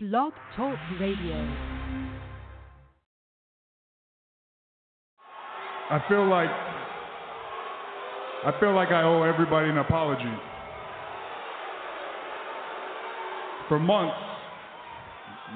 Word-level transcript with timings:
Blog 0.00 0.32
Talk 0.56 0.78
Radio. 1.00 1.34
I 5.90 6.00
feel 6.08 6.30
like 6.30 6.48
I 8.46 8.60
feel 8.60 8.76
like 8.76 8.90
I 8.90 9.02
owe 9.02 9.24
everybody 9.24 9.68
an 9.68 9.78
apology. 9.78 10.22
For 13.68 13.80
months, 13.80 14.14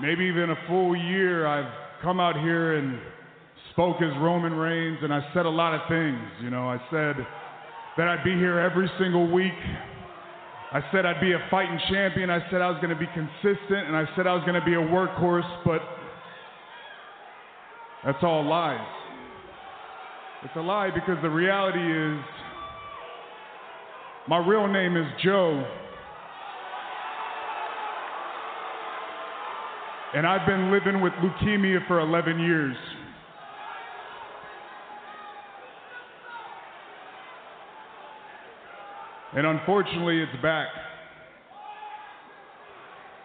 maybe 0.00 0.24
even 0.24 0.50
a 0.50 0.56
full 0.66 0.96
year, 0.96 1.46
I've 1.46 1.72
come 2.02 2.18
out 2.18 2.34
here 2.34 2.78
and 2.78 2.98
spoke 3.70 3.98
as 4.02 4.10
Roman 4.20 4.54
Reigns, 4.54 4.98
and 5.02 5.14
I 5.14 5.20
said 5.34 5.46
a 5.46 5.50
lot 5.50 5.72
of 5.72 5.82
things. 5.88 6.18
You 6.42 6.50
know, 6.50 6.68
I 6.68 6.78
said 6.90 7.14
that 7.96 8.08
I'd 8.08 8.24
be 8.24 8.32
here 8.32 8.58
every 8.58 8.90
single 8.98 9.30
week. 9.30 9.52
I 10.74 10.80
said 10.90 11.04
I'd 11.04 11.20
be 11.20 11.32
a 11.32 11.48
fighting 11.50 11.78
champion. 11.90 12.30
I 12.30 12.38
said 12.50 12.62
I 12.62 12.70
was 12.70 12.80
going 12.80 12.94
to 12.94 12.98
be 12.98 13.08
consistent, 13.12 13.86
and 13.86 13.94
I 13.94 14.06
said 14.16 14.26
I 14.26 14.32
was 14.32 14.42
going 14.46 14.58
to 14.58 14.64
be 14.64 14.72
a 14.72 14.76
workhorse, 14.76 15.64
but 15.66 15.82
that's 18.04 18.22
all 18.22 18.42
lies. 18.42 18.80
It's 20.44 20.56
a 20.56 20.60
lie 20.60 20.90
because 20.90 21.18
the 21.22 21.30
reality 21.30 21.78
is 21.78 22.24
my 24.28 24.38
real 24.38 24.66
name 24.66 24.96
is 24.96 25.06
Joe. 25.22 25.62
And 30.14 30.26
I've 30.26 30.46
been 30.46 30.72
living 30.72 31.00
with 31.00 31.12
leukemia 31.14 31.86
for 31.86 32.00
11 32.00 32.40
years. 32.40 32.76
And 39.34 39.46
unfortunately, 39.46 40.20
it's 40.20 40.42
back. 40.42 40.68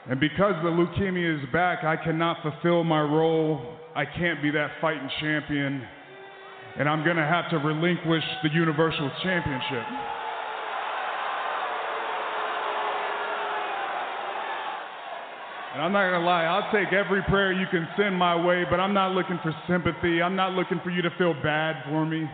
And 0.09 0.19
because 0.21 0.53
the 0.63 0.69
leukemia 0.69 1.43
is 1.43 1.49
back, 1.51 1.83
I 1.83 1.97
cannot 2.01 2.37
fulfill 2.41 2.85
my 2.85 3.01
role. 3.01 3.75
I 3.93 4.05
can't 4.05 4.41
be 4.41 4.49
that 4.51 4.71
fighting 4.79 5.09
champion. 5.19 5.85
And 6.79 6.87
I'm 6.87 7.03
going 7.03 7.17
to 7.17 7.25
have 7.25 7.49
to 7.49 7.57
relinquish 7.57 8.23
the 8.43 8.49
Universal 8.49 9.11
Championship. 9.23 9.83
And 15.73 15.83
I'm 15.83 15.91
not 15.91 16.09
going 16.09 16.21
to 16.21 16.25
lie, 16.25 16.45
I'll 16.45 16.71
take 16.71 16.93
every 16.93 17.21
prayer 17.23 17.51
you 17.51 17.67
can 17.69 17.87
send 17.97 18.15
my 18.15 18.35
way, 18.35 18.63
but 18.69 18.79
I'm 18.79 18.93
not 18.93 19.11
looking 19.11 19.39
for 19.43 19.53
sympathy. 19.67 20.21
I'm 20.21 20.35
not 20.35 20.53
looking 20.53 20.79
for 20.83 20.89
you 20.89 21.01
to 21.01 21.09
feel 21.17 21.33
bad 21.43 21.83
for 21.85 22.05
me. 22.05 22.25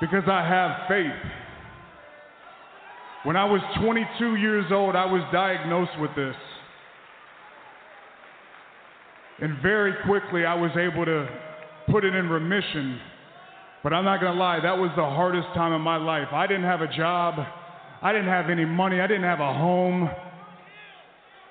Because 0.00 0.24
I 0.26 0.46
have 0.46 0.88
faith. 0.88 1.49
When 3.24 3.36
I 3.36 3.44
was 3.44 3.60
22 3.82 4.36
years 4.36 4.66
old, 4.72 4.96
I 4.96 5.04
was 5.04 5.22
diagnosed 5.32 5.98
with 6.00 6.10
this. 6.16 6.34
And 9.40 9.60
very 9.62 9.92
quickly, 10.06 10.44
I 10.44 10.54
was 10.54 10.70
able 10.76 11.04
to 11.04 11.28
put 11.90 12.04
it 12.04 12.14
in 12.14 12.28
remission. 12.28 12.98
But 13.82 13.92
I'm 13.92 14.04
not 14.04 14.20
going 14.20 14.32
to 14.32 14.38
lie, 14.38 14.60
that 14.60 14.76
was 14.76 14.90
the 14.96 15.04
hardest 15.04 15.48
time 15.54 15.72
of 15.72 15.80
my 15.80 15.96
life. 15.96 16.28
I 16.32 16.46
didn't 16.46 16.64
have 16.64 16.82
a 16.82 16.92
job, 16.94 17.34
I 18.02 18.12
didn't 18.12 18.28
have 18.28 18.50
any 18.50 18.64
money, 18.64 19.00
I 19.00 19.06
didn't 19.06 19.24
have 19.24 19.40
a 19.40 19.52
home, 19.52 20.10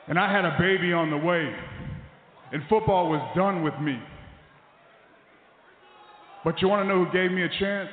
and 0.07 0.19
I 0.19 0.31
had 0.31 0.45
a 0.45 0.55
baby 0.59 0.93
on 0.93 1.09
the 1.09 1.17
way. 1.17 1.51
And 2.51 2.63
football 2.67 3.09
was 3.09 3.21
done 3.35 3.63
with 3.63 3.79
me. 3.79 3.99
But 6.43 6.61
you 6.61 6.67
want 6.67 6.83
to 6.83 6.87
know 6.87 7.05
who 7.05 7.11
gave 7.11 7.31
me 7.31 7.43
a 7.43 7.49
chance? 7.59 7.89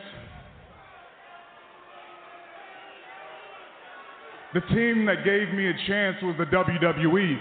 The 4.57 4.63
team 4.75 5.05
that 5.05 5.23
gave 5.23 5.53
me 5.53 5.69
a 5.69 5.75
chance 5.87 6.17
was 6.23 6.35
the 6.39 6.47
WWE. 6.47 7.39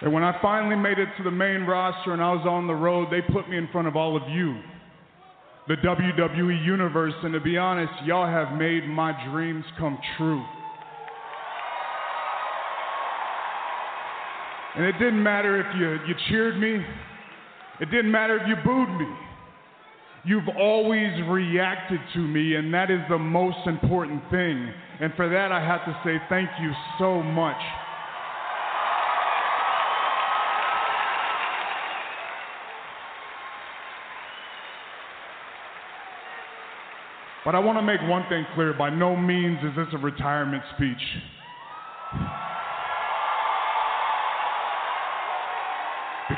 And 0.00 0.12
when 0.12 0.24
I 0.24 0.36
finally 0.42 0.74
made 0.74 0.98
it 0.98 1.06
to 1.18 1.22
the 1.22 1.30
main 1.30 1.60
roster 1.60 2.12
and 2.12 2.20
I 2.20 2.32
was 2.32 2.44
on 2.44 2.66
the 2.66 2.74
road, 2.74 3.06
they 3.12 3.20
put 3.32 3.48
me 3.48 3.56
in 3.56 3.68
front 3.70 3.86
of 3.86 3.94
all 3.94 4.16
of 4.16 4.28
you, 4.28 4.60
the 5.68 5.76
WWE 5.76 6.66
Universe. 6.66 7.14
And 7.22 7.32
to 7.34 7.40
be 7.40 7.56
honest, 7.56 7.92
y'all 8.04 8.26
have 8.26 8.58
made 8.58 8.84
my 8.88 9.12
dreams 9.30 9.64
come 9.78 9.96
true. 10.16 10.44
And 14.74 14.84
it 14.86 14.98
didn't 14.98 15.22
matter 15.22 15.60
if 15.60 15.66
you, 15.78 15.90
you 16.08 16.14
cheered 16.28 16.58
me, 16.58 16.84
it 17.80 17.90
didn't 17.90 18.10
matter 18.10 18.36
if 18.36 18.46
you 18.46 18.56
booed 18.64 18.90
me. 18.98 19.08
You've 20.22 20.48
always 20.58 21.10
reacted 21.28 21.98
to 22.12 22.18
me, 22.18 22.56
and 22.56 22.72
that 22.74 22.90
is 22.90 23.00
the 23.08 23.18
most 23.18 23.66
important 23.66 24.22
thing. 24.30 24.70
And 25.00 25.14
for 25.14 25.30
that, 25.30 25.50
I 25.50 25.64
have 25.64 25.84
to 25.86 25.98
say 26.04 26.22
thank 26.28 26.50
you 26.60 26.72
so 26.98 27.22
much. 27.22 27.56
But 37.42 37.54
I 37.54 37.58
want 37.58 37.78
to 37.78 37.82
make 37.82 38.02
one 38.02 38.28
thing 38.28 38.44
clear 38.54 38.74
by 38.74 38.90
no 38.90 39.16
means 39.16 39.58
is 39.64 39.74
this 39.74 39.88
a 39.94 39.98
retirement 39.98 40.62
speech. 40.76 41.00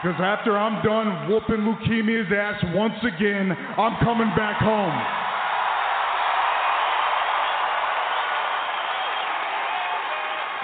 Because 0.03 0.19
after 0.21 0.59
I'm 0.59 0.83
done 0.83 1.31
whooping 1.31 1.63
leukemia's 1.63 2.27
ass 2.33 2.59
once 2.75 2.99
again, 3.05 3.53
I'm 3.53 4.03
coming 4.03 4.27
back 4.35 4.59
home. 4.59 4.91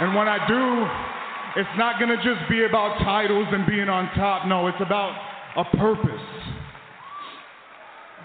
And 0.01 0.17
when 0.17 0.27
I 0.27 0.39
do, 0.49 1.61
it's 1.61 1.79
not 1.79 2.01
to 2.01 2.17
just 2.17 2.51
be 2.51 2.65
about 2.65 2.99
titles 2.99 3.47
and 3.53 3.65
being 3.65 3.89
on 3.89 4.11
top. 4.17 4.49
No, 4.49 4.67
it's 4.67 4.81
about 4.81 5.15
a 5.57 5.65
purpose. 5.77 6.27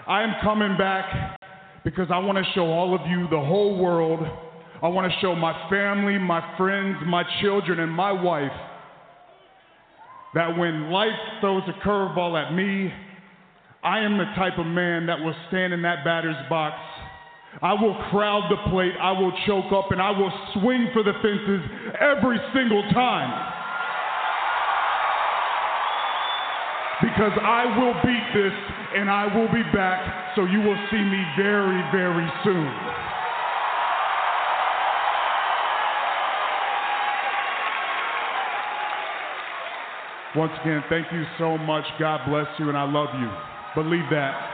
I 0.08 0.24
am 0.24 0.34
coming 0.42 0.76
back 0.76 1.38
because 1.84 2.08
I 2.10 2.18
want 2.18 2.38
to 2.38 2.44
show 2.54 2.66
all 2.66 2.92
of 2.92 3.06
you, 3.08 3.28
the 3.30 3.38
whole 3.38 3.78
world, 3.78 4.26
I 4.82 4.88
want 4.88 5.10
to 5.12 5.18
show 5.20 5.36
my 5.36 5.68
family, 5.70 6.18
my 6.18 6.56
friends, 6.56 6.96
my 7.06 7.22
children, 7.40 7.78
and 7.78 7.92
my 7.92 8.10
wife 8.10 8.50
that 10.34 10.58
when 10.58 10.90
life 10.90 11.18
throws 11.40 11.62
a 11.68 11.86
curveball 11.86 12.34
at 12.40 12.52
me, 12.52 12.92
I 13.82 14.00
am 14.00 14.18
the 14.18 14.24
type 14.36 14.58
of 14.58 14.66
man 14.66 15.06
that 15.06 15.20
will 15.20 15.34
stand 15.48 15.72
in 15.72 15.82
that 15.82 16.04
batter's 16.04 16.36
box. 16.48 16.74
I 17.62 17.72
will 17.74 17.94
crowd 18.10 18.50
the 18.50 18.70
plate, 18.70 18.92
I 19.00 19.12
will 19.12 19.32
choke 19.46 19.70
up, 19.72 19.92
and 19.92 20.02
I 20.02 20.10
will 20.10 20.32
swing 20.54 20.88
for 20.92 21.04
the 21.04 21.12
fences 21.22 21.62
every 22.00 22.38
single 22.52 22.82
time. 22.90 23.30
Because 27.02 27.32
I 27.42 27.64
will 27.78 27.94
beat 28.02 28.26
this 28.34 28.52
and 28.96 29.10
I 29.10 29.26
will 29.26 29.52
be 29.52 29.62
back, 29.74 30.34
so 30.34 30.46
you 30.46 30.60
will 30.60 30.78
see 30.90 31.02
me 31.02 31.22
very, 31.36 31.82
very 31.92 32.26
soon. 32.42 33.03
Once 40.36 40.52
again, 40.62 40.82
thank 40.88 41.06
you 41.12 41.24
so 41.38 41.56
much. 41.56 41.84
God 41.98 42.20
bless 42.28 42.46
you, 42.58 42.68
and 42.68 42.76
I 42.76 42.82
love 42.82 43.08
you. 43.20 43.30
Believe 43.74 44.10
that. 44.10 44.53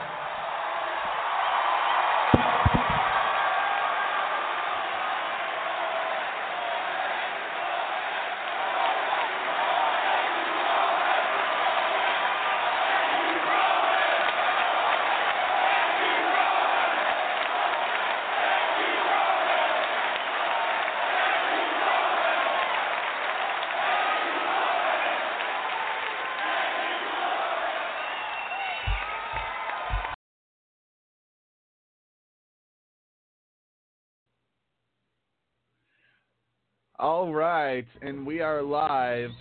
Are 38.61 38.63
live 38.63 39.31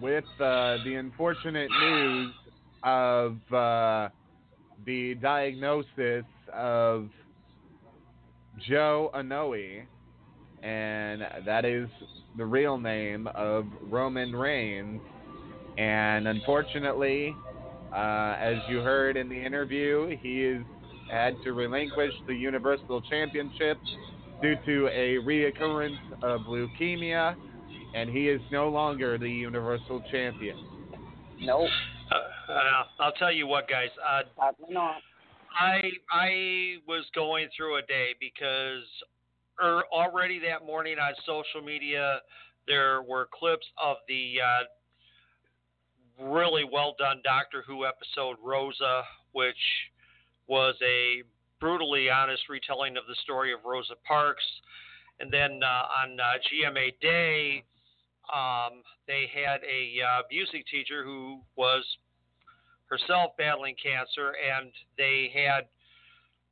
with 0.00 0.24
uh, 0.40 0.76
the 0.84 0.94
unfortunate 0.98 1.70
news 1.70 2.32
of 2.82 3.36
uh, 3.52 4.08
the 4.86 5.14
diagnosis 5.20 6.24
of 6.52 7.08
Joe 8.68 9.10
Anoa'i, 9.14 9.82
and 10.62 11.22
that 11.44 11.64
is 11.64 11.88
the 12.36 12.44
real 12.44 12.78
name 12.78 13.28
of 13.34 13.66
Roman 13.90 14.34
Reigns. 14.34 15.00
And 15.76 16.28
unfortunately, 16.28 17.34
uh, 17.94 18.36
as 18.38 18.56
you 18.68 18.78
heard 18.78 19.16
in 19.16 19.28
the 19.28 19.40
interview, 19.44 20.16
he 20.20 20.44
is 20.44 20.62
had 21.10 21.34
to 21.44 21.52
relinquish 21.52 22.12
the 22.26 22.34
Universal 22.34 23.02
Championship 23.02 23.78
due 24.40 24.56
to 24.64 24.88
a 24.88 25.16
reoccurrence 25.18 25.98
of 26.22 26.40
leukemia, 26.42 27.36
and 27.94 28.10
he 28.10 28.28
is 28.28 28.40
no 28.50 28.68
longer 28.68 29.18
the 29.18 29.28
Universal 29.28 30.02
Champion. 30.10 30.56
Nope. 31.40 31.68
Uh, 32.10 32.52
uh, 32.52 32.84
I'll 33.00 33.12
tell 33.12 33.32
you 33.32 33.46
what, 33.46 33.68
guys. 33.68 33.88
Uh, 33.98 34.22
Probably 34.36 34.74
not. 34.74 34.96
I 35.58 35.82
I 36.10 36.76
was 36.88 37.04
going 37.14 37.48
through 37.56 37.76
a 37.76 37.82
day 37.82 38.14
because 38.18 38.84
er, 39.62 39.82
already 39.92 40.38
that 40.40 40.64
morning 40.64 40.96
on 40.98 41.12
social 41.26 41.64
media 41.64 42.20
there 42.66 43.02
were 43.02 43.28
clips 43.32 43.66
of 43.82 43.96
the 44.08 44.36
uh, 44.40 44.64
really 46.30 46.64
well 46.70 46.94
done 46.98 47.20
Doctor 47.24 47.64
Who 47.66 47.84
episode 47.86 48.36
Rosa, 48.42 49.02
which 49.32 49.56
was 50.46 50.74
a 50.82 51.22
brutally 51.60 52.10
honest 52.10 52.42
retelling 52.48 52.96
of 52.96 53.04
the 53.08 53.16
story 53.22 53.52
of 53.52 53.60
Rosa 53.64 53.94
Parks. 54.06 54.44
And 55.20 55.32
then 55.32 55.60
uh, 55.62 56.02
on 56.02 56.18
uh, 56.18 56.24
GMA 56.50 56.98
Day, 57.00 57.64
um, 58.32 58.82
they 59.06 59.26
had 59.32 59.60
a 59.64 60.02
uh, 60.02 60.22
music 60.30 60.64
teacher 60.70 61.04
who 61.04 61.40
was 61.56 61.84
herself 62.86 63.32
battling 63.38 63.74
cancer, 63.82 64.32
and 64.36 64.70
they 64.98 65.30
had 65.34 65.64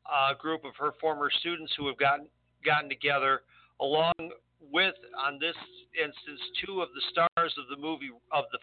a 0.08 0.34
group 0.34 0.64
of 0.64 0.72
her 0.78 0.92
former 1.00 1.30
students 1.40 1.72
who 1.76 1.86
have 1.86 1.98
gotten 1.98 2.26
gotten 2.64 2.88
together, 2.88 3.42
along 3.80 4.14
with, 4.60 4.94
on 5.26 5.38
this 5.38 5.56
instance, 5.96 6.40
two 6.64 6.82
of 6.82 6.88
the 6.94 7.02
stars 7.10 7.54
of 7.58 7.64
the 7.74 7.80
movie 7.80 8.10
of 8.32 8.44
the 8.52 8.58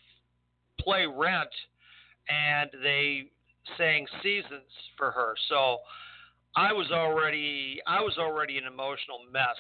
play 0.79 1.05
Rent, 1.05 1.49
and 2.29 2.69
they 2.83 3.31
sang 3.77 4.05
Seasons 4.21 4.71
for 4.97 5.11
her. 5.11 5.33
So 5.49 5.77
I 6.55 6.73
was 6.73 6.91
already 6.91 7.79
I 7.87 8.01
was 8.01 8.17
already 8.17 8.57
an 8.57 8.65
emotional 8.65 9.19
mess 9.31 9.57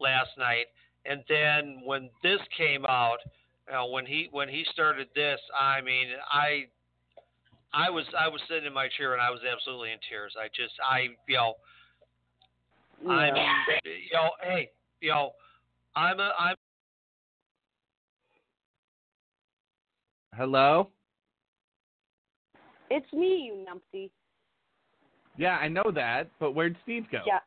last 0.00 0.30
night, 0.38 0.66
and 1.08 1.22
then 1.28 1.80
when 1.84 2.10
this 2.22 2.40
came 2.56 2.84
out, 2.86 3.18
you 3.66 3.74
know, 3.74 3.86
when 3.86 4.06
he 4.06 4.28
when 4.30 4.48
he 4.48 4.64
started 4.72 5.08
this, 5.14 5.40
I 5.58 5.80
mean, 5.80 6.08
I 6.30 6.66
I 7.72 7.90
was 7.90 8.04
I 8.18 8.28
was 8.28 8.40
sitting 8.48 8.66
in 8.66 8.72
my 8.72 8.88
chair 8.96 9.12
and 9.12 9.22
I 9.22 9.30
was 9.30 9.40
absolutely 9.50 9.92
in 9.92 9.98
tears. 10.08 10.34
I 10.38 10.48
just 10.48 10.74
I 10.84 11.08
you 11.28 11.36
know 11.36 11.54
I'm 13.10 13.34
you 13.84 14.12
know 14.12 14.30
hey 14.42 14.70
you 15.00 15.10
know 15.10 15.32
I'm 15.94 16.20
a 16.20 16.32
I'm 16.38 16.56
Hello? 20.36 20.90
It's 22.90 23.10
me, 23.14 23.50
you 23.50 23.64
numpty. 23.66 24.10
Yeah, 25.38 25.56
I 25.56 25.68
know 25.68 25.90
that, 25.94 26.28
but 26.38 26.54
where'd 26.54 26.76
Steve 26.82 27.06
go? 27.10 27.20
Yeah. 27.26 27.38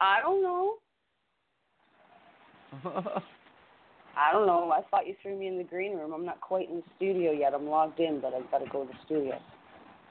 I 0.00 0.20
don't 0.20 0.42
know. 0.42 0.74
I 2.84 4.32
don't 4.32 4.46
know. 4.46 4.70
I 4.72 4.82
thought 4.90 5.06
you 5.06 5.14
threw 5.22 5.38
me 5.38 5.46
in 5.46 5.58
the 5.58 5.64
green 5.64 5.96
room. 5.96 6.12
I'm 6.12 6.24
not 6.26 6.40
quite 6.40 6.68
in 6.68 6.76
the 6.76 6.82
studio 6.96 7.30
yet. 7.32 7.54
I'm 7.54 7.66
logged 7.68 8.00
in, 8.00 8.20
but 8.20 8.34
I've 8.34 8.50
got 8.50 8.58
to 8.58 8.66
go 8.70 8.84
to 8.84 8.88
the 8.92 8.98
studio. 9.06 9.38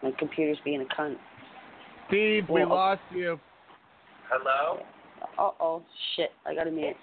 My 0.02 0.12
computer's 0.18 0.58
being 0.64 0.82
a 0.82 0.86
cunt. 1.02 1.18
Steve, 2.08 2.50
we 2.50 2.62
Well- 2.62 2.70
lost 2.70 3.02
you. 3.12 3.40
hello. 4.30 4.82
Uh 5.38 5.52
oh, 5.60 5.84
shit. 6.16 6.32
I 6.46 6.54
got 6.56 6.66
to 6.66 6.72
mute. 6.72 6.96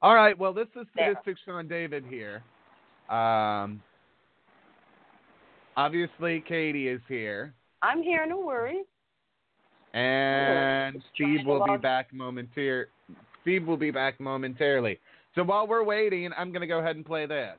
All 0.00 0.14
right, 0.16 0.36
well, 0.36 0.52
this 0.52 0.66
is 0.74 0.86
There. 0.96 1.12
Sadistic 1.14 1.36
Sean 1.44 1.68
David 1.68 2.04
here. 2.04 2.42
Um, 3.08 3.80
obviously, 5.76 6.42
Katie 6.46 6.88
is 6.88 7.00
here. 7.08 7.54
I'm 7.82 8.02
here, 8.02 8.26
no 8.26 8.40
worries. 8.40 8.86
And 9.94 11.02
Steve 11.14 11.44
will 11.44 11.64
be 11.66 11.76
back 11.76 12.12
momentar- 12.12 12.86
Steve 13.42 13.66
will 13.66 13.76
be 13.76 13.90
back 13.90 14.18
momentarily. 14.20 14.98
So 15.34 15.42
while 15.42 15.66
we're 15.66 15.84
waiting, 15.84 16.30
I'm 16.36 16.50
going 16.50 16.60
to 16.60 16.66
go 16.66 16.78
ahead 16.78 16.96
and 16.96 17.04
play 17.04 17.26
this. 17.26 17.56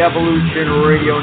Evolution 0.00 0.82
Radio 0.86 1.20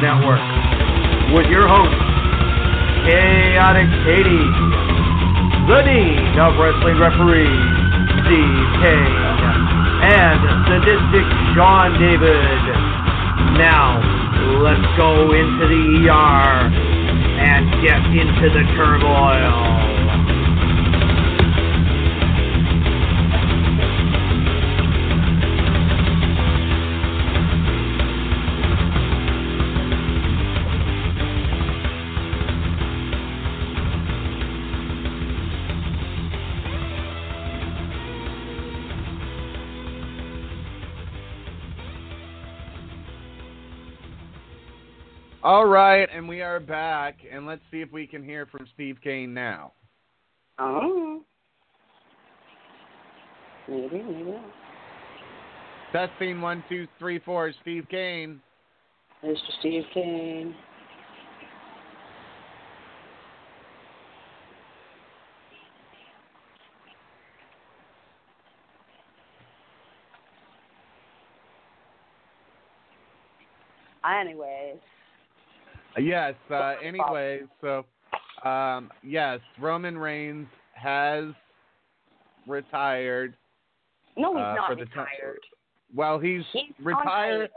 All 45.52 45.66
right, 45.66 46.08
and 46.16 46.30
we 46.30 46.42
are 46.42 46.62
back, 46.62 47.18
and 47.30 47.46
let's 47.46 47.62
see 47.72 47.82
if 47.82 47.92
we 47.92 48.08
can 48.08 48.24
hear 48.24 48.46
from 48.46 48.66
Steve 48.74 48.96
Kane 49.04 49.34
now. 49.34 49.74
Oh. 50.58 51.24
Maybe, 53.68 54.02
maybe 54.02 54.32
not. 54.32 54.46
Testing 55.92 56.40
one, 56.40 56.64
two, 56.70 56.88
three, 56.98 57.20
four. 57.20 57.52
Steve 57.64 57.86
Kane. 57.92 58.40
Mr. 59.26 59.36
Steve 59.60 59.84
Kane. 59.94 60.56
Anyways, 74.06 74.78
Yes. 76.00 76.36
Uh, 76.52 76.76
anyway, 76.84 77.42
so 77.62 77.86
um, 78.48 78.90
yes, 79.04 79.40
Roman 79.60 79.98
Reigns 79.98 80.48
has 80.74 81.26
retired. 82.48 83.36
no, 84.18 84.34
he's 84.36 84.42
Uh, 84.44 84.56
not 84.56 84.70
for 84.70 84.76
the 84.76 84.86
time- 84.88 85.06
retired. 85.12 85.40
Well, 85.94 86.20
he's, 86.20 86.44
He's 86.54 86.72
retired. 86.82 87.50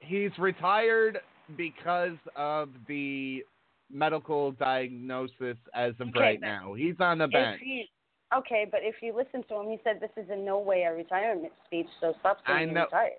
He's 0.00 0.36
retired 0.38 1.20
because 1.56 2.16
of 2.36 2.68
the 2.86 3.44
medical 3.90 4.52
diagnosis 4.52 5.56
as 5.74 5.92
of 6.00 6.08
Okay, 6.08 6.20
right 6.20 6.40
now. 6.40 6.74
He's 6.74 6.96
on 7.00 7.18
the 7.18 7.28
bench. 7.28 7.60
he, 7.62 7.88
okay, 8.36 8.66
but 8.70 8.80
if 8.82 8.96
you 9.00 9.14
listen 9.16 9.42
to 9.48 9.56
him, 9.60 9.70
he 9.70 9.78
said 9.84 10.00
this 10.00 10.10
is 10.22 10.28
in 10.30 10.44
no 10.44 10.58
way 10.58 10.82
a 10.82 10.92
retirement 10.92 11.52
speech, 11.66 11.86
so 12.00 12.14
stop 12.20 12.38
saying 12.46 12.58
I 12.58 12.64
he's 12.66 12.74
know- 12.74 12.84
retired. 12.84 13.12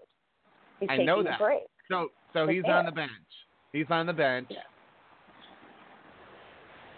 He's 0.79 0.89
I 0.91 0.97
know 0.97 1.23
that. 1.23 1.39
So, 1.89 2.09
so 2.33 2.45
But 2.45 2.53
he's 2.55 2.63
on 2.65 2.85
the 2.85 2.91
bench. 2.91 3.11
He's 3.73 3.87
on 3.89 4.05
the 4.05 4.13
bench. 4.13 4.47
Yeah. 4.49 4.59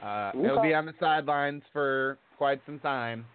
Uh, 0.08 0.32
he'll 0.34 0.62
be 0.62 0.74
on 0.74 0.86
the 0.86 0.94
sidelines 1.00 1.63
for 1.74 2.20
quite 2.38 2.62
some 2.65 2.77
time. 2.79 3.25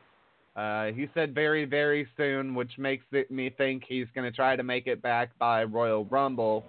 Uh, 0.54 0.86
he 0.86 1.08
said 1.14 1.34
very, 1.34 1.64
very 1.64 2.06
soon, 2.16 2.54
which 2.54 2.70
makes 2.78 3.04
it, 3.12 3.30
me 3.30 3.50
think 3.50 3.82
he's 3.88 4.06
going 4.14 4.30
to 4.30 4.36
try 4.36 4.54
to 4.56 4.62
make 4.62 4.86
it 4.86 5.00
back 5.00 5.30
by 5.38 5.64
Royal 5.64 6.04
Rumble. 6.04 6.64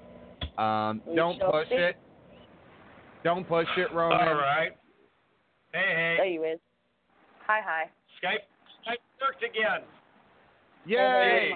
Um, 0.58 1.01
don't 1.16 1.40
push 1.40 1.70
see. 1.70 1.75
it. 1.75 1.98
Don't 3.24 3.48
push 3.48 3.68
it, 3.78 3.94
Roman. 3.94 4.28
All 4.28 4.36
right. 4.36 4.72
Hey, 5.74 6.16
There 6.18 6.25
you 6.25 6.44
is. 6.46 6.60
Hi, 7.46 7.60
hi. 7.63 7.84
Skype, 8.24 8.40
Skype 8.88 8.98
worked 9.20 9.44
again. 9.44 9.82
Yay! 10.86 11.54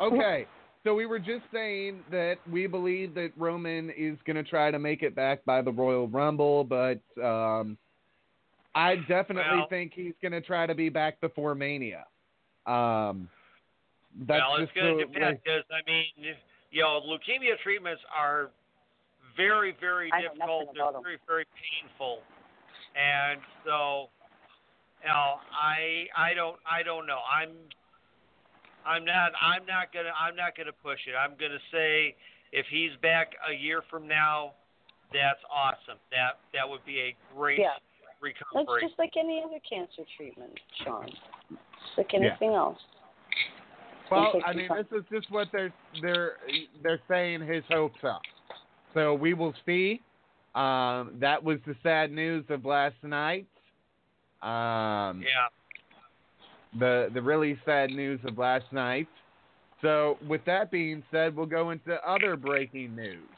Okay, 0.00 0.46
so 0.84 0.94
we 0.94 1.06
were 1.06 1.18
just 1.18 1.42
saying 1.52 2.00
that 2.10 2.36
we 2.50 2.66
believe 2.66 3.14
that 3.14 3.32
Roman 3.36 3.90
is 3.90 4.16
going 4.26 4.36
to 4.36 4.42
try 4.42 4.70
to 4.70 4.78
make 4.78 5.02
it 5.02 5.14
back 5.14 5.44
by 5.44 5.62
the 5.62 5.70
Royal 5.72 6.08
Rumble, 6.08 6.64
but 6.64 7.00
um, 7.22 7.76
I 8.74 8.96
definitely 9.08 9.58
Well- 9.58 9.68
think 9.68 9.92
he's 9.94 10.14
going 10.22 10.32
to 10.32 10.40
try 10.40 10.66
to 10.66 10.74
be 10.74 10.88
back 10.88 11.20
before 11.20 11.54
Mania. 11.54 12.06
Um, 12.66 13.28
that's 14.26 14.40
well, 14.40 14.56
it's 14.56 14.72
just 14.72 14.74
going 14.74 14.98
to 14.98 15.04
the 15.06 15.12
depend 15.12 15.34
way- 15.36 15.40
because 15.44 15.64
I 15.70 15.88
mean, 15.90 16.36
you 16.70 16.82
know, 16.82 17.00
leukemia 17.06 17.58
treatments 17.62 18.02
are 18.14 18.50
very, 19.36 19.72
very 19.80 20.10
I 20.12 20.22
difficult. 20.22 20.74
They're 20.74 20.82
about 20.84 20.96
'em. 20.96 21.02
very, 21.02 21.18
very 21.26 21.46
painful, 21.56 22.22
and 22.94 23.40
so, 23.64 24.08
you 25.02 25.08
know, 25.08 25.40
I, 25.52 26.06
I 26.16 26.34
don't, 26.34 26.56
I 26.70 26.82
don't 26.82 27.06
know. 27.06 27.20
I'm, 27.30 27.50
I'm 28.86 29.04
not, 29.04 29.32
I'm 29.40 29.64
not 29.66 29.92
gonna, 29.92 30.12
I'm 30.18 30.36
not 30.36 30.56
gonna 30.56 30.72
push 30.82 30.98
it. 31.06 31.14
I'm 31.14 31.32
gonna 31.38 31.62
say 31.70 32.14
if 32.52 32.66
he's 32.70 32.90
back 33.00 33.32
a 33.48 33.54
year 33.54 33.82
from 33.88 34.06
now, 34.08 34.52
that's 35.12 35.40
awesome. 35.52 35.98
That, 36.10 36.40
that 36.52 36.68
would 36.68 36.84
be 36.84 37.00
a 37.00 37.16
great 37.36 37.58
Yeah. 37.58 37.76
It's 38.24 38.38
recovery. 38.54 38.82
just 38.82 38.98
like 38.98 39.12
any 39.18 39.42
other 39.44 39.58
cancer 39.68 40.02
treatment, 40.16 40.52
Sean. 40.84 41.06
Just 41.08 41.98
like 41.98 42.12
Yeah. 42.12 42.20
anything 42.20 42.54
else. 42.54 42.78
Well, 44.10 44.40
I 44.44 44.52
mean, 44.52 44.68
time. 44.68 44.84
this 44.90 45.00
is 45.00 45.04
just 45.10 45.30
what 45.30 45.48
they're 45.52 45.72
they're 46.02 46.36
they're 46.82 47.00
saying 47.08 47.40
his 47.46 47.64
hopes 47.70 47.98
are. 48.02 48.20
So 48.94 49.14
we 49.14 49.32
will 49.32 49.54
see. 49.64 50.00
Um, 50.54 51.16
that 51.18 51.42
was 51.42 51.58
the 51.66 51.74
sad 51.82 52.12
news 52.12 52.44
of 52.50 52.66
last 52.66 53.02
night. 53.02 53.46
Um, 54.42 55.22
yeah. 55.22 55.48
The 56.78 57.10
the 57.12 57.22
really 57.22 57.58
sad 57.64 57.90
news 57.90 58.20
of 58.24 58.38
last 58.38 58.64
night. 58.72 59.08
So 59.80 60.16
with 60.28 60.44
that 60.46 60.70
being 60.70 61.02
said, 61.10 61.34
we'll 61.34 61.46
go 61.46 61.70
into 61.70 61.94
other 62.08 62.36
breaking 62.36 62.94
news. 62.94 63.28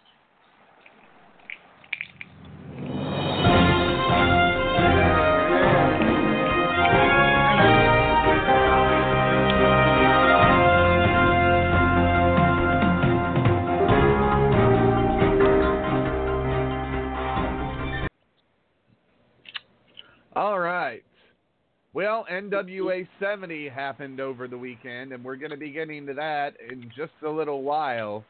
NWA 22.51 23.07
70 23.21 23.69
happened 23.69 24.21
over 24.21 24.49
the 24.49 24.59
weekend, 24.59 25.13
and 25.13 25.25
we're 25.25 25.37
going 25.37 25.51
to 25.51 25.57
be 25.57 25.71
getting 25.71 26.07
to 26.07 26.15
that 26.15 26.55
in 26.71 26.91
just 26.97 27.13
a 27.25 27.29
little 27.29 27.63
while. 27.63 28.25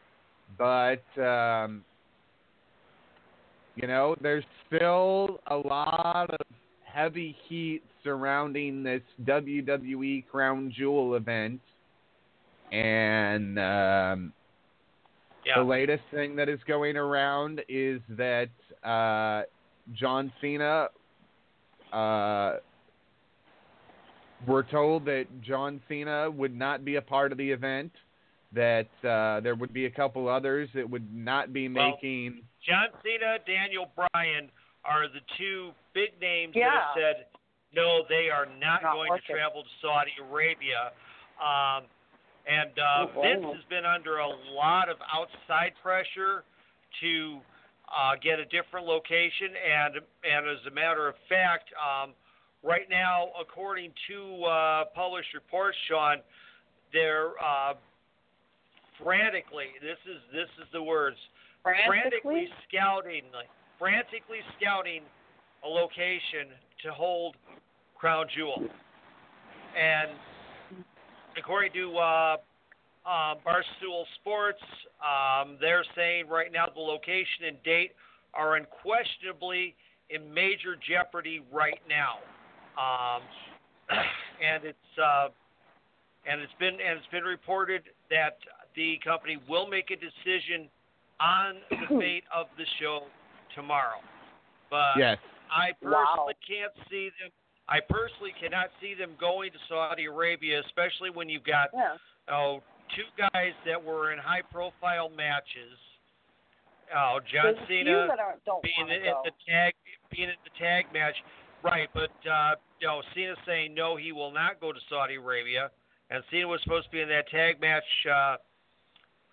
But, 0.59 1.05
um, 1.21 1.85
you 3.77 3.89
know, 3.89 4.15
there's 4.21 4.45
still 4.67 5.41
a 5.47 5.57
lot 5.57 6.31
of 6.31 6.47
heavy 6.85 7.37
heat 7.49 7.83
surrounding 8.03 8.83
this 8.83 9.03
WWE 9.25 10.27
Crown 10.31 10.73
Jewel 10.77 11.15
event. 11.17 11.61
And 12.73 13.59
um, 13.59 14.33
Yeah. 15.45 15.59
the 15.59 15.65
latest 15.65 16.05
thing 16.13 16.37
that 16.37 16.49
is 16.49 16.61
going 16.67 16.97
around 16.97 17.63
is 17.69 18.01
that 18.11 18.51
uh, 18.85 19.43
John 19.95 20.33
Cena. 20.41 20.89
Uh, 21.93 22.57
we're 24.47 24.63
told 24.63 25.05
that 25.07 25.27
John 25.43 25.81
Cena 25.89 26.31
would 26.31 26.57
not 26.57 26.85
be 26.85 26.97
a 26.97 27.03
part 27.03 27.33
of 27.33 27.39
the 27.39 27.51
event. 27.51 27.93
That 28.53 28.87
uh, 29.03 29.41
there 29.41 29.57
would 29.57 29.73
be 29.73 29.87
a 29.87 29.91
couple 29.91 30.29
others 30.29 30.69
that 30.75 30.89
would 30.89 31.13
not 31.13 31.53
be 31.53 31.69
Well, 31.69 31.91
making. 31.91 32.43
John 32.65 32.87
Cena, 33.03 33.39
Daniel 33.47 33.91
Bryan 33.97 34.49
are 34.85 35.09
the 35.09 35.21
two 35.37 35.71
big 35.93 36.11
names 36.21 36.55
that 36.55 36.63
have 36.63 36.95
said 36.95 37.27
no, 37.75 38.03
they 38.09 38.31
are 38.31 38.47
not, 38.47 38.83
Not 38.85 38.95
going 38.95 39.11
working. 39.11 39.25
to 39.27 39.33
travel 39.35 39.63
to 39.65 39.69
Saudi 39.83 40.13
Arabia. 40.23 40.95
Um, 41.43 41.91
and 42.47 42.71
uh, 42.79 43.11
Oh, 43.17 43.23
Vince 43.23 43.43
wow. 43.43 43.55
has 43.55 43.65
been 43.69 43.85
under 43.85 44.19
a 44.19 44.29
lot 44.55 44.89
of 44.89 44.99
outside 45.13 45.73
pressure 45.83 46.45
to 47.03 47.41
uh, 47.91 48.15
get 48.23 48.39
a 48.39 48.45
different 48.47 48.87
location, 48.87 49.51
and 49.59 49.95
and 50.23 50.47
as 50.47 50.63
a 50.71 50.71
matter 50.71 51.09
of 51.09 51.17
fact, 51.29 51.71
um, 51.75 52.15
right 52.65 52.89
now, 52.91 53.29
according 53.41 53.93
to 54.09 54.45
uh, 54.45 54.85
published 54.95 55.35
reports, 55.35 55.77
Sean, 55.89 56.17
they're 56.93 57.31
uh, 57.43 57.75
frantically. 59.03 59.77
This 59.83 59.99
is 60.09 60.21
this 60.33 60.49
is 60.61 60.67
the 60.73 60.83
words 60.83 61.17
frantically 61.63 62.01
Frantically? 62.01 62.49
scouting, 62.69 63.23
like 63.33 63.49
frantically 63.79 64.41
scouting 64.57 65.03
a 65.65 65.69
location 65.69 66.53
to 66.85 66.93
hold 66.93 67.37
Crown 67.97 68.27
Jewel. 68.35 68.63
And 69.77 70.11
according 71.37 71.73
to 71.73 71.97
uh, 71.97 72.37
uh, 73.07 73.35
Barstool 73.45 74.05
Sports, 74.21 74.63
um, 75.03 75.57
they're 75.61 75.85
saying 75.97 76.29
right 76.29 76.53
now 76.53 76.67
the 76.75 76.81
location 76.81 77.49
and 77.49 77.63
date 77.63 77.93
are 78.35 78.57
unquestionably 78.57 79.75
in 80.11 80.33
major 80.33 80.77
jeopardy 80.87 81.43
right 81.53 81.81
now. 81.89 82.19
Um, 82.79 83.23
and 84.43 84.65
it's 84.65 84.99
uh, 84.99 85.29
and 86.27 86.41
it's 86.41 86.53
been 86.59 86.75
and 86.75 86.99
it's 86.99 87.11
been 87.13 87.25
reported 87.25 87.83
that 88.11 88.39
the 88.77 88.99
company 89.05 89.39
will 89.49 89.67
make 89.67 89.91
a 89.91 89.97
decision 89.97 90.69
on 91.21 91.57
the 91.71 91.87
fate 92.01 92.25
of 92.35 92.47
the 92.59 92.65
show 92.81 93.03
tomorrow. 93.55 94.01
But 94.71 94.99
yes. 94.99 95.19
I 95.53 95.71
Wow. 95.83 96.05
personally 96.05 96.37
can't 96.47 96.73
see 96.91 97.11
them. 97.21 97.31
I 97.69 97.81
personally 97.81 98.35
cannot 98.41 98.71
see 98.81 98.95
them 98.95 99.13
going 99.21 99.53
to 99.53 99.59
Saudi 99.69 100.07
Arabia, 100.07 100.61
especially 100.67 101.11
when 101.11 101.29
you've 101.29 101.45
got 101.45 101.71
Yeah. 101.73 101.97
oh 102.29 102.63
two 102.97 103.09
guys 103.17 103.53
that 103.65 103.83
were 103.83 104.13
in 104.13 104.19
high-profile 104.19 105.09
matches. 105.17 105.79
Oh, 106.95 107.19
John 107.33 107.55
There's 107.57 107.69
Cena 107.69 108.07
that 108.09 108.21
are, 108.21 108.37
don't 108.45 108.63
being 108.63 108.89
in 108.89 109.03
the 109.25 109.33
tag 109.49 109.73
being 110.11 110.29
in 110.29 110.37
the 110.45 110.53
tag 110.59 110.93
match, 110.93 111.17
right? 111.65 111.89
But 111.95 112.13
uh, 112.31 112.55
you 112.81 112.87
know, 112.87 113.03
Cena 113.15 113.35
saying 113.47 113.75
no, 113.75 113.97
he 113.97 114.13
will 114.13 114.31
not 114.31 114.61
go 114.61 114.73
to 114.73 114.79
Saudi 114.89 115.15
Arabia, 115.17 115.71
and 116.11 116.23
Cena 116.31 116.47
was 116.47 116.61
supposed 116.63 116.85
to 116.87 116.91
be 116.91 117.01
in 117.01 117.09
that 117.09 117.29
tag 117.29 117.61
match 117.61 117.83
uh, 118.07 118.37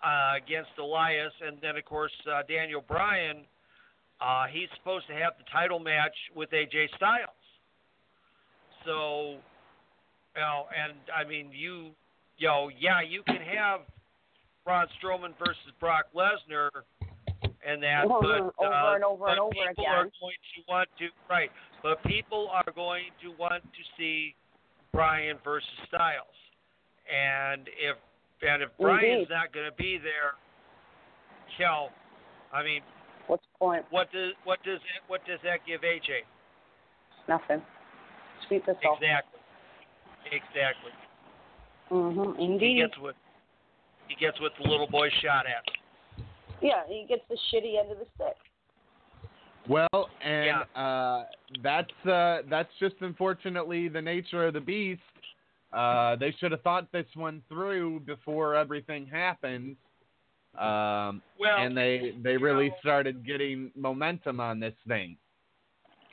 uh, 0.02 0.32
against 0.36 0.70
Elias, 0.78 1.32
and 1.46 1.58
then 1.60 1.76
of 1.76 1.84
course 1.84 2.12
uh, 2.26 2.42
Daniel 2.48 2.82
Bryan, 2.88 3.44
uh, 4.20 4.46
he's 4.50 4.68
supposed 4.78 5.06
to 5.08 5.12
have 5.12 5.34
the 5.38 5.44
title 5.52 5.78
match 5.78 6.16
with 6.34 6.50
AJ 6.50 6.88
Styles. 6.96 7.28
So, 8.84 9.36
you 10.34 10.40
know, 10.42 10.66
and 10.74 10.98
I 11.14 11.28
mean, 11.28 11.50
you, 11.52 11.90
you 12.38 12.48
know, 12.48 12.68
yeah, 12.80 13.00
you 13.00 13.22
can 13.22 13.38
have 13.54 13.80
Braun 14.64 14.86
Strowman 14.98 15.38
versus 15.38 15.70
Brock 15.78 16.06
Lesnar 16.16 16.70
and 17.66 17.82
that, 17.82 18.04
Over- 18.06 18.50
but 18.58 18.64
over 18.64 18.74
uh, 18.74 18.94
and 18.94 19.04
over 19.04 19.24
but 19.26 19.30
and 19.32 19.40
over 19.40 19.52
people 19.54 19.84
again. 19.84 19.94
are 19.94 20.10
going 20.18 20.40
to 20.56 20.60
want 20.68 20.88
to 20.98 21.06
right, 21.30 21.50
but 21.82 22.02
people 22.04 22.48
are 22.52 22.70
going 22.74 23.04
to 23.22 23.30
want 23.38 23.62
to 23.62 23.82
see 23.98 24.34
Bryan 24.92 25.36
versus 25.42 25.68
Styles, 25.88 26.36
and 27.08 27.68
if 27.68 27.96
and 28.42 28.62
if 28.62 28.70
Brian's 28.80 29.04
Indeed. 29.04 29.28
not 29.30 29.52
going 29.52 29.66
to 29.70 29.76
be 29.76 29.98
there, 30.02 30.34
Kel, 31.56 31.90
I 32.52 32.62
mean, 32.62 32.82
What's 33.26 33.44
the 33.52 33.58
point? 33.58 33.84
what 33.90 34.12
does 34.12 34.32
what 34.44 34.62
does 34.64 34.78
that, 34.78 35.08
what 35.08 35.24
does 35.26 35.38
that 35.44 35.64
give 35.66 35.82
AJ? 35.82 36.26
Nothing. 37.28 37.62
Sweep 38.48 38.66
this 38.66 38.76
off. 38.84 38.98
Exactly. 39.00 39.40
Exactly. 40.26 40.92
Mm-hmm. 41.90 42.58
He 42.58 42.76
gets 42.76 42.98
what 42.98 43.14
he 44.08 44.14
gets 44.16 44.40
what 44.40 44.52
the 44.60 44.68
little 44.68 44.88
boy 44.88 45.08
shot 45.22 45.46
at. 45.46 45.62
yeah, 46.60 46.82
he 46.88 47.06
gets 47.08 47.22
the 47.28 47.36
shitty 47.52 47.78
end 47.78 47.92
of 47.92 47.98
the 47.98 48.06
stick. 48.16 48.36
Well, 49.68 50.08
and 50.24 50.64
uh, 50.74 51.24
that's 51.62 52.06
uh, 52.06 52.38
that's 52.50 52.70
just 52.80 52.96
unfortunately 53.00 53.88
the 53.88 54.02
nature 54.02 54.46
of 54.46 54.54
the 54.54 54.60
beast. 54.60 55.00
Uh, 55.72 56.16
they 56.16 56.34
should 56.38 56.52
have 56.52 56.62
thought 56.62 56.90
this 56.92 57.06
one 57.14 57.42
through 57.48 58.00
before 58.00 58.54
everything 58.54 59.06
happened, 59.06 59.76
um, 60.58 61.22
Well, 61.38 61.56
and 61.58 61.76
they 61.76 62.12
they 62.22 62.36
really 62.36 62.68
know- 62.68 62.74
started 62.80 63.24
getting 63.24 63.70
momentum 63.76 64.40
on 64.40 64.60
this 64.60 64.74
thing. 64.86 65.16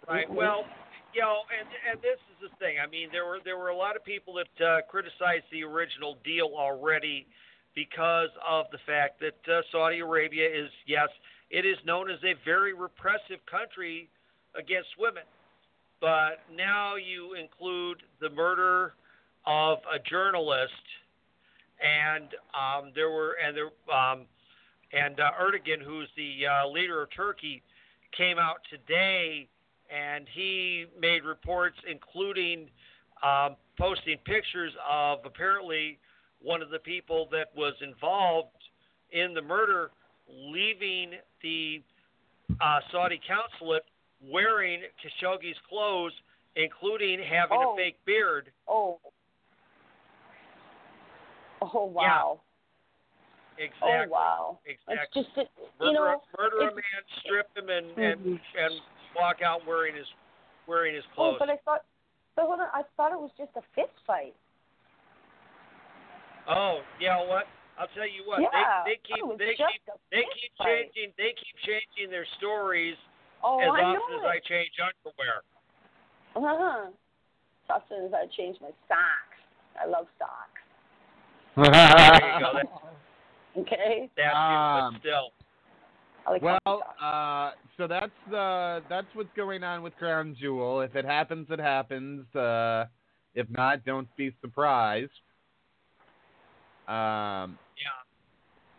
Right. 0.08 0.30
Well, 0.32 0.64
you 1.14 1.22
know, 1.22 1.40
and 1.58 1.68
and 1.92 2.02
this 2.02 2.20
is 2.32 2.50
the 2.50 2.56
thing. 2.58 2.78
I 2.82 2.88
mean, 2.88 3.10
there 3.12 3.26
were 3.26 3.40
there 3.44 3.58
were 3.58 3.70
a 3.70 3.76
lot 3.76 3.96
of 3.96 4.04
people 4.06 4.36
that 4.36 4.66
uh, 4.66 4.82
criticized 4.90 5.46
the 5.52 5.64
original 5.64 6.18
deal 6.24 6.52
already 6.56 7.28
because 7.76 8.30
of 8.48 8.66
the 8.72 8.80
fact 8.86 9.20
that 9.20 9.52
uh, 9.52 9.62
Saudi 9.72 10.00
Arabia 10.00 10.48
is 10.48 10.70
yes, 10.88 11.10
it 11.50 11.66
is 11.66 11.78
known 11.86 12.10
as 12.10 12.20
a 12.24 12.34
very 12.46 12.74
repressive 12.74 13.40
country 13.50 14.10
against 14.56 14.90
women. 15.00 15.24
But 16.02 16.40
now 16.56 16.96
you 16.96 17.34
include 17.34 18.04
the 18.22 18.30
murder 18.30 18.94
of 19.46 19.80
a 19.94 20.00
journalist, 20.00 20.72
and 21.82 22.30
um, 22.54 22.92
there 22.96 23.10
were 23.10 23.36
and 23.46 23.56
there 23.56 23.96
um, 23.96 24.26
and 24.92 25.20
uh, 25.20 25.32
Erdogan, 25.40 25.84
who's 25.84 26.08
the 26.16 26.48
uh, 26.48 26.68
leader 26.68 27.02
of 27.04 27.10
Turkey, 27.16 27.62
came 28.18 28.40
out 28.40 28.58
today 28.70 29.48
and 29.90 30.28
he 30.34 30.86
made 31.00 31.24
reports, 31.24 31.78
including 31.90 32.70
um, 33.24 33.56
posting 33.78 34.18
pictures 34.26 34.72
of 34.90 35.20
apparently 35.26 35.98
one 36.42 36.62
of 36.62 36.70
the 36.70 36.80
people 36.80 37.28
that 37.32 37.48
was 37.56 37.74
involved 37.82 38.50
in 39.12 39.34
the 39.34 39.42
murder 39.42 39.92
leaving 40.30 41.12
the 41.42 41.82
uh, 42.62 42.80
Saudi 42.92 43.20
consulate 43.28 43.84
wearing 44.22 44.82
Khashoggi's 45.02 45.58
clothes, 45.68 46.14
including 46.56 47.20
having 47.24 47.58
Oh. 47.62 47.74
a 47.74 47.76
fake 47.76 47.98
beard. 48.06 48.52
Oh. 48.68 49.00
Oh 51.62 51.86
wow. 51.86 52.40
Yeah. 53.58 53.66
Exactly. 53.66 53.90
Oh 53.92 54.08
wow. 54.10 54.60
Exactly. 54.66 55.22
It's 55.22 55.36
just 55.36 55.36
that 55.36 55.50
Murder, 55.80 55.92
you 55.92 55.94
know. 55.94 56.22
murder 56.38 56.58
a 56.70 56.76
man, 56.76 57.04
strip 57.24 57.58
him, 57.58 57.70
and, 57.70 57.98
and 57.98 58.22
Mhm. 58.26 58.40
and 58.58 58.82
walk 59.16 59.42
out 59.42 59.66
wearing 59.66 59.96
his 59.96 60.08
wearing 60.68 60.96
his 60.96 61.04
clothes. 61.16 61.36
Oh, 61.36 61.38
clothes. 61.38 61.40
but 61.40 61.50
I 61.50 61.58
thought. 61.58 61.86
But 62.36 62.46
hold 62.46 62.60
on, 62.62 62.68
I 62.74 62.84
thought 62.96 63.12
it 63.12 63.20
was 63.20 63.32
just 63.38 63.52
a 63.58 63.62
fist 63.76 63.92
fight. 64.08 64.36
Oh, 66.48 66.82
yeah, 67.00 67.22
what? 67.28 67.48
I'll 67.80 67.88
tell 67.96 68.04
you 68.08 68.28
what. 68.28 68.42
yeah. 68.44 68.84
they 68.84 68.92
they 68.92 69.00
keep 69.08 69.24
thought 69.24 69.40
they 69.40 69.56
keep 69.56 69.82
they 70.12 70.24
fist 70.28 70.36
keep 70.36 70.52
fight. 70.60 70.68
changing 70.94 71.10
they 71.18 71.32
keep 71.34 71.56
changing 71.64 72.12
their 72.12 72.28
stories 72.38 73.00
Oh, 73.42 73.60
as 73.64 73.72
I 73.72 73.84
often 73.88 74.20
as 74.20 74.24
it. 74.24 74.28
I 74.28 74.40
change 74.44 74.76
underwear. 74.84 75.40
Uh-huh. 76.36 76.92
As 77.74 77.82
soon 77.88 78.06
as 78.06 78.14
I 78.14 78.26
change 78.36 78.58
my 78.62 78.70
socks, 78.92 79.40
I 79.80 79.88
love 79.88 80.08
socks. 80.20 80.60
There 81.56 81.66
you 81.66 82.40
go. 82.40 82.52
That, 82.54 82.68
Okay. 83.62 84.10
that's 84.16 84.36
Um, 84.36 84.94
but 84.94 85.00
still. 85.00 85.32
Like 86.30 86.42
Well, 86.42 86.84
uh, 87.02 87.52
so 87.78 87.88
that's 87.88 88.12
the 88.30 88.84
that's 88.90 89.08
what's 89.14 89.30
going 89.36 89.64
on 89.64 89.82
with 89.82 89.96
Crown 89.96 90.36
Jewel. 90.40 90.82
If 90.82 90.96
it 90.96 91.06
happens, 91.06 91.48
it 91.50 91.60
happens. 91.60 92.34
Uh, 92.36 92.86
if 93.34 93.50
not, 93.50 93.86
don't 93.86 94.08
be 94.18 94.36
surprised. 94.42 95.12
Um, 96.90 97.58
Yeah. 97.78 98.02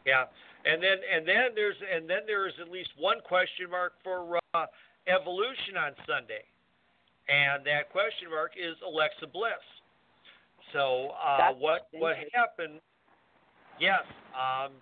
Yeah. 0.04 0.24
And 0.64 0.82
then 0.82 0.98
and 1.08 1.26
then 1.26 1.54
there's 1.54 1.76
and 1.80 2.10
then 2.10 2.26
there 2.26 2.46
is 2.46 2.54
at 2.60 2.70
least 2.70 2.90
one 2.98 3.20
question 3.24 3.70
mark 3.70 3.94
for 4.04 4.38
uh, 4.52 4.66
evolution 5.06 5.78
on 5.78 5.92
Sunday. 6.06 6.44
And 7.28 7.64
that 7.64 7.88
question 7.90 8.28
mark 8.28 8.52
is 8.58 8.76
Alexa 8.84 9.26
Bliss. 9.32 9.64
So 10.72 11.14
uh, 11.16 11.52
what 11.54 11.88
what 11.92 12.16
happened? 12.34 12.80
Yes, 13.80 14.04
um, 14.36 14.72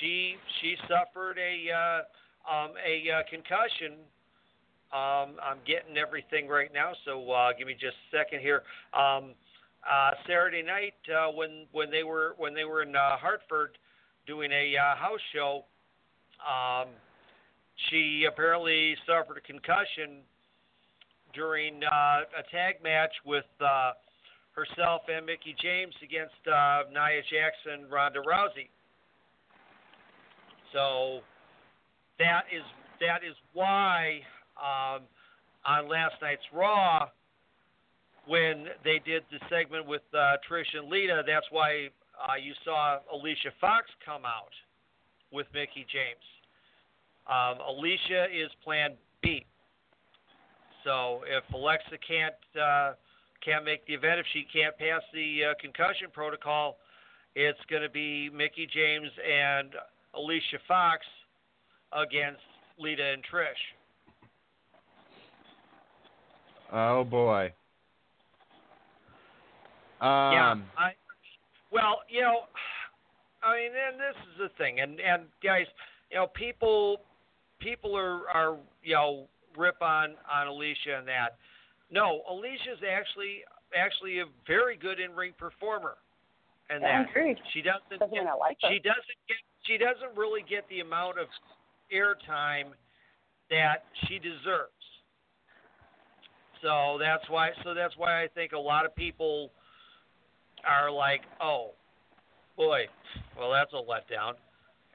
she 0.00 0.36
she 0.60 0.76
suffered 0.88 1.36
a 1.36 1.54
uh, 1.68 2.00
um, 2.48 2.70
a 2.80 3.10
uh, 3.10 3.22
concussion. 3.28 4.00
Um, 4.88 5.36
I'm 5.44 5.60
getting 5.66 5.98
everything 5.98 6.48
right 6.48 6.72
now, 6.72 6.92
so 7.04 7.30
uh, 7.30 7.52
give 7.52 7.66
me 7.66 7.74
just 7.74 7.96
a 8.08 8.16
second 8.16 8.40
here. 8.40 8.62
Um, 8.96 9.34
uh, 9.84 10.10
Saturday 10.26 10.62
night 10.62 10.94
uh, 11.10 11.30
when 11.30 11.66
when 11.72 11.90
they 11.90 12.02
were 12.02 12.34
when 12.38 12.54
they 12.54 12.64
were 12.64 12.82
in 12.82 12.94
uh, 12.94 13.16
Hartford 13.16 13.78
doing 14.26 14.50
a 14.52 14.74
uh, 14.76 14.96
house 14.96 15.20
show, 15.32 15.64
um, 16.44 16.88
she 17.88 18.26
apparently 18.28 18.96
suffered 19.06 19.38
a 19.38 19.40
concussion 19.40 20.20
during 21.34 21.82
uh, 21.84 22.20
a 22.38 22.42
tag 22.50 22.82
match 22.82 23.12
with 23.24 23.44
uh, 23.60 23.92
herself 24.52 25.02
and 25.14 25.24
Mickie 25.24 25.54
James 25.62 25.94
against 26.02 26.34
uh, 26.46 26.82
Nia 26.90 27.22
Jackson, 27.30 27.88
Ronda 27.90 28.20
Rousey. 28.20 28.68
So 30.72 31.20
that 32.18 32.42
is 32.52 32.62
that 33.00 33.22
is 33.26 33.36
why 33.54 34.20
um, 34.58 35.02
on 35.64 35.88
last 35.88 36.14
night's 36.20 36.42
Raw, 36.52 37.08
when 38.28 38.66
they 38.84 39.00
did 39.04 39.24
the 39.32 39.38
segment 39.48 39.86
with 39.86 40.02
uh, 40.12 40.36
Trish 40.48 40.76
and 40.76 40.88
Lita, 40.88 41.22
that's 41.26 41.46
why 41.50 41.88
uh, 42.20 42.36
you 42.40 42.52
saw 42.64 42.98
Alicia 43.12 43.50
Fox 43.60 43.86
come 44.04 44.24
out 44.24 44.52
with 45.32 45.46
Mickie 45.54 45.86
James. 45.90 46.24
Um, 47.26 47.58
Alicia 47.66 48.24
is 48.24 48.50
Plan 48.62 48.90
B. 49.22 49.44
So 50.84 51.22
if 51.26 51.42
Alexa 51.52 51.98
can't 52.06 52.34
uh, 52.60 52.92
can't 53.44 53.64
make 53.64 53.86
the 53.86 53.94
event, 53.94 54.20
if 54.20 54.26
she 54.32 54.46
can't 54.52 54.76
pass 54.78 55.02
the 55.12 55.50
uh, 55.50 55.54
concussion 55.60 56.08
protocol, 56.12 56.78
it's 57.34 57.58
going 57.70 57.82
to 57.82 57.90
be 57.90 58.30
Mickie 58.30 58.68
James 58.72 59.10
and 59.24 59.70
Alicia 60.14 60.58
Fox 60.66 61.04
against 61.92 62.40
Lita 62.78 63.04
and 63.04 63.22
Trish. 63.22 63.62
oh 66.72 67.04
boy. 67.04 67.52
Yeah, 70.00 70.52
Um, 70.52 70.64
I. 70.76 70.92
Well, 71.70 72.00
you 72.08 72.22
know, 72.22 72.40
I 73.42 73.56
mean, 73.56 73.70
and 73.72 74.00
this 74.00 74.16
is 74.32 74.38
the 74.38 74.48
thing, 74.62 74.80
and 74.80 74.98
and 75.00 75.24
guys, 75.42 75.66
you 76.10 76.16
know, 76.16 76.26
people, 76.28 76.98
people 77.58 77.96
are 77.96 78.28
are 78.32 78.56
you 78.82 78.94
know 78.94 79.26
rip 79.56 79.80
on 79.82 80.14
on 80.32 80.46
Alicia 80.46 80.96
and 80.98 81.06
that. 81.08 81.36
No, 81.90 82.22
Alicia's 82.28 82.80
actually 82.88 83.42
actually 83.76 84.20
a 84.20 84.24
very 84.46 84.76
good 84.76 84.98
in 85.00 85.14
ring 85.14 85.32
performer, 85.38 85.96
and 86.70 86.82
Yeah, 86.82 87.02
that 87.02 87.10
agreed. 87.10 87.38
she 87.52 87.60
doesn't 87.62 87.90
Doesn't 87.90 88.10
get, 88.14 88.24
like 88.38 88.56
her. 88.62 88.68
she 88.70 88.78
doesn't 88.78 89.20
get 89.28 89.36
she 89.64 89.76
doesn't 89.76 90.16
really 90.16 90.42
get 90.48 90.66
the 90.70 90.80
amount 90.80 91.18
of 91.18 91.26
airtime 91.92 92.72
that 93.50 93.84
she 94.06 94.18
deserves. 94.18 94.72
So 96.62 96.96
that's 96.98 97.28
why 97.28 97.50
so 97.62 97.74
that's 97.74 97.96
why 97.96 98.22
I 98.22 98.28
think 98.28 98.52
a 98.52 98.58
lot 98.58 98.84
of 98.86 98.94
people 98.96 99.50
are 100.66 100.90
like, 100.90 101.22
"Oh, 101.40 101.72
boy, 102.56 102.86
well 103.38 103.52
that's 103.52 103.72
a 103.72 103.76
letdown." 103.76 104.34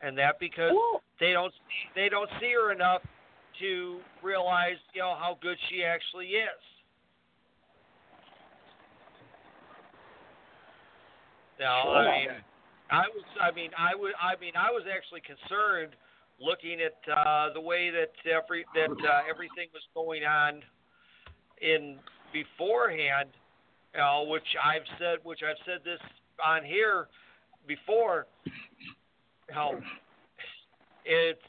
And 0.01 0.17
that 0.17 0.39
because 0.39 0.71
Well, 0.73 1.01
they 1.19 1.31
don't 1.31 1.53
see, 1.53 1.89
they 1.95 2.09
don't 2.09 2.29
see 2.39 2.51
her 2.53 2.71
enough 2.71 3.01
to 3.59 3.99
realize, 4.21 4.77
you 4.93 5.01
know, 5.01 5.15
how 5.17 5.37
good 5.41 5.57
she 5.69 5.83
actually 5.83 6.27
is. 6.27 6.61
Now, 11.59 11.93
I 11.93 12.03
mean, 12.03 12.29
I 12.91 13.03
was, 13.13 13.23
I 13.39 13.51
mean, 13.51 13.71
I 13.77 13.95
was, 13.95 14.13
I 14.19 14.39
mean, 14.41 14.53
I 14.57 14.71
was 14.71 14.83
actually 14.89 15.21
concerned 15.21 15.95
looking 16.41 16.79
at 16.81 16.97
uh, 17.07 17.53
the 17.53 17.61
way 17.61 17.89
that 17.89 18.11
every 18.29 18.65
that 18.75 18.91
uh, 18.91 19.21
everything 19.29 19.69
was 19.73 19.83
going 19.93 20.23
on 20.25 20.61
in 21.61 21.99
beforehand. 22.33 23.29
You 23.93 23.99
know, 23.99 24.25
which 24.27 24.43
I've 24.63 24.87
said, 24.97 25.19
which 25.23 25.39
I've 25.47 25.57
said 25.65 25.79
this 25.85 25.99
on 26.45 26.63
here 26.63 27.07
before. 27.67 28.25
How 29.49 29.73
it's 31.05 31.39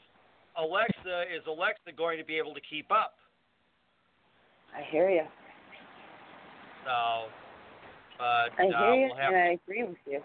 Alexa 0.57 1.23
is 1.33 1.41
Alexa 1.47 1.91
going 1.97 2.17
to 2.17 2.25
be 2.25 2.37
able 2.37 2.53
to 2.53 2.61
keep 2.69 2.91
up? 2.91 3.15
I 4.75 4.83
hear 4.91 5.09
you. 5.09 5.23
So, 6.83 7.29
but 8.17 8.23
I 8.23 8.67
uh, 8.67 8.79
hear 8.79 8.93
you, 8.93 9.07
we'll 9.07 9.17
have 9.17 9.33
and 9.33 9.41
I 9.41 9.57
agree 9.63 9.83
with 9.83 9.97
you. 10.05 10.21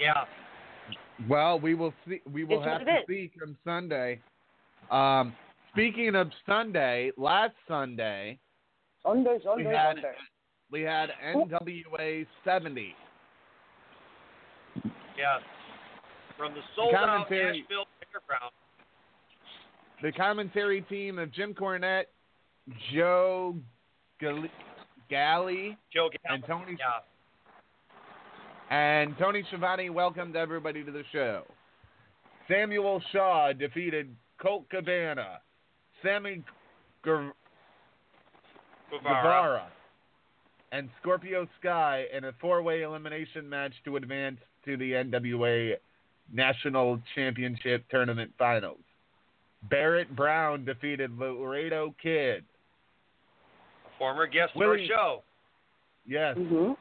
Yeah. 0.00 0.24
Well, 1.28 1.60
we 1.60 1.74
will 1.74 1.92
see. 2.08 2.20
We 2.32 2.44
will 2.44 2.58
It's 2.58 2.66
have 2.66 2.84
to 2.86 2.90
is. 2.90 3.06
see 3.06 3.30
come 3.38 3.56
Sunday. 3.64 4.20
Um, 4.90 5.34
speaking 5.72 6.14
of 6.14 6.30
Sunday, 6.46 7.12
last 7.16 7.54
Sunday 7.68 8.38
Sunday, 9.04 9.38
we 9.56 9.66
under, 9.66 9.76
had 9.76 9.96
under. 9.96 10.14
We 10.72 10.80
had 10.80 11.10
NWA 11.22 12.26
70. 12.44 12.96
Yeah. 15.18 15.38
From 16.38 16.54
the 16.54 16.60
sold 16.74 16.94
out 16.94 17.30
Nashville 17.30 17.84
Fairground. 18.00 18.50
The 20.02 20.12
commentary 20.12 20.80
team 20.82 21.18
of 21.18 21.30
Jim 21.30 21.54
Cornette, 21.54 22.06
Joe 22.92 23.54
Gal- 24.18 24.48
Galli, 25.10 25.76
Joe 25.92 26.08
and 26.24 26.42
Tony 26.46 26.76
Yeah. 26.80 27.00
and 28.70 29.16
Tony 29.18 29.44
Schiavone 29.50 29.90
welcomed 29.90 30.34
everybody 30.36 30.82
to 30.82 30.90
the 30.90 31.04
show. 31.12 31.44
Samuel 32.48 33.00
Shaw 33.12 33.52
defeated 33.52 34.16
Colt 34.38 34.68
Cabana, 34.70 35.40
Sammy 36.02 36.42
Guevara, 37.04 37.32
Guevara. 38.90 39.70
Guevara 40.72 40.78
and 40.80 40.88
Scorpio 41.00 41.46
Sky 41.60 42.04
in 42.16 42.24
a 42.24 42.32
four-way 42.40 42.82
elimination 42.82 43.48
match 43.48 43.72
to 43.84 43.96
advance 43.96 44.38
to 44.64 44.76
the 44.76 44.92
NWA 44.92 45.74
National 46.32 47.00
Championship 47.14 47.84
Tournament 47.90 48.32
Finals. 48.38 48.78
Barrett 49.70 50.14
Brown 50.16 50.64
defeated 50.64 51.16
Laredo 51.18 51.94
Kid. 52.02 52.44
Former 53.98 54.26
guest 54.26 54.50
of 54.54 54.60
Willie- 54.60 54.82
our 54.92 54.98
show. 54.98 55.22
Yes. 56.06 56.36
hmm 56.36 56.72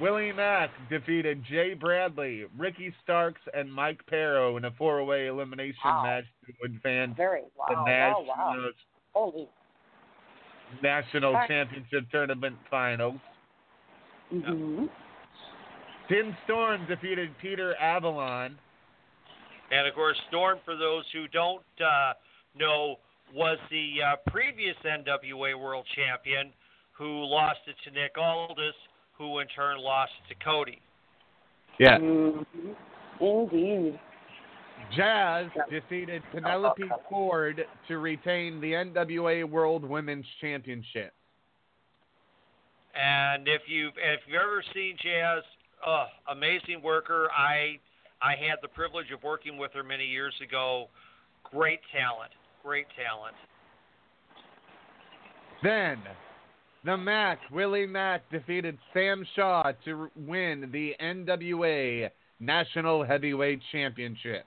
Willie 0.00 0.32
Mack 0.32 0.70
defeated 0.90 1.44
Jay 1.44 1.72
Bradley, 1.74 2.46
Ricky 2.58 2.92
Starks, 3.04 3.40
and 3.52 3.72
Mike 3.72 4.04
Parrow 4.08 4.56
in 4.56 4.64
a 4.64 4.70
four-way 4.72 5.28
elimination 5.28 5.78
Wow. 5.84 6.02
match 6.02 6.24
to 6.46 6.52
advance 6.64 7.16
Very. 7.16 7.42
the 7.42 7.74
Wow. 7.74 7.84
Wow. 7.86 8.24
Wow. 8.26 8.70
Holy. 9.12 9.48
National 10.82 11.36
Heck. 11.36 11.48
Championship 11.48 12.10
Tournament 12.10 12.56
Finals. 12.70 13.20
hmm 14.30 14.86
Tim 16.08 16.36
Storm 16.44 16.86
defeated 16.86 17.30
Peter 17.40 17.74
Avalon. 17.76 18.58
And 19.70 19.88
of 19.88 19.94
course, 19.94 20.16
Storm, 20.28 20.58
for 20.64 20.76
those 20.76 21.04
who 21.12 21.26
don't 21.28 21.62
uh, 21.80 22.12
know, 22.54 22.96
was 23.34 23.58
the 23.70 23.94
uh, 24.02 24.30
previous 24.30 24.76
NWA 24.84 25.58
World 25.58 25.86
Champion 25.96 26.52
who 26.92 27.24
lost 27.24 27.60
it 27.66 27.74
to 27.84 27.90
Nick 27.90 28.16
Aldis, 28.18 28.74
who 29.16 29.38
in 29.38 29.48
turn 29.48 29.78
lost 29.78 30.12
it 30.24 30.34
to 30.34 30.44
Cody. 30.44 30.78
Yeah. 31.80 31.98
hmm 31.98 32.42
Indeed. 33.20 33.98
Jazz 34.96 35.46
defeated 35.70 36.22
Penelope 36.32 36.82
Ford 37.08 37.64
to 37.88 37.98
retain 37.98 38.60
the 38.60 38.72
NWA 38.72 39.48
World 39.48 39.84
Women's 39.84 40.26
Championship. 40.40 41.12
And 42.94 43.48
if 43.48 43.62
you've 43.66 43.94
if 43.96 44.20
you've 44.26 44.40
ever 44.40 44.62
seen 44.72 44.96
Jazz, 45.02 45.42
oh, 45.86 46.06
amazing 46.30 46.80
worker. 46.82 47.28
I 47.36 47.78
I 48.22 48.32
had 48.32 48.58
the 48.62 48.68
privilege 48.68 49.10
of 49.12 49.22
working 49.22 49.58
with 49.58 49.72
her 49.72 49.82
many 49.82 50.06
years 50.06 50.34
ago. 50.42 50.88
Great 51.42 51.80
talent, 51.92 52.30
great 52.62 52.86
talent. 52.96 53.34
Then, 55.62 55.98
the 56.84 56.96
Mac, 56.96 57.38
Willie 57.50 57.86
Mack, 57.86 58.30
defeated 58.30 58.78
Sam 58.92 59.26
Shaw 59.34 59.72
to 59.84 60.10
win 60.14 60.68
the 60.72 60.94
NWA 61.00 62.10
National 62.40 63.02
Heavyweight 63.02 63.60
Championship. 63.72 64.44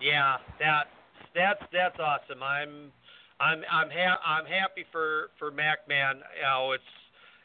Yeah, 0.00 0.36
that 0.60 0.84
that's 1.34 1.62
that's 1.72 1.98
awesome. 1.98 2.42
I'm 2.42 2.92
I'm 3.40 3.62
I'm 3.70 3.90
ha- 3.90 4.20
I'm 4.24 4.46
happy 4.46 4.84
for 4.92 5.30
for 5.38 5.50
MacMan. 5.50 6.16
You 6.36 6.42
know, 6.42 6.72
it's 6.72 6.92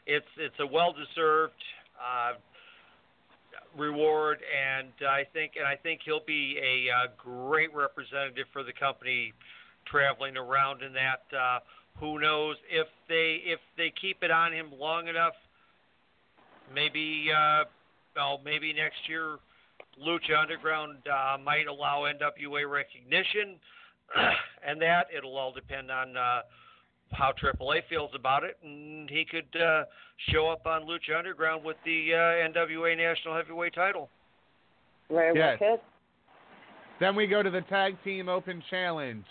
it's 0.06 0.26
it's 0.38 0.60
a 0.60 0.66
well 0.66 0.92
deserved 0.92 1.60
uh, 2.00 2.34
reward, 3.78 4.38
and 4.52 4.88
I 5.08 5.24
think 5.32 5.52
and 5.56 5.66
I 5.66 5.76
think 5.76 6.00
he'll 6.04 6.24
be 6.26 6.58
a 6.58 6.92
uh, 6.92 7.06
great 7.16 7.74
representative 7.74 8.46
for 8.52 8.62
the 8.62 8.72
company 8.72 9.32
traveling 9.86 10.36
around 10.36 10.82
in 10.82 10.92
that. 10.92 11.22
Uh, 11.36 11.60
who 11.98 12.18
knows 12.18 12.56
if 12.70 12.86
they 13.08 13.40
if 13.44 13.60
they 13.76 13.92
keep 14.00 14.22
it 14.22 14.30
on 14.30 14.52
him 14.52 14.70
long 14.78 15.08
enough? 15.08 15.34
Maybe 16.74 17.30
uh, 17.34 17.64
well, 18.16 18.40
maybe 18.44 18.72
next 18.72 19.08
year 19.08 19.38
Lucha 20.00 20.40
Underground 20.40 20.98
uh, 21.06 21.38
might 21.38 21.66
allow 21.66 22.02
NWA 22.02 22.70
recognition, 22.70 23.56
and 24.66 24.80
that 24.80 25.06
it'll 25.16 25.36
all 25.36 25.52
depend 25.52 25.90
on 25.90 26.16
uh, 26.16 26.40
how 27.12 27.32
AAA 27.32 27.82
feels 27.88 28.10
about 28.14 28.42
it, 28.44 28.56
and 28.62 29.08
he 29.10 29.24
could 29.24 29.60
uh, 29.60 29.84
show 30.30 30.48
up 30.48 30.66
on 30.66 30.82
Lucha 30.82 31.16
Underground 31.16 31.64
with 31.64 31.76
the 31.84 32.12
uh, 32.14 32.48
NWA 32.48 32.96
National 32.96 33.36
Heavyweight 33.36 33.74
Title. 33.74 34.08
Very 35.10 35.36
Yes. 35.38 35.58
well. 35.60 35.80
Then 37.00 37.16
we 37.16 37.26
go 37.26 37.42
to 37.42 37.50
the 37.50 37.62
Tag 37.62 37.96
Team 38.04 38.28
Open 38.28 38.62
Challenge. 38.70 39.24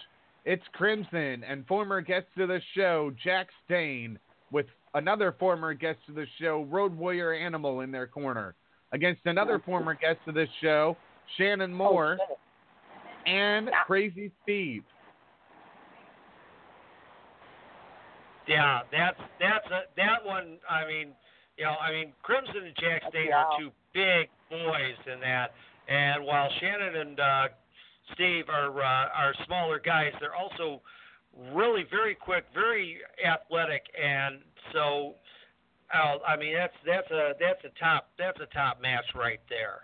It's 0.45 0.63
Crimson 0.73 1.43
and 1.43 1.65
former 1.67 2.01
guest 2.01 2.27
of 2.37 2.49
the 2.49 2.59
show, 2.75 3.11
Jax 3.23 3.53
Dane, 3.69 4.19
with 4.51 4.65
another 4.93 5.35
former 5.39 5.73
guest 5.73 5.99
of 6.09 6.15
the 6.15 6.25
show, 6.39 6.63
Road 6.69 6.95
Warrior 6.95 7.33
Animal, 7.33 7.81
in 7.81 7.91
their 7.91 8.07
corner, 8.07 8.55
against 8.91 9.21
another 9.25 9.59
former 9.59 9.93
guest 9.93 10.19
of 10.27 10.33
this 10.33 10.49
show, 10.61 10.97
Shannon 11.37 11.73
Moore, 11.73 12.17
Oh, 12.29 12.37
and 13.25 13.67
Yeah. 13.67 13.83
Crazy 13.83 14.31
Steve. 14.43 14.83
Yeah, 18.47 18.81
that's 18.91 19.19
that's 19.39 19.65
a, 19.67 19.81
that 19.97 20.25
one. 20.25 20.57
I 20.69 20.85
mean, 20.85 21.09
you 21.57 21.63
know, 21.63 21.75
I 21.79 21.91
mean, 21.91 22.11
Crimson 22.23 22.65
and 22.65 22.75
Jax 22.75 23.05
Dane 23.13 23.29
Wow. 23.29 23.51
are 23.53 23.59
two 23.59 23.71
big 23.93 24.29
boys 24.49 24.97
in 25.11 25.19
that, 25.21 25.53
and 25.87 26.25
while 26.25 26.49
Shannon 26.59 26.95
and 26.95 27.19
uh, 27.19 27.47
Steve 28.13 28.45
are 28.49 28.71
uh, 28.81 29.09
are 29.13 29.33
smaller 29.45 29.79
guys, 29.79 30.11
they're 30.19 30.35
also 30.35 30.81
really 31.53 31.85
very 31.89 32.15
quick, 32.15 32.45
very 32.53 32.97
athletic, 33.25 33.83
and 34.01 34.39
so. 34.73 35.15
Uh, 35.93 36.17
I 36.27 36.37
mean 36.37 36.53
that's 36.53 36.73
that's 36.85 37.11
a 37.11 37.33
that's 37.39 37.63
a 37.65 37.79
top 37.79 38.09
that's 38.17 38.39
a 38.39 38.53
top 38.53 38.81
match 38.81 39.05
right 39.15 39.41
there. 39.49 39.81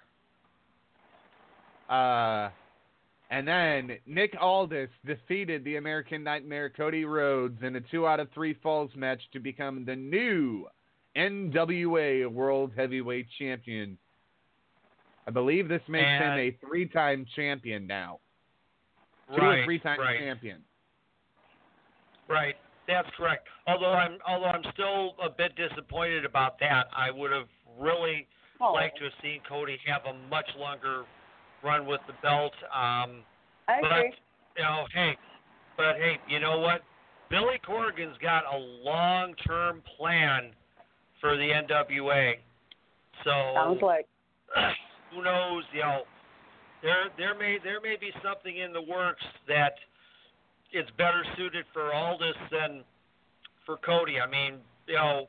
Uh, 1.90 2.50
and 3.30 3.48
then 3.48 3.98
Nick 4.06 4.34
Aldis 4.40 4.90
defeated 5.06 5.64
the 5.64 5.76
American 5.76 6.24
Nightmare 6.24 6.70
Cody 6.70 7.06
Rhodes 7.06 7.62
in 7.62 7.76
a 7.76 7.82
two 7.82 8.08
out 8.08 8.20
of 8.20 8.30
three 8.34 8.54
falls 8.64 8.92
match 8.96 9.22
to 9.34 9.40
become 9.40 9.84
the 9.86 9.96
new 9.96 10.66
NWA 11.18 12.32
World 12.32 12.72
Heavyweight 12.76 13.28
Champion. 13.38 13.98
I 15.28 15.32
believe 15.32 15.68
this 15.68 15.82
makes 15.90 16.06
him 16.06 16.40
a 16.40 16.58
three 16.66 16.88
time 16.88 17.26
champion 17.36 17.86
now. 17.86 18.20
Two 19.36 19.42
right, 19.42 19.60
or 19.60 19.66
three 19.66 19.80
time 19.80 20.00
right. 20.00 20.20
champion. 20.20 20.64
Right, 22.30 22.56
that's 22.88 23.08
correct. 23.18 23.48
Although 23.68 23.94
I'm 23.94 24.18
although 24.28 24.46
I'm 24.48 24.64
still 24.74 25.16
a 25.24 25.30
bit 25.30 25.54
disappointed 25.56 26.26
about 26.26 26.60
that. 26.60 26.88
I 26.96 27.12
would 27.12 27.32
have 27.32 27.48
really 27.80 28.28
Oh, 28.60 28.74
liked 28.74 28.98
to 28.98 29.04
have 29.04 29.14
seen 29.22 29.40
Cody 29.48 29.78
have 29.86 30.02
a 30.12 30.18
much 30.30 30.50
longer 30.58 31.04
run 31.64 31.86
with 31.86 32.02
the 32.08 32.14
belt. 32.24 32.54
Um, 32.74 33.22
I 33.68 33.82
but 33.82 33.92
agree. 33.92 34.14
you 34.58 34.64
know, 34.64 34.86
hey, 34.94 35.16
but 35.78 35.96
hey, 35.98 36.18
you 36.28 36.40
know 36.40 36.58
what? 36.60 36.82
Billy 37.30 37.60
Corgan's 37.64 38.18
got 38.20 38.46
a 38.52 38.58
long-term 38.58 39.84
plan 39.98 40.52
for 41.22 41.36
the 41.38 41.44
NWA. 41.44 42.34
So 43.24 43.32
Sounds 43.54 43.82
like. 43.84 44.08
who 45.14 45.22
knows? 45.24 45.64
You 45.72 45.82
know, 45.82 46.02
there 46.82 47.10
there 47.18 47.38
may 47.38 47.58
there 47.64 47.82
may 47.82 47.96
be 48.00 48.12
something 48.24 48.58
in 48.58 48.74
the 48.74 48.82
works 48.82 49.24
that 49.48 49.74
it's 50.72 50.90
better 50.98 51.24
suited 51.38 51.66
for 51.74 51.94
Aldis 51.94 52.36
than 52.52 52.84
for 53.66 53.78
Cody. 53.78 54.20
I 54.20 54.30
mean, 54.30 54.60
you 54.88 54.96
know, 54.96 55.28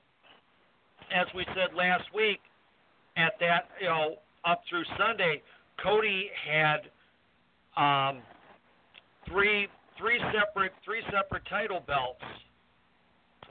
as 1.15 1.27
we 1.35 1.45
said 1.55 1.75
last 1.77 2.05
week, 2.15 2.41
at 3.17 3.33
that 3.41 3.69
you 3.81 3.89
know 3.89 4.17
up 4.45 4.63
through 4.69 4.85
Sunday, 4.97 5.43
Cody 5.83 6.31
had 6.49 6.89
um, 7.77 8.23
three 9.29 9.69
three 9.99 10.21
separate 10.33 10.73
three 10.85 11.03
separate 11.13 11.43
title 11.49 11.83
belts. 11.87 12.23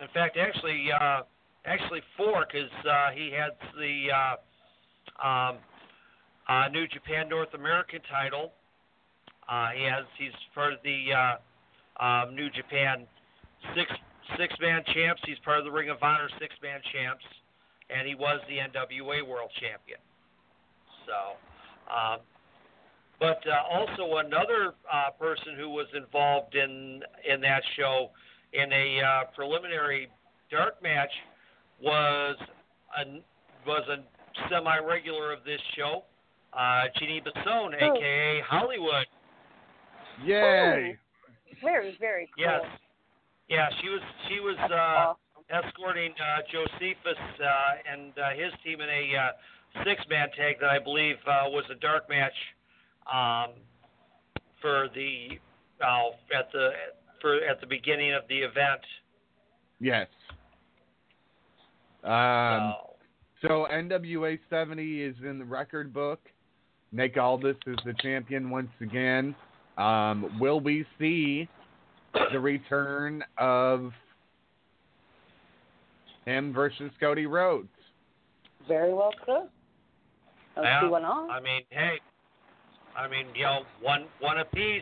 In 0.01 0.07
fact, 0.13 0.37
actually, 0.37 0.87
uh, 0.91 1.21
actually 1.65 2.01
four 2.15 2.45
because 2.45 2.69
uh, 2.85 3.09
he 3.13 3.31
had 3.31 3.51
the 3.77 4.07
uh, 4.13 5.27
um, 5.27 5.57
uh, 6.47 6.67
New 6.69 6.87
Japan 6.87 7.27
North 7.29 7.53
American 7.53 7.99
title. 8.09 8.51
Uh, 9.49 9.69
he 9.75 9.83
has 9.83 10.05
he's 10.17 10.31
of 10.55 10.79
the 10.83 11.13
uh, 11.15 11.35
um, 11.99 12.35
New 12.35 12.49
Japan 12.49 13.05
six 13.75 13.91
six 14.37 14.53
man 14.61 14.83
champs. 14.93 15.21
He's 15.25 15.39
part 15.43 15.59
of 15.59 15.65
the 15.65 15.71
Ring 15.71 15.89
of 15.89 15.97
Honor 16.01 16.29
six 16.39 16.53
man 16.61 16.79
champs, 16.93 17.23
and 17.89 18.07
he 18.07 18.15
was 18.15 18.39
the 18.47 18.57
NWA 18.57 19.27
World 19.27 19.51
Champion. 19.59 19.99
So, 21.05 21.37
um, 21.93 22.19
but 23.19 23.41
uh, 23.47 23.63
also 23.71 24.17
another 24.17 24.73
uh, 24.91 25.11
person 25.19 25.55
who 25.57 25.69
was 25.69 25.87
involved 25.95 26.55
in 26.55 27.01
in 27.27 27.41
that 27.41 27.63
show 27.75 28.09
in 28.53 28.71
a 28.71 29.01
uh, 29.01 29.23
preliminary 29.35 30.07
dark 30.51 30.81
match 30.83 31.11
was 31.81 32.35
a 32.99 33.21
was 33.65 33.83
a 33.89 34.03
semi 34.49 34.77
regular 34.79 35.31
of 35.33 35.43
this 35.43 35.61
show, 35.75 36.03
uh, 36.53 36.83
Jeanne 36.99 37.21
Basone, 37.23 37.75
Oh. 37.81 37.95
aka 37.97 38.41
Hollywood. 38.47 39.07
Yay! 40.23 40.97
Very, 41.61 41.97
very 41.99 42.29
cool. 42.35 42.45
Yes. 42.45 42.61
Yeah, 43.49 43.67
she 43.81 43.89
was 43.89 44.01
she 44.27 44.39
was 44.39 44.55
That's 44.59 44.73
uh, 44.73 44.75
awesome. 44.75 45.65
escorting 45.65 46.11
uh, 46.19 46.41
Josephus 46.51 47.21
uh, 47.39 47.91
and 47.91 48.11
uh, 48.17 48.29
his 48.31 48.51
team 48.63 48.81
in 48.81 48.89
a 48.89 49.15
uh, 49.15 49.83
six-man 49.85 50.27
tag 50.35 50.59
that 50.59 50.69
I 50.69 50.79
believe 50.79 51.15
uh, 51.25 51.47
was 51.47 51.63
a 51.71 51.75
dark 51.75 52.09
match 52.09 52.33
um, 53.07 53.53
for 54.61 54.89
the 54.93 55.39
uh, 55.81 56.37
at 56.37 56.51
the 56.51 56.71
for 57.21 57.35
at 57.45 57.61
the 57.61 57.67
beginning 57.67 58.13
of 58.13 58.23
the 58.27 58.39
event. 58.39 58.81
Yes. 59.79 60.07
Um, 62.03 62.73
so, 63.41 63.47
so 63.47 63.67
NWA 63.71 64.39
70 64.49 65.01
is 65.03 65.15
in 65.23 65.39
the 65.39 65.45
record 65.45 65.93
book. 65.93 66.19
Nick 66.91 67.17
Aldis 67.17 67.57
is 67.65 67.77
the 67.85 67.93
champion 68.01 68.49
once 68.49 68.69
again. 68.81 69.35
Um, 69.77 70.39
will 70.39 70.59
we 70.59 70.85
see 70.99 71.47
the 72.31 72.39
return 72.39 73.23
of 73.37 73.91
him 76.25 76.51
versus 76.51 76.91
Cody 76.99 77.25
Rhodes? 77.25 77.69
Very 78.67 78.93
well 78.93 79.11
could. 79.23 79.49
Let's 80.55 80.65
Yeah, 80.65 80.81
see 80.81 80.87
what 80.87 81.03
on. 81.03 81.29
I 81.29 81.39
mean, 81.39 81.61
hey, 81.69 81.99
I 82.97 83.07
mean, 83.07 83.27
you 83.35 83.43
know, 83.43 83.59
one 83.81 84.05
one 84.19 84.39
apiece. 84.39 84.81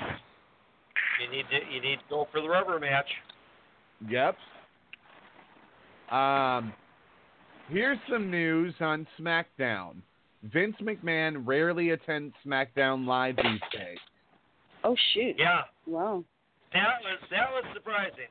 You 1.21 1.31
need 1.31 1.45
to 1.49 1.73
you 1.73 1.81
need 1.81 1.97
to 1.97 2.05
go 2.09 2.27
for 2.31 2.41
the 2.41 2.47
rubber 2.47 2.79
match. 2.79 3.07
Yep. 4.09 4.37
Um, 6.11 6.73
here's 7.69 7.97
some 8.09 8.31
news 8.31 8.73
on 8.79 9.07
SmackDown. 9.19 9.95
Vince 10.43 10.75
McMahon 10.81 11.45
rarely 11.45 11.91
attends 11.91 12.33
SmackDown 12.45 13.05
live 13.05 13.35
these 13.37 13.59
days. 13.71 13.97
Oh 14.85 14.95
shoot. 15.13 15.35
Yeah, 15.39 15.63
Wow. 15.87 16.23
that 16.71 17.01
was 17.01 17.19
that 17.31 17.49
was 17.51 17.63
surprising. 17.73 18.29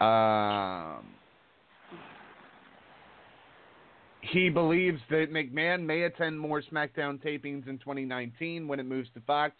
Um, 0.00 1.06
he 4.22 4.48
believes 4.48 4.98
that 5.10 5.30
McMahon 5.30 5.84
may 5.84 6.02
attend 6.04 6.40
more 6.40 6.62
SmackDown 6.62 7.22
tapings 7.22 7.68
in 7.68 7.78
2019 7.78 8.66
when 8.66 8.80
it 8.80 8.84
moves 8.84 9.10
to 9.12 9.20
Fox, 9.26 9.54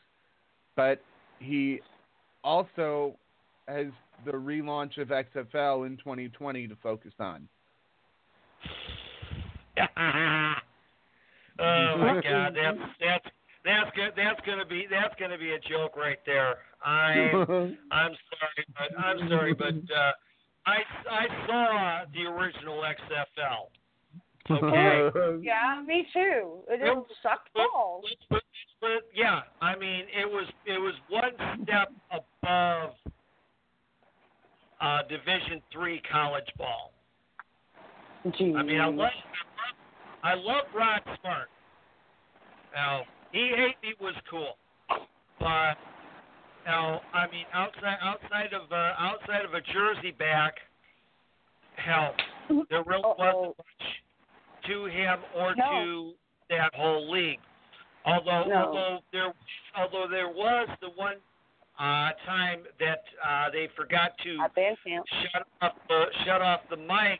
but 0.76 1.02
he 1.38 1.80
also 2.42 3.16
has 3.68 3.88
the 4.24 4.32
relaunch 4.32 4.96
of 4.96 5.08
XFL 5.08 5.86
in 5.86 5.98
2020 5.98 6.68
to 6.68 6.76
focus 6.82 7.12
on. 7.20 7.46
oh 11.58 11.98
my 11.98 12.20
God, 12.22 12.54
that's 12.54 12.78
that's 13.00 13.26
that's 13.64 13.90
good. 13.96 14.12
That's 14.16 14.40
gonna 14.46 14.66
be 14.66 14.86
that's 14.90 15.14
gonna 15.18 15.38
be 15.38 15.52
a 15.52 15.60
joke 15.60 15.96
right 15.96 16.18
there. 16.26 16.56
I'm 16.84 17.34
I'm 17.90 18.12
sorry, 18.38 18.64
but 18.74 18.98
I'm 18.98 19.28
sorry, 19.28 19.54
but 19.54 19.74
uh, 19.74 20.12
I 20.66 20.78
I 21.10 21.46
saw 21.46 22.00
the 22.12 22.30
original 22.30 22.82
XFL. 22.82 23.68
Okay. 24.50 25.10
Yeah, 25.42 25.82
me 25.86 26.06
too. 26.12 26.62
It 26.68 26.80
Yep. 26.84 26.94
just 27.08 27.22
sucked 27.22 27.52
balls. 27.52 28.04
But, 28.30 28.42
but 28.80 29.02
yeah, 29.14 29.40
I 29.60 29.76
mean, 29.76 30.04
it 30.14 30.26
was 30.28 30.46
it 30.64 30.78
was 30.78 30.94
one 31.08 31.32
step 31.62 31.92
above 32.10 32.90
uh, 34.80 35.02
Division 35.08 35.62
three 35.72 36.00
college 36.10 36.46
ball. 36.58 36.92
Jeez. 38.26 38.56
I 38.56 38.62
mean, 38.62 38.80
I 38.80 38.86
love 38.86 39.10
I 40.26 40.34
love 40.34 40.64
Rod 40.74 41.02
Smart. 41.20 41.48
Now, 42.74 43.02
he 43.30 43.50
me 43.82 43.94
was 44.00 44.14
cool, 44.28 44.56
but 45.38 45.74
now 46.66 47.00
I 47.14 47.30
mean, 47.30 47.46
outside 47.54 47.98
outside 48.02 48.52
of 48.52 48.70
uh, 48.72 48.92
outside 48.98 49.44
of 49.44 49.54
a 49.54 49.60
jersey 49.60 50.10
back, 50.18 50.54
hell, 51.76 52.14
there 52.70 52.82
really 52.84 53.04
Uh-oh. 53.04 53.54
wasn't 53.54 53.58
much 53.58 53.86
to 54.66 54.84
him 54.86 55.18
or 55.36 55.54
No. 55.54 55.64
to 55.70 56.12
that 56.50 56.74
whole 56.74 57.08
league. 57.10 57.38
Although 58.04 58.44
No. 58.48 58.56
although 58.66 58.98
there 59.12 59.32
although 59.76 60.08
there 60.10 60.28
was 60.28 60.68
the 60.80 60.90
one 60.96 61.16
uh, 61.78 62.10
time 62.26 62.64
that 62.80 63.02
uh, 63.24 63.50
they 63.52 63.68
forgot 63.76 64.10
to 64.24 64.38
At 64.42 64.54
band 64.56 64.76
camp. 64.84 65.06
shut 65.22 65.46
off 65.62 65.72
the 65.88 66.04
shut 66.24 66.42
off 66.42 66.60
the 66.68 66.76
mics 66.76 67.18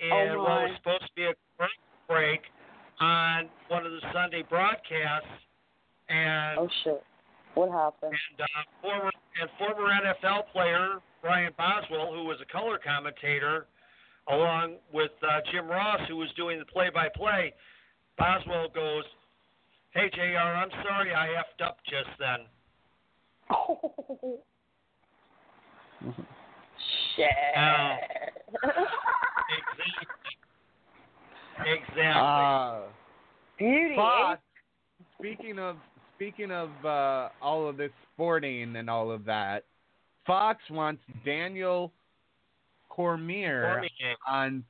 and 0.00 0.32
Oh, 0.32 0.42
what 0.42 0.62
was 0.68 0.70
supposed 0.76 1.06
to 1.06 1.14
be 1.16 1.24
a 1.24 1.34
break 2.08 2.40
on 3.00 3.48
one 3.68 3.84
of 3.86 3.92
the 3.92 4.00
Sunday 4.12 4.42
broadcasts 4.48 5.28
and 6.08 6.58
Oh 6.58 6.68
shit. 6.82 7.02
What 7.54 7.70
happened? 7.70 8.12
and 8.12 8.40
uh, 8.40 8.46
former 8.82 9.10
and 9.40 9.50
former 9.58 9.90
NFL 9.90 10.52
player 10.52 11.00
Brian 11.22 11.52
Bosworth, 11.56 12.10
who 12.10 12.24
was 12.24 12.38
a 12.42 12.52
color 12.52 12.78
commentator, 12.84 13.66
along 14.28 14.76
with 14.92 15.12
uh, 15.22 15.40
Jim 15.50 15.68
Ross, 15.68 16.00
who 16.08 16.16
was 16.16 16.28
doing 16.36 16.58
the 16.58 16.64
play-by-play. 16.66 17.54
Bosworth 18.18 18.74
goes, 18.74 19.04
"Hey 19.92 20.10
Jr., 20.12 20.20
I'm 20.38 20.70
sorry 20.86 21.14
I 21.14 21.28
effed 21.28 21.64
up 21.64 21.78
just 21.88 22.10
then." 22.18 22.46
Oh. 23.50 24.40
Shit. 27.16 27.26
Exactly. 29.54 30.23
Exactly. 31.58 32.02
Uh, 32.04 32.80
Beauty. 33.58 33.94
Fox, 33.96 34.40
speaking 35.18 35.58
of 35.58 35.76
speaking 36.16 36.50
of 36.50 36.70
uh, 36.84 37.28
all 37.40 37.68
of 37.68 37.76
this 37.76 37.90
sporting 38.14 38.76
and 38.76 38.90
all 38.90 39.10
of 39.10 39.24
that, 39.26 39.64
Fox 40.26 40.60
wants 40.70 41.02
Daniel 41.24 41.92
Cormier 42.88 43.62
Cormier. 43.72 44.16
on 44.28 44.64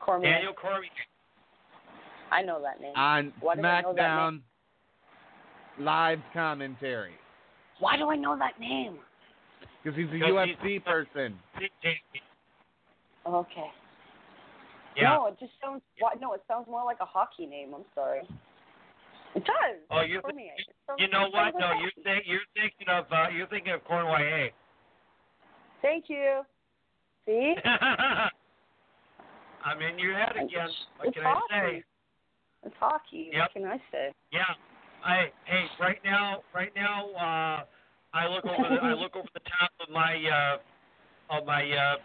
Cormier. 0.00 0.30
Daniel 0.32 0.52
Cormier. 0.52 0.90
I 2.30 2.42
know 2.42 2.60
that 2.62 2.80
name. 2.80 2.92
on 2.96 3.32
Why 3.40 3.54
do 3.54 3.62
I 3.62 3.80
know 3.82 3.94
that 3.94 4.00
SmackDown 4.02 4.40
live 5.78 6.18
commentary 6.32 7.12
Why 7.80 7.96
do 7.96 8.08
I 8.10 8.16
know 8.16 8.36
that 8.38 8.58
name? 8.60 8.98
because 9.82 9.96
he's 9.98 10.08
a 10.08 10.12
Because 10.12 10.30
UFC 10.30 10.68
he's- 10.68 10.82
person. 10.84 11.38
Okay. 13.26 13.70
Yeah. 14.96 15.16
No, 15.16 15.26
it 15.26 15.38
just 15.38 15.52
sounds. 15.62 15.82
Why, 15.98 16.12
no, 16.20 16.32
it 16.34 16.42
sounds 16.46 16.66
more 16.68 16.84
like 16.84 16.98
a 17.00 17.04
hockey 17.04 17.46
name. 17.46 17.74
I'm 17.74 17.84
sorry. 17.94 18.20
It 19.34 19.44
does. 19.44 19.76
Oh, 19.90 20.02
you. 20.02 20.20
You 20.98 21.08
know 21.08 21.28
what? 21.30 21.54
No, 21.58 21.72
you're 21.80 21.90
hockey. 21.90 22.02
think, 22.04 22.24
you're 22.26 22.40
thinking 22.54 22.88
of 22.88 23.04
uh, 23.10 23.28
you're 23.34 23.48
thinking 23.48 23.72
of 23.72 23.84
Cornway. 23.84 24.52
Thank 25.82 26.04
you. 26.08 26.42
See? 27.26 27.54
I'm 29.64 29.80
in 29.80 29.98
your 29.98 30.14
head 30.14 30.36
again. 30.36 30.68
What 30.98 31.08
It's 31.08 31.16
can 31.16 31.26
I 31.26 31.34
say? 31.34 31.34
hockey. 31.50 31.84
It's 32.64 32.76
hockey. 32.78 33.30
Yep. 33.32 33.40
What 33.40 33.52
can 33.52 33.64
I 33.64 33.76
say? 33.90 34.12
Yeah. 34.32 34.42
I 35.04 35.32
hey, 35.44 35.64
right 35.80 35.98
now, 36.04 36.42
right 36.54 36.72
now, 36.74 37.10
uh, 37.10 37.64
I 38.14 38.28
look 38.28 38.44
over 38.46 38.68
the 38.68 38.80
I 38.82 38.94
look 38.94 39.16
over 39.16 39.28
the 39.34 39.40
top 39.40 39.70
of 39.80 39.92
my 39.92 40.14
uh, 40.14 41.36
of 41.36 41.46
my 41.46 41.70
uh, 41.70 41.96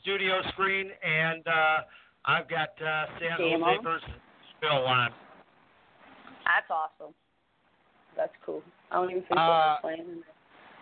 studio 0.00 0.40
screen, 0.52 0.90
and 1.02 1.46
uh, 1.46 1.80
I've 2.26 2.48
got 2.48 2.70
uh, 2.80 3.06
San 3.20 3.38
Game 3.38 3.60
Jose 3.60 3.76
on? 3.78 3.84
versus 3.84 4.08
Bill 4.60 4.84
on. 4.86 5.10
That's 6.44 6.70
awesome. 6.70 7.14
That's 8.16 8.32
cool. 8.44 8.62
I 8.90 8.96
don't 8.96 9.10
even 9.10 9.22
think 9.22 9.36
Uh, 9.38 9.76
they're 9.82 9.96
playing. 9.96 10.22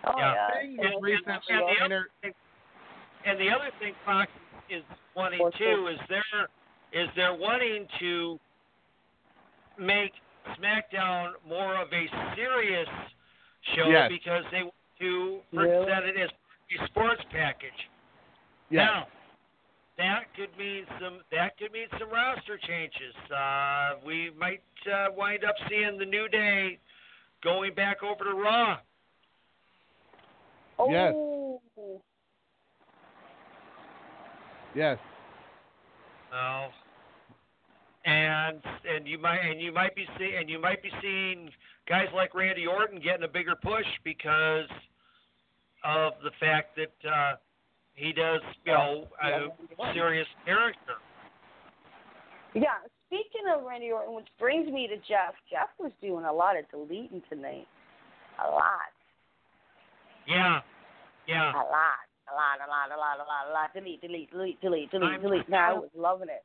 Oh 0.04 0.12
yeah. 0.18 0.34
yeah. 0.34 0.60
Thing 0.60 0.76
San 0.76 0.86
is 0.86 0.92
Jose 0.92 1.02
recently 1.02 1.54
and 1.56 1.62
the 1.68 1.84
inter- 1.84 2.10
And 3.26 3.40
the 3.40 3.48
other 3.50 3.70
thing 3.80 3.94
Fox 4.04 4.30
is 4.70 4.82
wanting 5.16 5.38
Sports 5.38 5.58
too 5.58 5.88
is 5.92 5.98
they're 6.08 6.48
is 6.92 7.08
they're 7.16 7.34
wanting 7.34 7.86
to 8.00 8.38
make 9.78 10.12
SmackDown 10.58 11.32
more 11.48 11.76
of 11.80 11.88
a 11.92 12.04
serious 12.36 12.88
show 13.74 13.88
Yes. 13.88 14.10
because 14.10 14.44
they 14.50 14.62
want 14.62 14.74
to 15.00 15.40
Really? 15.52 15.84
present 15.86 16.04
it 16.06 16.16
as 16.20 16.30
a 16.80 16.86
sports 16.88 17.22
package. 17.30 17.88
yes. 18.70 18.84
Now, 18.86 19.06
that 20.02 20.24
could 20.36 20.56
mean 20.58 20.84
some 21.00 21.20
that 21.30 21.56
could 21.58 21.72
mean 21.72 21.86
some 21.98 22.10
roster 22.10 22.58
changes. 22.66 23.14
Uh, 23.34 23.92
we 24.04 24.30
might 24.38 24.62
uh, 24.92 25.06
wind 25.16 25.44
up 25.44 25.54
seeing 25.68 25.98
the 25.98 26.04
New 26.04 26.28
Day 26.28 26.78
going 27.42 27.74
back 27.74 28.02
over 28.02 28.24
to 28.24 28.34
Raw. 28.36 28.78
Yes. 30.90 31.12
Oh. 31.14 31.60
Yes. 34.74 34.98
Oh. 36.34 36.68
And 38.04 38.60
and 38.88 39.06
you 39.06 39.18
might 39.18 39.38
and 39.38 39.60
you 39.60 39.72
might 39.72 39.94
be 39.94 40.04
see 40.18 40.34
and 40.38 40.50
you 40.50 40.60
might 40.60 40.82
be 40.82 40.90
seeing 41.00 41.50
guys 41.88 42.08
like 42.14 42.34
Randy 42.34 42.66
Orton 42.66 43.00
getting 43.00 43.22
a 43.22 43.28
bigger 43.28 43.54
push 43.54 43.86
because 44.02 44.68
of 45.84 46.14
the 46.24 46.30
fact 46.40 46.76
that 46.76 47.08
uh, 47.08 47.34
he 47.94 48.12
does 48.12 48.40
you 48.64 48.72
know 48.72 49.08
a 49.22 49.92
serious 49.94 50.26
character. 50.44 50.96
Yeah, 52.54 52.84
speaking 53.06 53.48
of 53.54 53.64
Randy 53.64 53.90
Orton, 53.92 54.14
which 54.14 54.28
brings 54.38 54.70
me 54.70 54.86
to 54.88 54.96
Jeff. 54.96 55.34
Jeff 55.50 55.68
was 55.78 55.92
doing 56.00 56.24
a 56.24 56.32
lot 56.32 56.56
of 56.58 56.68
deleting 56.70 57.22
tonight. 57.28 57.66
A 58.44 58.50
lot. 58.50 58.92
Yeah, 60.26 60.60
yeah. 61.26 61.52
A 61.52 61.64
lot. 61.64 62.04
A 62.30 62.34
lot, 62.34 62.64
a 62.64 62.68
lot, 62.70 62.88
a 62.88 62.98
lot, 62.98 63.16
a 63.18 63.26
lot, 63.26 63.50
a 63.50 63.52
lot. 63.52 63.74
Delete, 63.74 64.00
delete, 64.00 64.30
delete, 64.30 64.60
delete, 64.60 64.90
delete, 64.90 65.10
I'm 65.10 65.20
delete. 65.20 65.48
No, 65.48 65.56
I 65.58 65.72
was 65.72 65.90
loving 65.94 66.28
it. 66.28 66.42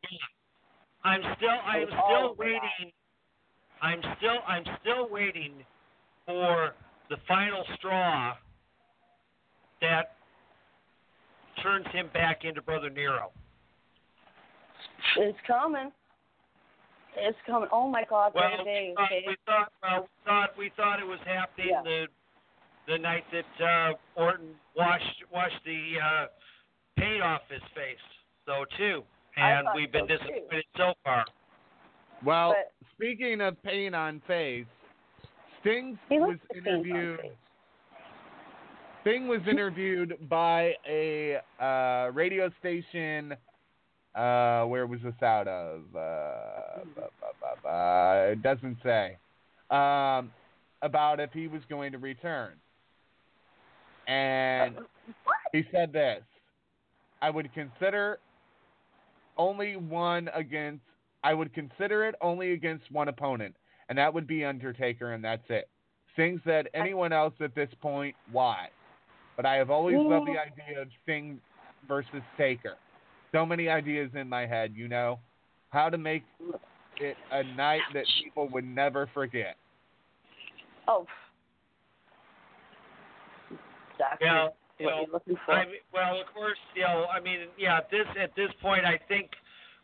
I'm 1.04 1.22
still 1.38 1.50
I'm 1.50 1.88
still 1.88 2.36
waiting. 2.38 2.92
I'm 3.82 4.02
still 4.18 4.40
I'm 4.48 4.64
still 4.82 5.08
waiting 5.10 5.54
for 6.26 6.72
the 7.10 7.18
final 7.28 7.64
straw 7.78 8.34
that 9.82 10.17
turns 11.64 11.86
him 11.92 12.10
back 12.14 12.44
into 12.46 12.62
Brother 12.62 12.90
Nero. 12.90 13.32
It's 15.18 15.38
coming. 15.48 15.92
It's 17.16 17.38
coming. 17.48 17.70
Oh 17.72 17.90
my 17.90 18.04
God, 18.10 18.32
Well, 18.36 18.44
other 18.54 18.64
day, 18.64 18.94
we 18.96 18.96
thought, 18.96 19.06
okay? 19.06 19.24
we 19.28 19.36
thought 19.46 19.72
well, 19.82 20.02
we 20.02 20.08
thought 20.26 20.50
we 20.58 20.72
thought 20.78 21.00
it 21.00 21.08
was 21.08 21.20
happening 21.26 21.70
Yeah. 21.72 21.82
the 21.84 22.06
the 22.88 22.98
night 22.98 23.24
that 23.32 23.66
uh, 23.66 23.94
Orton 24.20 24.50
washed 24.76 25.24
washed 25.34 25.60
the 25.66 25.96
uh, 26.04 26.26
paint 26.98 27.22
off 27.22 27.42
his 27.50 27.62
face, 27.76 27.98
though 28.46 28.66
too, 28.78 29.04
and 29.36 29.68
we've 29.76 29.92
been 29.92 30.08
so, 30.08 30.18
too. 30.18 30.18
disappointed 30.18 30.66
so 30.78 30.94
far. 31.04 31.26
Well, 32.24 32.56
But- 32.56 32.88
speaking 32.96 33.42
of 33.42 33.62
paint 33.64 33.96
on 33.96 34.22
face, 34.28 34.66
Sting 35.62 35.98
He 36.10 36.20
was 36.20 36.30
looks 36.34 36.46
the 36.50 36.56
same 36.64 36.68
interviewed. 36.86 37.20
Sting 39.08 39.30
was 39.30 39.40
interviewed 39.50 40.18
by 40.28 40.74
a 40.86 41.38
uh, 41.62 42.12
radio 42.12 42.52
station. 42.60 43.34
Uh, 44.14 44.66
where 44.66 44.86
was 44.86 45.00
this 45.02 45.14
out 45.22 45.48
of? 45.48 45.84
Uh, 45.96 46.82
it 48.32 48.44
doesn't 48.44 48.76
say. 48.84 49.16
Um, 49.70 50.30
about 50.82 51.22
if 51.22 51.32
he 51.32 51.48
was 51.48 51.62
going 51.70 51.94
to 51.94 51.98
return, 52.00 52.52
and 54.08 54.76
he 55.54 55.64
said 55.72 55.94
this: 55.94 56.24
"I 57.22 57.30
would 57.30 57.54
consider 57.54 58.20
only 59.38 59.78
one 59.78 60.30
against. 60.34 60.84
I 61.24 61.34
would 61.34 61.54
consider 61.54 62.06
it 62.06 62.16
only 62.22 62.52
against 62.52 62.92
one 62.92 63.08
opponent, 63.08 63.56
and 63.88 63.98
that 63.98 64.14
would 64.14 64.28
be 64.28 64.44
Undertaker, 64.44 65.14
and 65.14 65.24
that's 65.24 65.50
it." 65.50 65.70
Sting 66.14 66.42
said, 66.44 66.68
"Anyone 66.74 67.14
else 67.14 67.36
at 67.40 67.56
this 67.56 67.70
point, 67.80 68.14
why?" 68.34 68.68
But 69.38 69.46
I 69.46 69.56
have 69.56 69.70
always 69.70 69.96
loved 69.98 70.28
the 70.28 70.32
idea 70.32 70.82
of 70.82 70.88
Sting 71.04 71.40
versus 71.88 72.24
Taker. 72.38 72.76
So 73.32 73.46
many 73.46 73.70
ideas 73.70 74.10
in 74.16 74.28
my 74.28 74.46
head, 74.46 74.74
you 74.76 74.88
know, 74.88 75.20
how 75.70 75.90
to 75.90 75.98
make 75.98 76.24
it 77.00 77.16
a 77.32 77.44
night 77.44 77.82
that 77.94 78.06
people 78.24 78.50
would 78.50 78.66
never 78.66 79.10
forget. 79.14 79.56
Oh. 80.88 81.06
Exactly. 83.94 84.28
Yeah, 84.28 84.48
you 84.80 84.86
know, 84.88 84.92
you're 85.02 85.14
looking 85.14 85.38
for. 85.46 85.52
I 85.54 85.66
mean, 85.66 85.76
well, 85.94 86.20
of 86.20 86.28
course, 86.34 86.58
you 86.76 86.82
know, 86.82 87.06
I 87.14 87.20
mean, 87.20 87.48
yeah, 87.58 87.78
at 87.78 87.92
this 87.92 88.06
at 88.20 88.36
this 88.36 88.50
point, 88.62 88.86
I 88.86 89.00
think, 89.08 89.32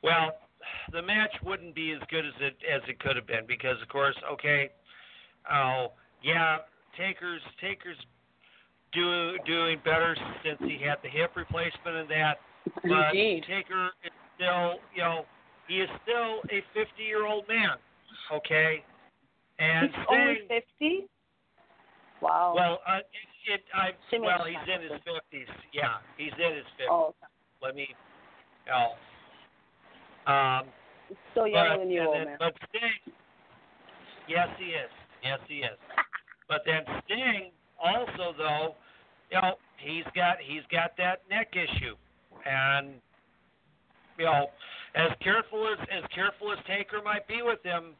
well, 0.01 0.31
the 0.91 1.01
match 1.01 1.31
wouldn't 1.43 1.75
be 1.75 1.91
as 1.91 1.99
good 2.09 2.25
as 2.25 2.33
it 2.39 2.55
as 2.71 2.81
it 2.87 2.99
could 2.99 3.15
have 3.15 3.27
been 3.27 3.45
because, 3.47 3.81
of 3.81 3.87
course, 3.89 4.15
okay, 4.31 4.69
oh 5.51 5.87
yeah, 6.21 6.57
Taker's 6.97 7.41
Taker's 7.59 7.97
do, 8.93 9.37
doing 9.45 9.77
better 9.83 10.15
since 10.43 10.57
he 10.59 10.77
had 10.83 10.97
the 11.03 11.09
hip 11.09 11.31
replacement 11.35 11.97
and 11.97 12.09
that, 12.09 12.37
but 12.83 13.15
Indeed. 13.15 13.43
Taker 13.47 13.89
is 14.03 14.11
still, 14.35 14.79
you 14.95 15.01
know, 15.01 15.25
he 15.67 15.75
is 15.75 15.89
still 16.03 16.39
a 16.49 16.63
50 16.73 17.03
year 17.03 17.25
old 17.25 17.47
man, 17.47 17.77
okay, 18.31 18.83
and 19.59 19.89
He's 19.89 20.05
only 20.09 20.39
50? 20.47 21.07
Wow. 22.21 22.53
Well, 22.55 22.79
uh, 22.87 22.99
it, 22.99 23.59
it, 23.59 23.61
I 23.75 23.91
Similar 24.09 24.39
well, 24.39 24.47
he's 24.47 24.63
in 24.63 24.81
his 24.81 24.95
fifties. 25.03 25.51
Yeah, 25.73 25.99
he's 26.15 26.31
in 26.39 26.55
his 26.55 26.67
fifties. 26.79 26.87
oh, 26.89 27.13
Let 27.61 27.75
me, 27.75 27.87
oh, 28.71 28.95
um, 30.31 30.71
he's 31.09 31.17
still 31.31 31.47
younger 31.47 31.75
but, 31.75 31.79
than 31.83 31.91
you, 31.91 32.01
old 32.07 32.15
then, 32.15 32.25
man. 32.25 32.37
but 32.39 32.53
Sting, 32.69 33.13
yes, 34.29 34.47
he 34.57 34.71
is. 34.71 34.91
Yes, 35.21 35.39
he 35.47 35.67
is. 35.67 35.77
but 36.47 36.61
then 36.65 36.87
Sting 37.03 37.51
also, 37.75 38.31
though, 38.37 38.75
you 39.33 39.41
know, 39.41 39.55
he's 39.77 40.05
got 40.15 40.37
he's 40.45 40.61
got 40.71 40.95
that 40.97 41.21
neck 41.29 41.53
issue, 41.53 41.95
and 42.45 42.93
you 44.17 44.25
know, 44.25 44.47
as 44.95 45.09
careful 45.23 45.67
as 45.67 45.79
as 45.91 46.03
careful 46.13 46.51
as 46.51 46.59
Taker 46.67 47.01
might 47.03 47.27
be 47.27 47.41
with 47.41 47.61
him, 47.63 47.95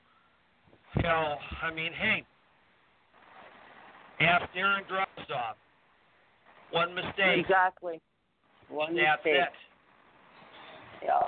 you 0.97 1.03
know, 1.03 1.35
I 1.61 1.73
mean, 1.73 1.91
hey, 1.93 2.23
ask 4.21 4.45
Darren 4.55 4.81
Drozdov. 4.85 5.55
One 6.71 6.93
mistake, 6.95 7.37
Exactly. 7.39 8.01
One 8.69 8.95
that's 8.95 9.23
mistake. 9.23 9.41
it. 9.41 11.05
Yeah. 11.05 11.19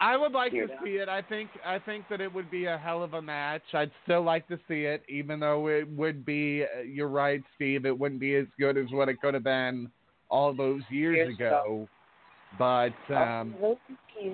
I 0.00 0.16
would 0.16 0.32
like 0.32 0.52
to 0.52 0.66
that. 0.66 0.78
see 0.82 0.96
it. 0.96 1.08
I 1.08 1.20
think 1.22 1.50
I 1.64 1.78
think 1.78 2.04
that 2.08 2.20
it 2.20 2.32
would 2.32 2.50
be 2.50 2.64
a 2.64 2.78
hell 2.78 3.02
of 3.02 3.14
a 3.14 3.22
match. 3.22 3.62
I'd 3.74 3.90
still 4.04 4.22
like 4.22 4.48
to 4.48 4.58
see 4.66 4.84
it, 4.84 5.02
even 5.08 5.38
though 5.40 5.68
it 5.68 5.88
would 5.90 6.24
be. 6.24 6.64
uh, 6.64 6.80
You're 6.80 7.08
right, 7.08 7.42
Steve. 7.56 7.84
It 7.84 7.98
wouldn't 7.98 8.20
be 8.20 8.34
as 8.36 8.46
good 8.58 8.78
as 8.78 8.86
what 8.90 9.08
it 9.08 9.20
could 9.20 9.34
have 9.34 9.44
been 9.44 9.90
all 10.30 10.54
those 10.54 10.82
years 10.90 11.16
Years 11.16 11.34
ago. 11.34 11.86
But 12.58 12.94
um, 13.14 13.54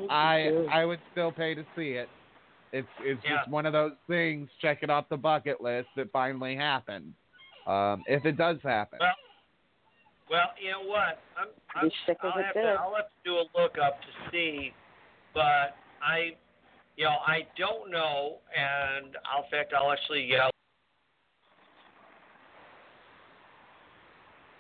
I 0.08 0.50
I 0.70 0.84
would 0.84 1.00
still 1.12 1.32
pay 1.32 1.54
to 1.54 1.64
see 1.76 1.90
it. 1.92 2.08
It's 2.72 2.86
it's 3.00 3.20
Yeah. 3.24 3.38
just 3.38 3.50
one 3.50 3.66
of 3.66 3.72
those 3.72 3.92
things. 4.06 4.48
Check 4.60 4.78
it 4.82 4.90
off 4.90 5.08
the 5.08 5.16
bucket 5.16 5.60
list. 5.60 5.88
That 5.96 6.10
finally 6.12 6.54
happened. 6.54 7.12
Um, 7.66 8.04
if 8.06 8.24
it 8.24 8.36
does 8.36 8.58
happen. 8.62 8.98
Well, 9.00 9.14
Well, 10.30 10.50
you 10.60 10.70
know 10.70 10.82
what? 10.82 11.20
I'm, 11.36 11.48
I'm 11.74 11.88
Be 11.88 11.94
sick 12.06 12.18
as 12.22 12.30
I'll 12.34 12.42
have 12.42 12.54
to 12.54 12.60
I'll 12.80 12.94
have 12.94 13.06
to 13.06 13.20
do 13.24 13.34
a 13.34 13.46
look 13.60 13.78
up 13.78 14.00
to 14.00 14.06
see, 14.30 14.72
but 15.36 15.76
I, 16.02 16.32
you 16.96 17.04
know, 17.04 17.16
I 17.26 17.46
don't 17.58 17.90
know, 17.90 18.38
and 18.56 19.18
I'll, 19.30 19.44
in 19.44 19.50
fact, 19.50 19.74
I'll 19.78 19.92
actually 19.92 20.30
uh, 20.34 20.48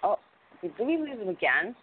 Oh, 0.04 0.18
did 0.60 0.72
we 0.78 0.98
lose 0.98 1.18
him 1.18 1.30
again? 1.30 1.74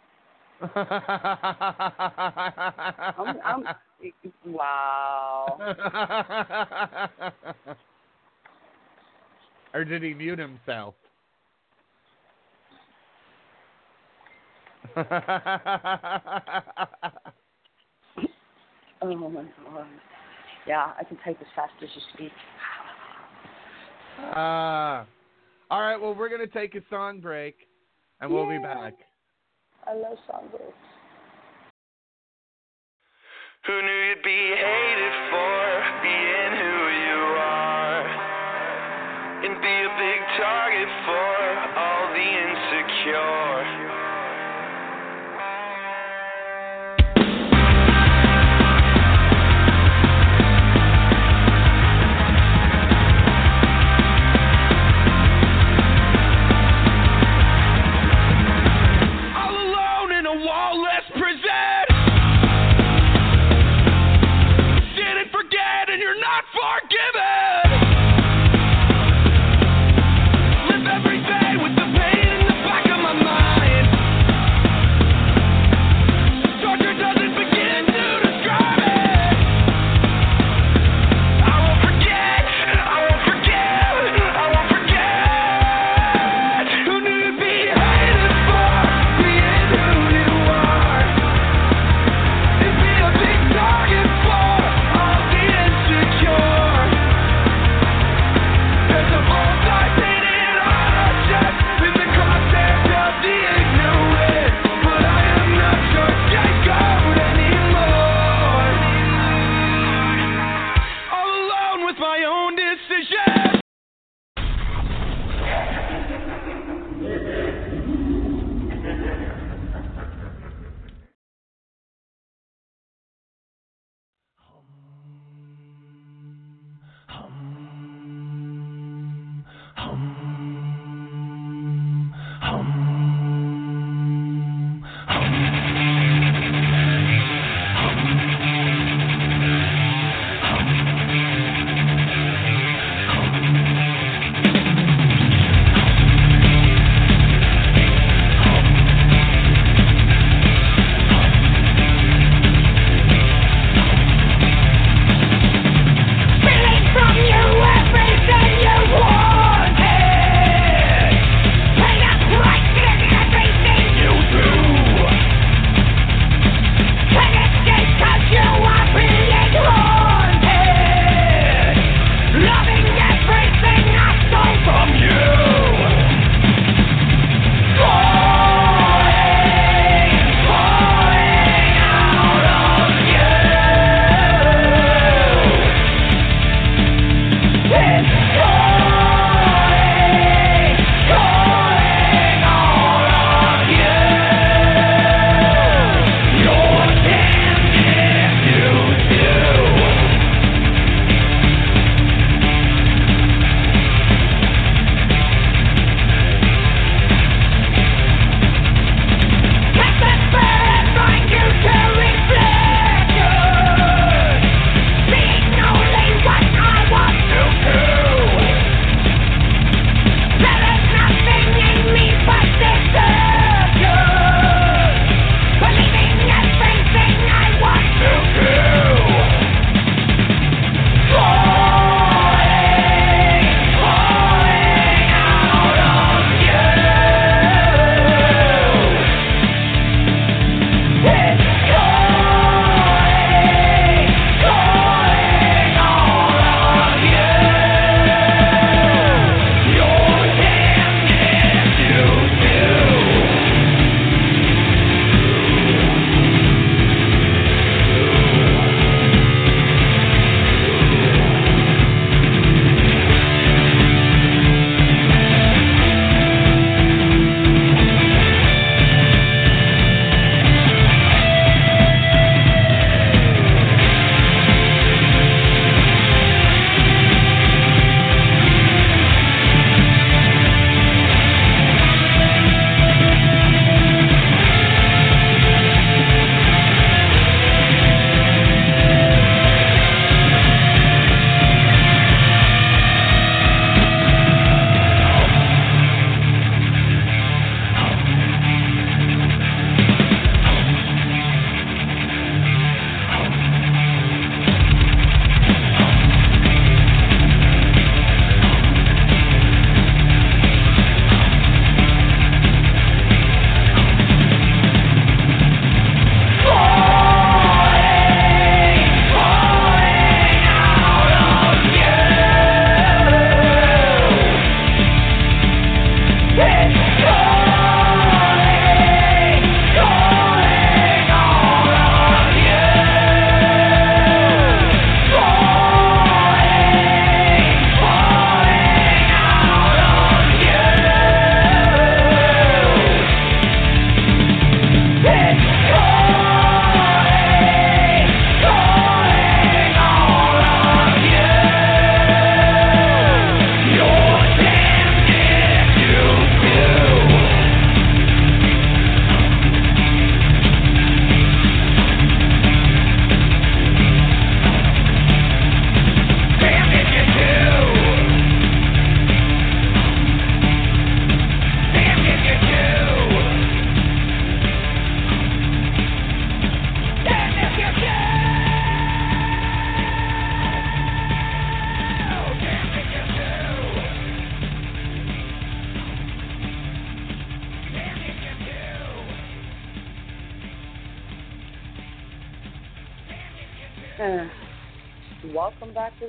I'm, 3.18 3.40
I'm, 3.44 3.64
wow. 4.46 5.58
or 9.74 9.84
did 9.84 10.04
he 10.04 10.14
mute 10.14 10.38
himself? 10.38 10.94
Oh 19.04 19.30
my 19.30 19.42
god. 19.42 19.86
Yeah, 20.66 20.94
I 20.98 21.04
can 21.04 21.18
type 21.18 21.38
as 21.42 21.48
fast 21.56 21.74
as 21.82 21.90
you 21.94 22.02
speak. 22.14 22.32
Ah. 24.36 25.06
all 25.70 25.82
right, 25.82 26.00
well, 26.00 26.16
we're 26.16 26.30
going 26.30 26.40
to 26.40 26.48
take 26.48 26.76
a 26.76 26.82
song 26.90 27.20
break, 27.20 27.56
and 28.22 28.32
we'll 28.32 28.48
be 28.48 28.60
back. 28.60 28.94
I 29.86 29.96
love 29.96 30.18
songbirds. 30.32 30.72
Who 33.66 33.82
knew 33.82 34.00
you'd 34.08 34.24
be 34.24 34.56
hated 34.56 35.16
for 35.32 35.60
being 36.04 36.52
who 36.64 36.76
you 37.04 37.20
are? 37.44 38.04
And 39.44 39.56
be 39.60 39.76
a 39.84 39.92
big 40.00 40.20
target 40.40 40.90
for 41.06 41.36
all 41.76 42.08
the 42.14 42.30
insecure. 42.48 43.53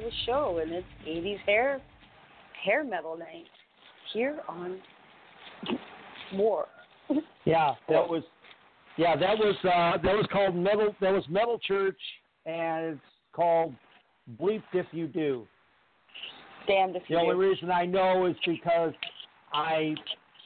The 0.04 0.10
show, 0.26 0.60
and 0.62 0.72
it's 0.72 0.86
80s 1.08 1.38
hair 1.40 1.80
hair 2.64 2.84
metal 2.84 3.16
night 3.16 3.44
here 4.12 4.40
on 4.48 4.78
War. 6.34 6.66
Yeah, 7.46 7.74
that 7.90 8.08
was 8.08 8.22
yeah, 8.96 9.16
that 9.16 9.36
was 9.36 9.54
uh 9.64 9.98
that 10.02 10.14
was 10.16 10.26
called 10.32 10.56
Metal 10.56 10.94
that 11.02 11.12
was 11.12 11.24
Metal 11.28 11.58
Church 11.58 11.98
and 12.46 12.94
it's 12.94 13.00
called 13.34 13.74
Bleeped 14.40 14.62
If 14.72 14.86
You 14.92 15.06
Do. 15.08 15.46
Damned 16.66 16.96
if 16.96 17.02
The 17.02 17.14
you 17.14 17.20
only 17.20 17.34
do. 17.34 17.40
reason 17.40 17.70
I 17.70 17.84
know 17.84 18.24
is 18.24 18.36
because 18.46 18.94
I 19.52 19.94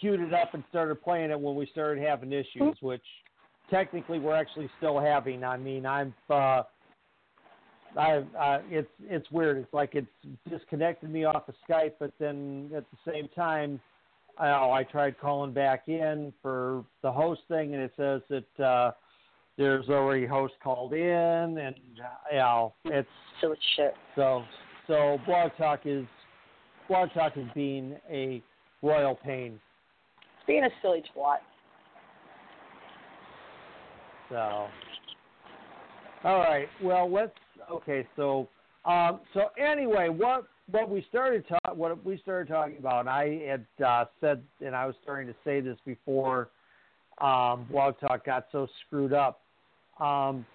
queued 0.01 0.19
it 0.21 0.35
up 0.35 0.55
and 0.55 0.65
started 0.71 1.01
playing 1.01 1.31
it 1.31 1.39
when 1.39 1.55
we 1.55 1.67
started 1.67 2.03
having 2.03 2.33
issues, 2.33 2.77
which 2.81 3.05
technically 3.71 4.19
we're 4.19 4.35
actually 4.35 4.69
still 4.79 4.99
having. 4.99 5.45
I 5.45 5.57
mean, 5.57 5.87
I'm 5.87 6.13
uh 6.29 6.63
I 7.97 8.25
uh 8.39 8.61
it's 8.71 8.91
it's 9.09 9.31
weird. 9.31 9.59
It's 9.59 9.73
like 9.73 9.95
it's 9.95 10.07
disconnected 10.49 11.11
me 11.11 11.25
off 11.25 11.49
of 11.49 11.55
Skype, 11.69 11.93
but 11.99 12.13
then 12.19 12.71
at 12.75 12.85
the 12.91 13.13
same 13.13 13.29
time 13.29 13.81
oh, 14.41 14.71
I 14.71 14.85
tried 14.85 15.19
calling 15.19 15.53
back 15.53 15.89
in 15.89 16.33
for 16.43 16.85
the 17.03 17.11
host 17.11 17.43
thing, 17.49 17.75
and 17.75 17.83
it 17.83 17.93
says 17.97 18.23
that 18.29 18.65
uh, 18.65 18.93
there's 19.57 19.89
already 19.89 20.25
a 20.25 20.29
host 20.29 20.55
called 20.63 20.93
in, 20.93 21.01
and 21.03 21.75
uh, 21.75 22.31
you 22.31 22.39
know, 22.39 22.75
it's 22.85 23.09
Silly 23.41 23.57
shit. 23.77 23.95
so 24.15 24.45
so. 24.87 25.19
Blog 25.27 25.51
Talk 25.57 25.81
is 25.85 26.07
Blog 26.89 27.11
Talk 27.13 27.37
is 27.37 27.47
being 27.55 27.97
a 28.11 28.43
royal 28.83 29.15
pain. 29.15 29.61
It's 30.39 30.47
being 30.47 30.65
a 30.65 30.71
silly 30.83 31.03
twat. 31.15 31.39
So, 34.31 34.69
all 36.25 36.39
right. 36.39 36.69
Well, 36.83 37.11
let's. 37.11 37.33
Okay. 37.71 38.07
So, 38.17 38.49
um, 38.85 39.21
so 39.35 39.47
anyway, 39.59 40.09
what 40.09 40.45
what 40.71 40.91
we 40.91 41.05
started 41.09 41.45
ta- 41.49 41.75
what 41.75 42.05
we 42.05 42.19
started 42.19 42.51
talking 42.53 42.77
about, 42.79 43.01
and 43.01 43.09
I 43.09 43.41
had 43.47 43.67
uh, 43.85 44.05
said, 44.21 44.43
and 44.65 44.75
I 44.75 44.87
was 44.87 44.95
starting 45.03 45.27
to 45.29 45.35
say 45.45 45.61
this 45.61 45.79
before 45.85 46.51
um, 47.21 47.67
Blog 47.71 47.95
Talk 48.01 48.25
got 48.25 48.47
so 48.53 48.69
screwed 48.87 49.13
up. 49.13 49.41
Um, 50.01 50.47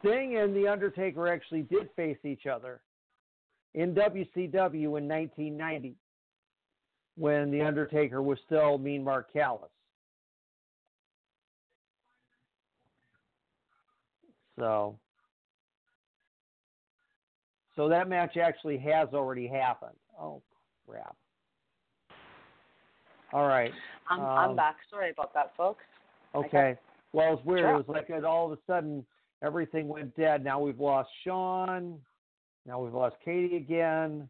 Sting 0.00 0.36
and 0.36 0.54
the 0.54 0.66
Undertaker 0.68 1.28
actually 1.28 1.62
did 1.62 1.88
face 1.96 2.18
each 2.24 2.46
other 2.46 2.80
in 3.74 3.94
WCW 3.94 4.98
in 4.98 5.08
1990 5.08 5.94
when 7.16 7.50
the 7.50 7.62
Undertaker 7.62 8.22
was 8.22 8.38
still 8.46 8.78
Mean 8.78 9.04
Mark 9.04 9.32
Callous. 9.32 9.70
So, 14.58 14.98
so 17.78 17.88
that 17.88 18.08
match 18.08 18.36
actually 18.36 18.76
has 18.78 19.08
already 19.14 19.46
happened. 19.46 19.96
Oh 20.20 20.42
crap! 20.86 21.16
All 23.32 23.46
right. 23.46 23.70
I'm, 24.10 24.20
I'm 24.20 24.50
Um, 24.50 24.56
back. 24.56 24.76
Sorry 24.90 25.10
about 25.10 25.32
that, 25.34 25.52
folks. 25.56 25.84
Okay. 26.34 26.76
Well, 27.12 27.34
it's 27.34 27.44
weird. 27.44 27.60
Sure. 27.60 27.74
It 27.74 27.76
was 27.76 27.88
like 27.88 28.10
it, 28.10 28.24
all 28.24 28.50
of 28.50 28.58
a 28.58 28.60
sudden 28.66 29.06
everything 29.42 29.86
went 29.86 30.16
dead. 30.16 30.42
Now 30.42 30.58
we've 30.58 30.80
lost 30.80 31.08
Sean. 31.24 32.00
Now 32.66 32.80
we've 32.82 32.92
lost 32.92 33.14
Katie 33.24 33.56
again. 33.56 34.28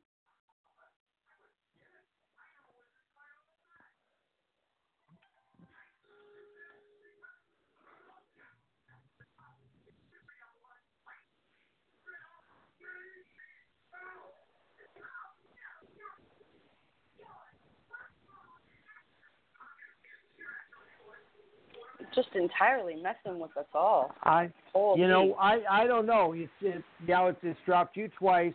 Just 22.14 22.28
entirely 22.34 22.96
messing 22.96 23.38
with 23.38 23.56
us 23.56 23.66
all. 23.74 24.12
I, 24.22 24.50
you 24.74 25.06
know, 25.06 25.34
I, 25.40 25.60
I 25.70 25.86
don't 25.86 26.06
know. 26.06 26.32
It's, 26.34 26.50
it's 26.60 26.84
now 27.06 27.28
it's, 27.28 27.38
it's 27.42 27.58
dropped 27.66 27.96
you 27.96 28.08
twice. 28.18 28.54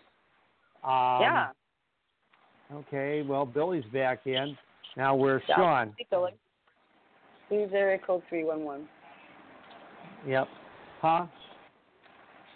Um, 0.84 1.22
yeah. 1.22 1.48
Okay. 2.74 3.22
Well, 3.22 3.46
Billy's 3.46 3.86
back 3.94 4.26
in. 4.26 4.58
Now 4.98 5.16
where's 5.16 5.44
Yeah. 5.48 5.56
Sean? 5.56 5.94
Hey, 5.98 6.08
Billy. 6.10 6.32
Who's 7.50 7.70
area 7.74 8.00
code 8.06 8.24
311? 8.30 8.88
Yep. 10.28 10.48
Huh? 11.02 11.26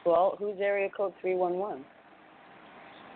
Well, 0.05 0.35
who's 0.39 0.55
area 0.59 0.89
code 0.95 1.13
311? 1.21 1.85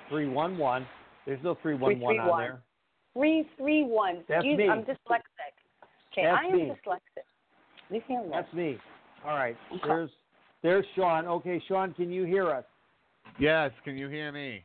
Three 0.10 0.28
one 0.28 0.58
one. 0.58 0.86
There's 1.26 1.40
no 1.42 1.56
three 1.62 1.76
one 1.76 2.00
one 2.02 2.20
on 2.20 2.40
there. 2.40 2.62
331. 3.14 4.24
That's 4.28 4.44
Excuse 4.44 4.58
me. 4.58 4.70
I'm 4.70 4.82
dyslexic. 4.82 5.56
Okay, 6.12 6.24
That's 6.24 6.38
I 6.38 6.46
am 6.48 6.58
me. 6.58 6.72
dyslexic. 6.72 7.24
Leave 7.92 8.02
me 8.08 8.16
alone. 8.16 8.32
That's 8.32 8.54
me. 8.54 8.78
All 9.26 9.36
right. 9.36 9.58
There's 9.86 10.10
there's 10.64 10.86
Sean. 10.96 11.26
Okay, 11.28 11.62
Sean, 11.68 11.94
can 11.94 12.12
you 12.12 12.24
hear 12.26 12.50
us? 12.50 12.66
Yes, 13.40 13.72
can 13.84 13.98
you 13.98 14.08
hear 14.08 14.32
me? 14.32 14.64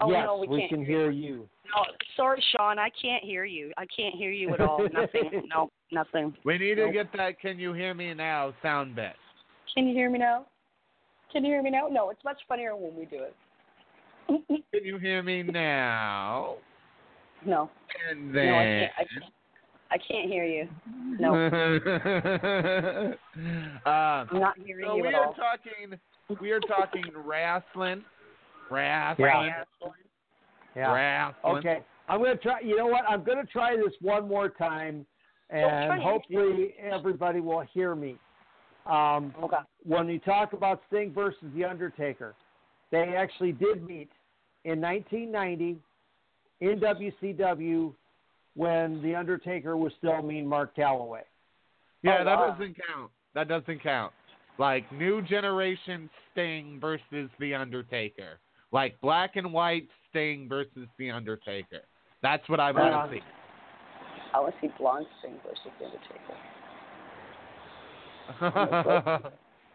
oh, 0.00 0.10
yes, 0.10 0.24
no, 0.26 0.36
we, 0.36 0.58
can't 0.58 0.70
can 0.70 0.84
hear 0.84 1.10
you. 1.10 1.48
No, 1.64 1.84
sorry, 2.16 2.42
Sean. 2.56 2.78
I 2.78 2.90
can't 3.00 3.22
hear 3.22 3.44
you. 3.44 3.72
I 3.76 3.86
can't 3.96 4.14
hear 4.14 4.30
you 4.30 4.52
at 4.52 4.60
all. 4.60 4.80
nothing. 4.92 5.42
No, 5.48 5.70
nothing. 5.90 6.34
We 6.44 6.58
need 6.58 6.76
to 6.76 6.90
get 6.92 7.12
that 7.16 7.40
can 7.40 7.58
you 7.58 7.72
hear 7.72 7.94
me 7.94 8.12
now 8.14 8.52
sound 8.62 8.96
bit. 8.96 9.12
Can 9.74 9.86
you 9.86 9.94
hear 9.94 10.10
me 10.10 10.18
now? 10.18 10.46
Can 11.32 11.44
you 11.44 11.52
hear 11.52 11.62
me 11.62 11.70
now? 11.70 11.88
No, 11.90 12.10
it's 12.10 12.22
much 12.24 12.38
funnier 12.48 12.76
when 12.76 12.94
we 12.94 13.06
do 13.06 13.22
it. 13.22 13.34
Can 14.28 14.84
you 14.84 14.98
hear 14.98 15.22
me 15.22 15.42
now? 15.42 16.56
no, 17.46 17.70
And 18.10 18.32
no, 18.32 18.40
I 18.40 18.44
then 18.44 18.80
can't. 18.80 18.92
I 18.98 19.04
can't. 19.20 19.32
I 19.92 19.98
can't 19.98 20.28
hear 20.30 20.44
you. 20.44 20.68
No, 21.20 21.34
um, 21.34 23.14
I'm 23.84 24.40
not 24.40 24.54
hearing 24.64 24.86
so 24.86 24.96
you 24.96 25.02
we 25.02 25.08
at 25.08 25.14
are 25.14 25.26
all. 25.26 25.34
talking 25.34 25.98
we 26.40 26.50
are 26.52 26.60
talking 26.60 27.04
wrestling. 27.14 28.02
Wrestling. 28.70 29.26
Yeah. 29.28 29.64
Yeah. 30.74 30.92
Wrestling. 30.92 31.56
Okay. 31.58 31.78
I'm 32.08 32.22
gonna 32.22 32.36
try. 32.36 32.60
You 32.60 32.78
know 32.78 32.86
what? 32.86 33.04
I'm 33.06 33.22
gonna 33.24 33.44
try 33.44 33.76
this 33.76 33.92
one 34.00 34.26
more 34.26 34.48
time, 34.48 35.04
and 35.50 35.92
it. 35.92 36.02
hopefully 36.02 36.74
everybody 36.80 37.40
will 37.40 37.64
hear 37.74 37.94
me. 37.94 38.16
Um, 38.86 39.34
Okay. 39.42 39.58
when 39.84 40.08
you 40.08 40.18
talk 40.20 40.54
about 40.54 40.80
Sting 40.88 41.12
versus 41.12 41.44
The 41.54 41.64
Undertaker, 41.66 42.34
they 42.90 43.14
actually 43.16 43.52
did 43.52 43.86
meet 43.86 44.08
in 44.64 44.80
1990 44.80 45.76
in 46.62 46.80
WCW 46.80 47.92
when 48.54 49.00
The 49.02 49.14
Undertaker 49.14 49.76
was 49.76 49.92
still 49.98 50.22
Mean 50.22 50.46
Mark 50.46 50.74
Calaway. 50.76 51.22
Yeah, 52.02 52.18
Oh, 52.20 52.24
that 52.24 52.38
wow. 52.38 52.50
doesn't 52.50 52.76
count. 52.86 53.10
That 53.34 53.48
doesn't 53.48 53.82
count. 53.82 54.12
Like 54.58 54.90
new 54.92 55.22
generation 55.22 56.10
Sting 56.32 56.78
versus 56.80 57.30
The 57.40 57.54
Undertaker. 57.54 58.38
Like 58.72 59.00
black 59.00 59.36
and 59.36 59.52
white 59.52 59.88
Sting 60.10 60.48
versus 60.48 60.86
The 60.98 61.10
Undertaker. 61.10 61.80
That's 62.22 62.46
what 62.48 62.60
I 62.60 62.70
want 62.72 62.94
Uh, 62.94 63.06
to 63.06 63.12
see. 63.14 63.20
I 64.34 64.40
want 64.40 64.54
to 64.54 64.60
see 64.66 64.72
Blonde 64.78 65.06
Sting 65.20 65.34
versus 65.46 65.70
The 65.78 65.86
Undertaker. 65.86 66.36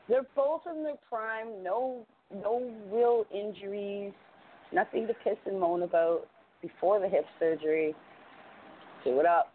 They're 0.08 0.26
both 0.36 0.62
in 0.74 0.84
their 0.84 0.96
prime. 1.10 1.62
No, 1.64 2.06
no 2.34 2.72
real 2.92 3.26
injuries. 3.34 4.14
Nothing 4.72 5.08
to 5.08 5.14
piss 5.16 5.38
and 5.46 5.60
moan 5.60 5.82
about 5.84 6.28
before 6.62 7.00
the 7.00 7.08
hip 7.10 7.26
surgery. 7.40 7.96
Do 9.08 9.22
it 9.22 9.26
up. 9.26 9.54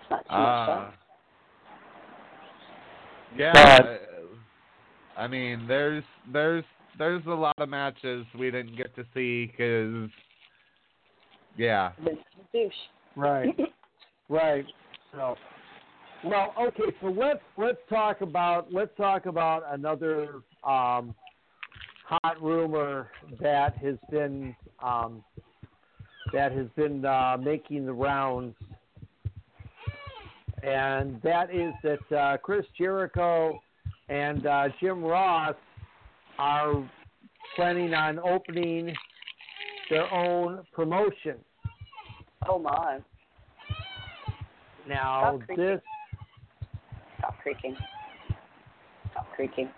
It's 0.00 0.10
not 0.10 0.24
too 0.24 0.32
much 0.32 0.48
Uh, 0.48 0.66
fun. 0.66 0.92
yeah. 3.36 3.52
But- 3.78 3.86
uh, 3.86 3.96
I 5.16 5.28
mean, 5.28 5.68
there's 5.68 6.02
there's 6.32 6.64
there's 6.98 7.24
a 7.26 7.30
lot 7.30 7.54
of 7.58 7.68
matches 7.68 8.26
we 8.36 8.50
didn't 8.50 8.74
get 8.76 8.96
to 8.96 9.04
see 9.14 9.46
because, 9.46 10.10
yeah. 11.56 11.92
Vince 12.02 12.18
is 12.18 12.44
a 12.52 12.56
douche. 12.56 12.72
Right. 13.14 13.56
right. 14.28 14.66
So, 15.12 15.36
well, 16.24 16.52
okay. 16.60 16.92
So 17.00 17.06
let's 17.10 17.38
let's 17.56 17.78
talk 17.88 18.22
about 18.22 18.72
let's 18.72 18.96
talk 18.96 19.26
about 19.26 19.62
another 19.70 20.42
um, 20.64 21.14
hot 22.04 22.42
rumor 22.42 23.08
that 23.40 23.76
has 23.78 23.96
been 24.10 24.54
um, 24.82 25.22
that 26.34 26.52
has 26.52 26.66
been 26.76 27.04
uh, 27.04 27.36
making 27.40 27.86
the 27.86 27.92
rounds, 27.92 28.54
and 30.62 31.20
that 31.22 31.54
is 31.54 31.72
that 31.82 32.16
uh, 32.16 32.36
Chris 32.38 32.66
Jericho 32.76 33.58
and 34.08 34.44
uh, 34.46 34.68
Jim 34.80 35.02
Ross 35.02 35.54
are 36.38 36.88
planning 37.54 37.94
on 37.94 38.18
opening 38.18 38.92
their 39.88 40.12
own 40.12 40.66
promotion. 40.72 41.36
Oh 42.48 42.58
my! 42.58 42.98
Now 44.88 45.38
Stop 45.46 45.56
this 45.56 45.80
Stop 47.24 47.38
creaking. 47.40 47.76
Stop 49.12 49.26
creaking. 49.34 49.70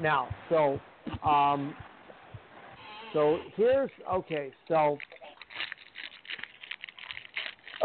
Now, 0.00 0.28
so, 0.50 0.78
um, 1.26 1.74
so 3.12 3.38
here's 3.56 3.90
okay. 4.12 4.52
So 4.68 4.98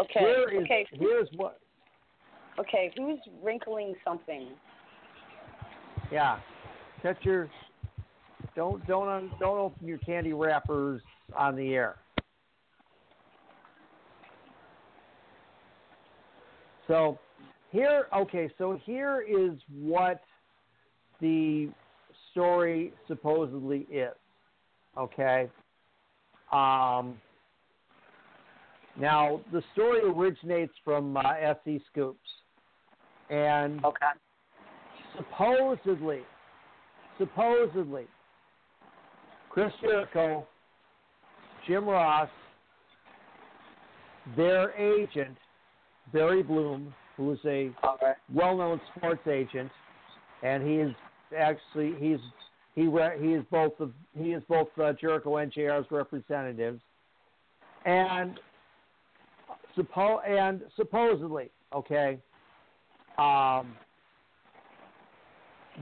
Okay. 0.00 0.20
here 0.20 0.48
is 0.48 0.64
okay. 0.64 0.86
here's 0.92 1.28
what. 1.36 1.60
Okay. 2.58 2.92
Who's 2.96 3.18
wrinkling 3.42 3.94
something? 4.04 4.48
Yeah, 6.10 6.38
catch 7.02 7.18
your. 7.22 7.48
Don't 8.56 8.84
don't 8.86 9.08
un, 9.08 9.30
don't 9.38 9.58
open 9.58 9.86
your 9.86 9.98
candy 9.98 10.32
wrappers 10.32 11.02
on 11.36 11.54
the 11.54 11.74
air. 11.74 11.96
So 16.88 17.18
here, 17.70 18.06
okay, 18.16 18.50
so 18.58 18.80
here 18.84 19.24
is 19.28 19.56
what 19.80 20.20
the 21.20 21.68
story 22.32 22.92
supposedly 23.06 23.86
is. 23.92 24.14
Okay. 24.98 25.48
Um, 26.52 27.14
now 28.98 29.40
the 29.52 29.62
story 29.72 30.00
originates 30.04 30.72
from 30.84 31.16
uh, 31.16 31.22
SE 31.64 31.80
Scoops, 31.90 32.18
and 33.30 33.84
Okay. 33.84 34.06
supposedly, 35.16 36.20
supposedly, 37.18 38.06
Chris 39.50 39.72
Jericho, 39.80 40.46
Jim 41.66 41.88
Ross, 41.88 42.28
their 44.36 44.72
agent, 44.72 45.36
Barry 46.12 46.42
Bloom, 46.42 46.94
who 47.16 47.32
is 47.32 47.38
a 47.44 47.70
right. 48.02 48.16
well-known 48.32 48.80
sports 48.96 49.26
agent, 49.26 49.70
and 50.42 50.66
he 50.66 50.76
is 50.76 50.94
actually 51.36 51.94
he's 51.98 52.20
he 52.74 52.86
re, 52.86 53.10
he 53.20 53.34
is 53.34 53.44
both 53.50 53.78
of 53.80 53.92
he 54.16 54.32
is 54.32 54.42
both 54.48 54.68
uh, 54.82 54.92
Jericho 55.00 55.36
and 55.36 55.52
JR's 55.52 55.86
representatives, 55.90 56.80
and 57.84 58.38
suppo 59.76 60.18
and 60.26 60.62
supposedly 60.76 61.50
okay, 61.74 62.18
um, 63.18 63.76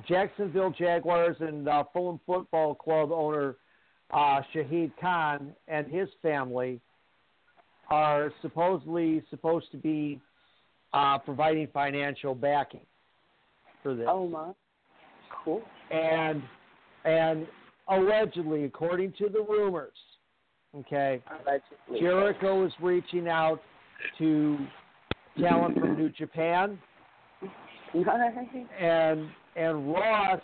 Jacksonville 0.07 0.71
Jaguars 0.71 1.37
and 1.41 1.69
uh, 1.69 1.85
Fulham 1.93 2.21
Football 2.27 2.75
Club 2.75 3.11
owner 3.13 3.57
uh, 4.11 4.41
Shahid 4.55 4.93
Khan 5.01 5.53
and 5.67 5.87
his 5.87 6.09
family 6.23 6.81
are 7.91 8.33
supposedly 8.43 9.23
supposed 9.31 9.71
to 9.73 9.79
be 9.79 10.21
uh, 10.93 11.19
providing 11.19 11.69
financial 11.73 12.35
backing 12.35 12.87
for 13.83 13.95
this. 13.95 14.07
Oh 14.09 14.29
my. 14.29 14.53
Cool. 15.45 15.63
And 15.91 16.43
and 17.05 17.47
allegedly, 17.89 18.65
according 18.65 19.13
to 19.19 19.29
the 19.29 19.41
rumors, 19.41 19.93
okay, 20.77 21.23
Allegedly. 21.31 22.01
Jericho 22.01 22.67
is 22.67 22.73
reaching 22.81 23.29
out 23.29 23.63
to 24.19 24.59
talent 25.41 25.79
from 25.79 25.97
New 25.97 26.11
Japan, 26.11 26.79
and 28.79 29.29
and 29.57 29.93
Ross 29.93 30.41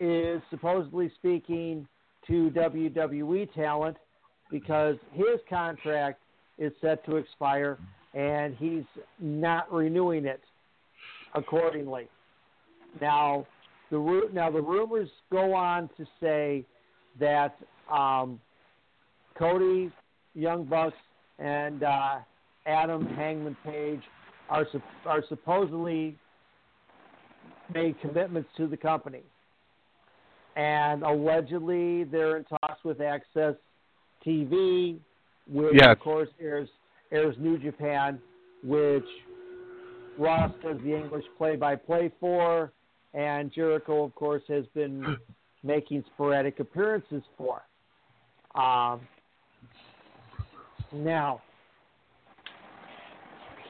is 0.00 0.40
supposedly 0.50 1.10
speaking 1.18 1.86
to 2.26 2.50
WWE 2.50 3.52
talent 3.54 3.96
because 4.50 4.96
his 5.12 5.40
contract 5.48 6.20
is 6.58 6.72
set 6.80 7.04
to 7.06 7.16
expire 7.16 7.78
and 8.14 8.56
he's 8.56 8.84
not 9.20 9.72
renewing 9.72 10.24
it 10.24 10.40
accordingly. 11.34 12.08
Now, 13.00 13.46
the 13.90 14.28
now 14.32 14.50
the 14.50 14.60
rumors 14.60 15.08
go 15.30 15.54
on 15.54 15.88
to 15.96 16.06
say 16.20 16.64
that 17.20 17.56
um, 17.90 18.40
Cody 19.38 19.90
Young 20.34 20.64
Bucks 20.64 20.96
and 21.38 21.82
uh, 21.82 22.18
Adam 22.68 23.06
Hangman 23.16 23.56
Page 23.64 24.02
are 24.50 24.66
are 25.06 25.24
supposedly 25.28 26.16
made 27.74 28.00
commitments 28.00 28.48
to 28.56 28.66
the 28.66 28.76
company, 28.76 29.22
and 30.56 31.02
allegedly 31.02 32.04
they're 32.04 32.36
in 32.36 32.44
talks 32.44 32.84
with 32.84 32.98
AXS 32.98 33.56
TV, 34.24 34.98
which 35.50 35.74
Yes. 35.74 35.92
of 35.92 36.00
course 36.00 36.28
airs 36.40 36.68
airs 37.10 37.34
New 37.38 37.58
Japan, 37.58 38.20
which 38.62 39.06
Ross 40.18 40.52
does 40.62 40.76
the 40.82 40.94
English 40.94 41.24
play-by-play 41.38 42.12
for, 42.20 42.72
and 43.14 43.50
Jericho, 43.52 44.04
of 44.04 44.14
course, 44.14 44.42
has 44.48 44.66
been 44.74 45.16
making 45.62 46.04
sporadic 46.14 46.60
appearances 46.60 47.22
for. 47.36 47.62
Um, 48.54 49.00
now, 50.92 51.40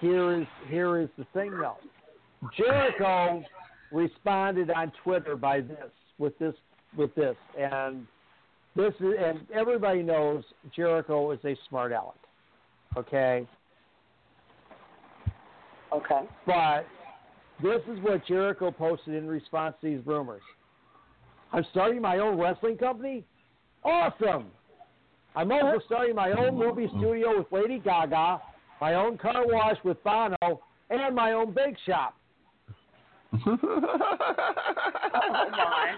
here 0.01 0.41
is 0.41 0.47
here 0.69 0.99
is 1.01 1.09
the 1.19 1.27
thing, 1.33 1.51
though. 1.51 1.77
Jericho 2.57 3.43
responded 3.93 4.71
on 4.71 4.93
Twitter 5.03 5.37
by 5.37 5.61
this 5.61 5.91
with 6.19 6.39
this 6.39 6.55
with 6.97 7.15
this, 7.15 7.37
and 7.59 8.07
this 8.77 8.95
is 9.01 9.15
and 9.19 9.41
everybody 9.53 10.03
knows 10.03 10.45
Jericho 10.75 11.31
is 11.33 11.41
a 11.45 11.57
smart 11.69 11.93
aleck. 11.93 12.15
Okay, 12.97 13.47
Okay. 15.93 16.21
but 16.47 16.87
this 17.63 17.81
is 17.91 17.99
what 18.03 18.25
Jericho 18.27 18.71
posted 18.71 19.15
in 19.15 19.27
response 19.27 19.75
to 19.81 19.89
these 19.89 20.07
rumors. 20.07 20.43
I'm 21.53 21.65
starting 21.71 22.01
my 22.03 22.19
own 22.19 22.39
wrestling 22.39 22.77
company? 22.77 23.25
Awesome! 23.85 24.47
I'm 25.35 25.51
also 25.53 25.81
starting 25.87 26.15
my 26.15 26.33
own 26.33 26.57
movie 26.57 26.89
studio 26.89 27.39
with 27.39 27.47
Lady 27.53 27.79
Gaga, 27.79 28.41
my 28.81 28.95
own 28.95 29.19
car 29.19 29.47
wash 29.47 29.77
with 29.85 30.03
Bono, 30.05 30.61
and 30.91 31.15
my 31.15 31.33
own 31.33 31.53
bake 31.53 31.77
shop. 31.87 32.15
Oh 33.47 33.59
my. 35.51 35.97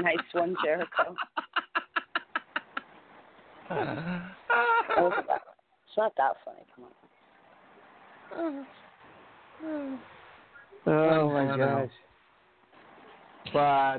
Nice 0.00 0.16
one, 0.32 0.56
Jericho. 0.64 1.14
Oh, 3.70 5.12
It's 5.88 5.96
not 5.96 6.12
that 6.16 6.36
funny. 6.44 6.64
Come 6.74 6.84
on. 8.36 8.66
Oh, 9.64 9.98
oh 10.86 11.30
I 11.30 11.44
my 11.44 11.56
gosh! 11.56 11.90
But 13.52 13.98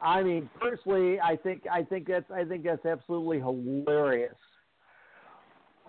I 0.00 0.22
mean, 0.22 0.48
personally, 0.60 1.20
I 1.20 1.36
think 1.36 1.66
I 1.70 1.82
think 1.82 2.06
that's 2.06 2.30
I 2.30 2.44
think 2.44 2.64
that's 2.64 2.86
absolutely 2.86 3.38
hilarious. 3.40 4.36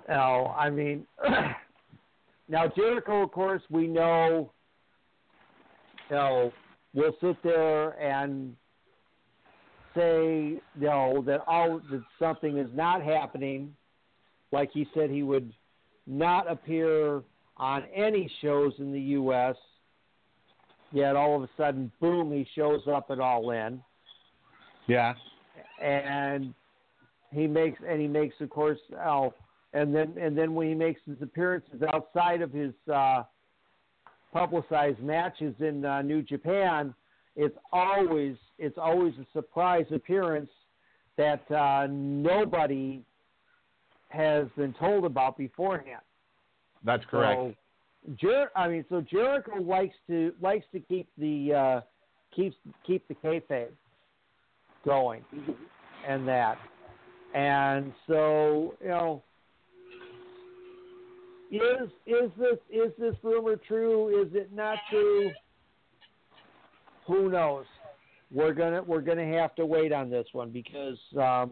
Now, 0.10 0.56
I 0.58 0.72
mean, 0.72 1.06
now 2.50 2.68
Jericho, 2.76 3.22
of 3.22 3.32
course, 3.32 3.62
we 3.70 3.88
know. 3.88 4.52
You 6.10 6.16
know, 6.16 6.54
will 6.96 7.16
sit 7.22 7.38
there 7.44 7.92
and 8.02 8.56
say, 9.96 10.60
you 10.80 10.88
know, 10.88 11.24
that 11.28 11.42
all 11.46 11.80
that 11.92 12.02
something 12.18 12.58
is 12.58 12.70
not 12.74 13.04
happening. 13.04 13.76
Like 14.52 14.72
he 14.74 14.88
said, 14.96 15.12
he 15.12 15.22
would 15.22 15.54
not 16.08 16.50
appear 16.52 17.22
on 17.58 17.84
any 17.94 18.32
shows 18.42 18.74
in 18.80 18.92
the 18.92 19.00
U.S. 19.00 19.56
Yet 20.92 21.16
all 21.16 21.36
of 21.36 21.44
a 21.44 21.50
sudden, 21.56 21.92
boom, 22.02 22.32
he 22.32 22.48
shows 22.56 22.82
up 22.92 23.12
at 23.12 23.20
All 23.20 23.52
In, 23.52 23.80
Yeah. 24.88 25.14
and 25.80 26.56
he 27.32 27.46
makes 27.46 27.80
and 27.88 28.02
he 28.02 28.08
makes, 28.08 28.34
of 28.40 28.50
course, 28.50 28.80
oh, 29.06 29.36
and 29.74 29.94
then 29.94 30.16
and 30.20 30.38
then 30.38 30.54
when 30.54 30.68
he 30.68 30.76
makes 30.76 31.02
his 31.06 31.18
appearances 31.22 31.82
outside 31.94 32.42
of 32.42 32.52
his 32.52 32.74
uh, 32.92 33.24
publicized 34.34 35.02
matches 35.02 35.56
in 35.60 35.86
uh, 35.86 36.02
New 36.02 36.22
Japan, 36.22 36.94
it's 37.36 37.58
always 37.72 38.36
it's 38.58 38.78
always 38.78 39.14
a 39.16 39.26
surprise 39.34 39.86
appearance 39.94 40.50
that 41.18 41.50
uh, 41.52 41.88
nobody 41.90 43.02
has 44.10 44.48
been 44.58 44.74
told 44.80 45.06
about 45.06 45.38
beforehand. 45.38 46.02
That's 46.84 47.04
correct. 47.06 47.40
So, 47.40 48.16
Jer- 48.16 48.52
I 48.56 48.68
mean, 48.68 48.86
so 48.90 49.02
Jericho 49.02 49.62
likes 49.62 49.96
to 50.08 50.34
likes 50.42 50.66
to 50.72 50.80
keep 50.80 51.08
the 51.18 51.54
uh, 51.54 51.82
keeps 52.36 52.56
keep 52.86 53.08
the 53.08 53.16
kayfabe 53.16 53.68
going, 54.86 55.24
and 56.08 56.28
that, 56.28 56.58
and 57.36 57.94
so 58.08 58.76
you 58.82 58.88
know, 58.88 59.24
is 61.52 61.90
is 62.06 62.32
this 62.38 62.58
is 62.70 62.92
this 63.00 63.16
rumor 63.24 63.56
true? 63.56 64.22
Is 64.22 64.34
it 64.34 64.54
not 64.54 64.78
true? 64.90 65.32
Who 67.08 67.30
knows? 67.30 67.66
We're 68.32 68.54
gonna 68.54 68.84
we're 68.84 69.02
gonna 69.02 69.26
have 69.38 69.56
to 69.56 69.66
wait 69.66 69.92
on 69.92 70.10
this 70.10 70.28
one 70.34 70.52
because, 70.52 70.98
um, 71.18 71.52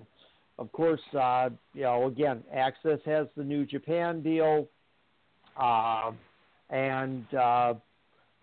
of 0.59 0.71
course, 0.71 1.01
uh, 1.19 1.49
you 1.73 1.83
know, 1.83 2.07
again, 2.07 2.43
AXS 2.55 3.03
has 3.05 3.27
the 3.35 3.43
New 3.43 3.65
Japan 3.65 4.21
deal. 4.21 4.67
Uh, 5.59 6.11
and 6.69 7.25
uh, 7.33 7.73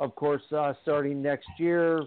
of 0.01 0.15
course, 0.17 0.43
uh, 0.57 0.73
starting 0.83 1.23
next 1.23 1.49
year, 1.59 2.01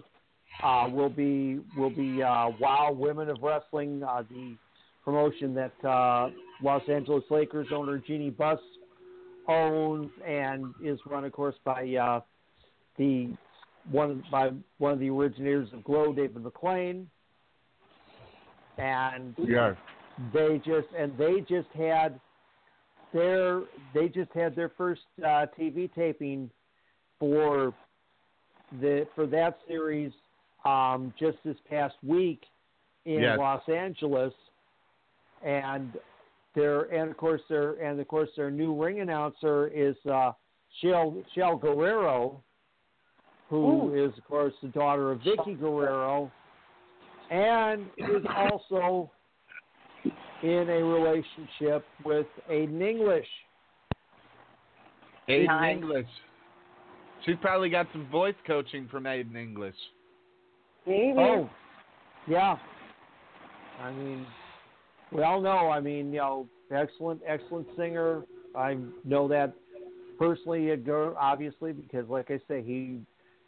uh, 0.62 0.88
will 0.92 1.08
be 1.08 1.60
will 1.76 1.88
be 1.90 2.22
uh, 2.22 2.50
Wow 2.60 2.92
Women 2.92 3.30
of 3.30 3.38
Wrestling, 3.42 4.00
the 4.00 4.56
promotion 5.02 5.54
that 5.54 5.72
Los 6.62 6.82
Angeles 6.86 7.24
Lakers 7.30 7.68
owner 7.72 7.96
Jeanie 7.96 8.28
Buss 8.28 8.60
owns 9.48 10.10
and 10.26 10.74
is 10.82 11.00
run, 11.06 11.24
of 11.24 11.32
course, 11.32 11.56
by 11.64 11.94
uh, 11.94 12.20
the 12.96 13.34
one 13.90 14.22
by 14.30 14.50
one 14.78 14.92
of 14.92 14.98
the 14.98 15.08
originators 15.08 15.68
of 15.72 15.82
Glow, 15.84 16.12
David 16.12 16.42
McLane, 16.42 17.06
and 18.76 19.34
Yes. 19.38 19.76
they 20.32 20.58
just 20.58 20.88
and 20.96 21.16
they 21.16 21.40
just 21.40 21.68
had 21.74 22.20
their 23.12 23.62
they 23.94 24.08
just 24.08 24.30
had 24.32 24.54
their 24.54 24.70
first 24.76 25.02
uh, 25.20 25.46
TV 25.58 25.92
taping 25.94 26.50
for 27.18 27.72
the 28.80 29.06
for 29.14 29.26
that 29.26 29.58
series 29.66 30.12
um, 30.64 31.14
just 31.18 31.38
this 31.44 31.56
past 31.68 31.94
week 32.02 32.42
in 33.06 33.22
Yes. 33.22 33.38
Los 33.38 33.66
Angeles, 33.68 34.34
and 35.42 35.96
their 36.58 36.82
and 36.94 37.10
of 37.10 37.16
course 37.16 37.40
their 37.48 37.72
and 37.74 37.98
of 38.00 38.08
course 38.08 38.28
their 38.36 38.50
new 38.50 38.74
ring 38.74 39.00
announcer 39.00 39.68
is 39.68 39.96
uh, 40.10 40.32
Shaul 40.82 41.24
Shaul 41.36 41.60
Guerrero, 41.60 42.42
who 43.48 43.94
is 43.94 44.16
of 44.18 44.24
course 44.24 44.52
the 44.62 44.68
daughter 44.68 45.12
of 45.12 45.20
Vickie 45.20 45.58
Guerrero, 45.58 46.30
and 47.30 47.86
is 47.96 48.24
also 48.36 49.10
in 50.42 50.68
a 50.68 50.84
relationship 50.84 51.84
with 52.04 52.26
Aiden 52.50 52.82
English. 52.82 53.26
Aiden 55.28 55.46
Nice. 55.46 55.76
English. 55.76 56.06
She's 57.24 57.36
probably 57.40 57.68
got 57.68 57.86
some 57.92 58.08
voice 58.08 58.36
coaching 58.46 58.88
from 58.88 59.04
Aiden 59.04 59.36
English. 59.36 59.74
Maybe. 60.86 61.14
Oh, 61.18 61.50
yeah. 62.26 62.56
I 63.80 63.92
mean, 63.92 64.26
we 65.12 65.22
all 65.22 65.40
know. 65.40 65.70
I 65.70 65.80
mean, 65.80 66.12
you 66.12 66.18
know, 66.18 66.48
excellent, 66.70 67.20
excellent 67.26 67.66
singer. 67.76 68.22
I 68.56 68.76
know 69.04 69.28
that 69.28 69.54
personally, 70.18 70.70
obviously, 71.18 71.72
because 71.72 72.08
like 72.08 72.30
I 72.30 72.40
say, 72.48 72.62
he 72.62 73.00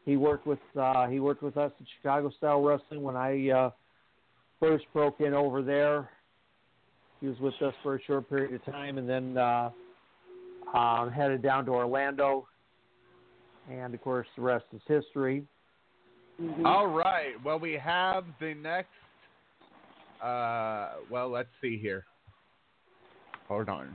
he 0.05 0.17
worked 0.17 0.47
with 0.47 0.59
uh, 0.81 1.07
he 1.09 1.21
worked 1.21 1.43
with 1.43 1.57
us 1.57 1.73
at 1.79 1.87
Chicago 1.99 2.31
Style 2.39 2.63
Wrestling 2.63 3.03
when 3.03 3.17
I 3.17 3.51
uh, 3.51 3.71
first 4.59 4.85
broke 4.93 5.21
in 5.21 5.35
over 5.35 5.63
there. 5.63 6.11
He 7.21 7.27
was 7.27 7.39
with 7.39 7.55
us 7.61 7.75
for 7.83 7.97
a 7.97 8.03
short 8.05 8.29
period 8.31 8.55
of 8.55 8.65
time, 8.73 8.97
and 8.97 9.09
then 9.09 9.37
uh, 9.37 9.71
um, 10.75 11.11
headed 11.11 11.43
down 11.43 11.67
to 11.67 11.73
Orlando. 11.73 12.47
And 13.71 13.95
of 13.95 14.01
course, 14.01 14.27
the 14.37 14.43
rest 14.43 14.65
is 14.73 14.81
history. 14.87 15.45
Mhm. 16.41 16.65
All 16.65 16.87
right. 16.87 17.35
Well, 17.45 17.59
we 17.59 17.75
have 17.75 18.25
the 18.41 18.55
next. 18.55 18.89
Uh, 20.23 20.91
well, 21.11 21.31
let's 21.31 21.49
see 21.61 21.79
here. 21.79 22.05
Hold 23.49 23.69
on. 23.69 23.95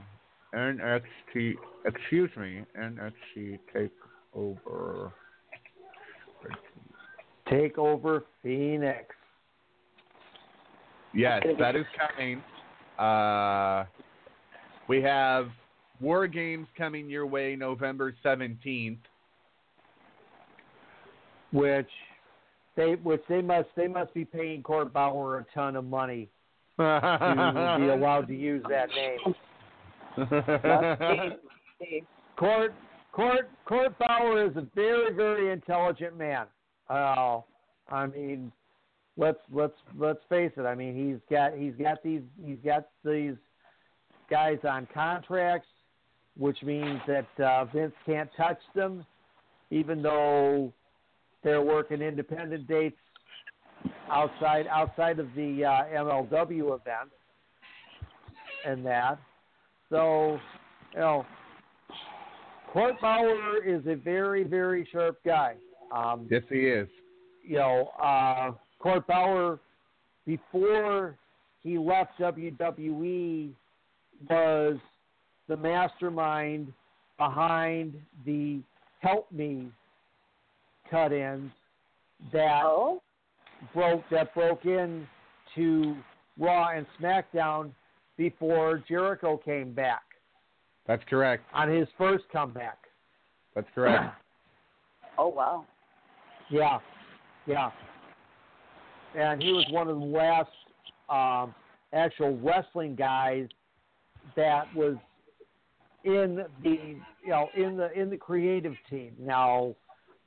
NXT. 0.54 1.54
Excuse 1.84 2.30
me. 2.36 2.64
NXT 2.78 3.58
take 3.72 3.92
over. 4.34 5.12
Take 7.48 7.78
over 7.78 8.24
Phoenix. 8.42 9.06
Yes, 11.14 11.42
that 11.58 11.76
is 11.76 11.86
coming. 11.96 12.42
Uh, 12.98 13.84
we 14.88 15.00
have 15.00 15.48
War 16.00 16.26
Games 16.26 16.66
coming 16.76 17.08
your 17.08 17.26
way 17.26 17.56
November 17.56 18.14
seventeenth. 18.22 18.98
which 21.52 21.88
they 22.76 22.94
which 23.02 23.22
they 23.28 23.42
must 23.42 23.68
they 23.76 23.88
must 23.88 24.12
be 24.14 24.24
paying 24.24 24.62
Court 24.62 24.92
Bauer 24.92 25.38
a 25.38 25.46
ton 25.54 25.76
of 25.76 25.84
money 25.84 26.28
to 26.78 27.76
be 27.78 27.88
allowed 27.88 28.28
to 28.28 28.34
use 28.34 28.62
that 28.68 28.88
name. 28.90 29.34
Court 32.36 32.74
Court 33.12 33.50
Court 33.64 33.98
Bauer 33.98 34.46
is 34.46 34.56
a 34.56 34.66
very 34.74 35.12
very 35.14 35.52
intelligent 35.52 36.16
man. 36.16 36.46
Uh, 36.88 37.40
I 37.90 38.06
mean, 38.06 38.52
let's 39.16 39.38
let's 39.52 39.74
let's 39.98 40.20
face 40.28 40.52
it. 40.56 40.62
I 40.62 40.74
mean, 40.74 40.94
he's 40.94 41.18
got 41.30 41.54
he's 41.56 41.74
got 41.74 42.02
these 42.02 42.22
he's 42.44 42.58
got 42.64 42.88
these 43.04 43.34
guys 44.30 44.58
on 44.68 44.86
contracts, 44.92 45.68
which 46.36 46.62
means 46.62 47.00
that 47.06 47.26
uh, 47.42 47.64
Vince 47.66 47.94
can't 48.04 48.30
touch 48.36 48.60
them, 48.74 49.04
even 49.70 50.02
though 50.02 50.72
they're 51.46 51.62
working 51.62 52.02
independent 52.02 52.66
dates 52.66 52.96
outside 54.10 54.66
outside 54.66 55.20
of 55.20 55.28
the 55.36 55.64
uh, 55.64 55.84
MLW 55.96 56.74
event 56.74 57.10
and 58.66 58.84
that. 58.84 59.20
So, 59.88 60.40
you 60.92 60.98
know, 60.98 61.26
Court 62.72 63.00
Bauer 63.00 63.64
is 63.64 63.86
a 63.86 63.94
very 63.94 64.42
very 64.42 64.88
sharp 64.90 65.20
guy. 65.24 65.54
Um, 65.94 66.26
yes, 66.28 66.42
he 66.50 66.66
is. 66.66 66.88
you 67.44 67.58
know, 67.58 67.90
uh, 68.02 68.50
Court 68.80 69.06
Bauer, 69.06 69.60
before 70.26 71.14
he 71.62 71.78
left 71.78 72.18
WWE, 72.18 73.50
was 74.28 74.78
the 75.48 75.56
mastermind 75.56 76.72
behind 77.18 77.94
the 78.24 78.58
Help 79.00 79.30
Me 79.30 79.68
cut-ins 80.90 81.50
that 82.32 82.62
Oh, 82.64 83.02
broke 83.74 84.02
that 84.10 84.34
broke 84.34 84.64
in 84.64 85.06
to 85.54 85.96
Raw 86.38 86.68
and 86.70 86.86
SmackDown 87.00 87.70
before 88.16 88.82
Jericho 88.88 89.36
came 89.36 89.72
back 89.72 90.02
That's 90.86 91.02
correct. 91.08 91.44
on 91.54 91.68
his 91.68 91.88
first 91.98 92.24
comeback. 92.32 92.78
That's 93.54 93.68
correct. 93.74 94.14
oh 95.18 95.28
wow. 95.28 95.64
Yeah, 96.50 96.78
yeah. 97.46 97.70
And 99.16 99.42
he 99.42 99.52
was 99.52 99.66
one 99.70 99.88
of 99.88 99.98
the 99.98 100.04
last 100.04 100.50
um, 101.08 101.54
actual 101.92 102.38
wrestling 102.38 102.94
guys 102.94 103.48
that 104.36 104.66
was 104.74 104.96
in 106.04 106.44
the 106.62 106.96
you 107.24 107.28
know 107.28 107.48
in 107.56 107.76
the 107.76 107.90
in 107.98 108.10
the 108.10 108.16
creative 108.16 108.74
team. 108.90 109.12
Now, 109.18 109.74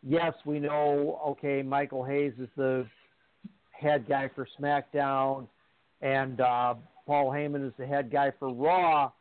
yes, 0.06 0.34
we 0.46 0.60
know. 0.60 1.20
Okay, 1.28 1.62
Michael 1.62 2.04
Hayes 2.04 2.34
is 2.40 2.50
the 2.56 2.86
head 3.72 4.06
guy 4.08 4.30
for 4.36 4.48
SmackDown, 4.60 5.48
and 6.02 6.42
uh, 6.42 6.76
Paul 7.06 7.32
Heyman 7.32 7.66
is 7.66 7.74
the 7.78 7.86
head 7.86 8.12
guy 8.12 8.32
for 8.40 8.54
Raw, 8.54 9.12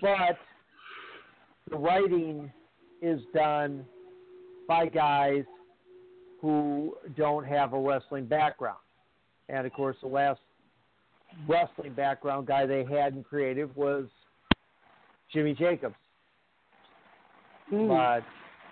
but 0.00 0.38
the 1.70 1.76
writing 1.76 2.50
is 3.02 3.20
done 3.34 3.84
by 4.66 4.86
guys 4.86 5.44
who 6.40 6.96
don't 7.16 7.46
have 7.46 7.72
a 7.72 7.78
wrestling 7.78 8.26
background. 8.26 8.78
And 9.48 9.66
of 9.66 9.72
course, 9.72 9.96
the 10.02 10.08
last 10.08 10.40
wrestling 11.48 11.92
background 11.94 12.46
guy 12.46 12.66
they 12.66 12.84
had 12.84 13.14
in 13.14 13.22
creative 13.22 13.74
was 13.76 14.06
Jimmy 15.32 15.54
Jacobs. 15.54 15.94
Hmm. 17.68 17.88
But 17.88 18.24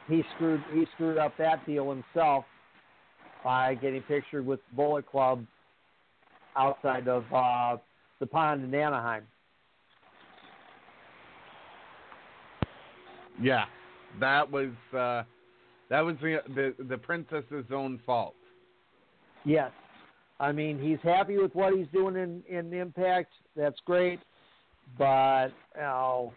he 0.09 0.23
screwed 0.35 0.63
he 0.73 0.87
screwed 0.95 1.19
up 1.19 1.37
that 1.39 1.65
deal 1.67 1.89
himself 1.91 2.45
by 3.45 3.75
getting 3.75 4.03
pictured 4.03 4.47
with 4.47 4.61
Bullet 4.75 5.07
Club 5.11 5.45
outside 6.57 7.09
of 7.09 7.25
uh, 7.35 7.77
the 8.21 8.27
pond 8.27 8.65
in 8.65 8.75
Anaheim. 8.75 9.25
yeah, 13.41 13.65
that 14.21 14.51
was 14.51 14.71
uh, 14.93 15.23
that 15.89 16.01
was 16.01 16.17
the, 16.21 16.39
the 16.55 16.75
the 16.89 16.99
princess's 16.99 17.65
own 17.73 18.01
fault. 18.05 18.35
Yes. 19.45 19.71
I 20.41 20.51
mean, 20.51 20.79
he's 20.81 20.99
happy 21.03 21.37
with 21.39 21.55
what 21.55 21.75
he's 21.75 21.87
doing 21.93 22.17
in, 22.17 22.43
in 22.49 22.73
Impact. 22.73 23.31
That's 23.55 23.79
great. 23.85 24.19
But, 24.99 25.49
you 25.77 25.81
know, 25.83 26.33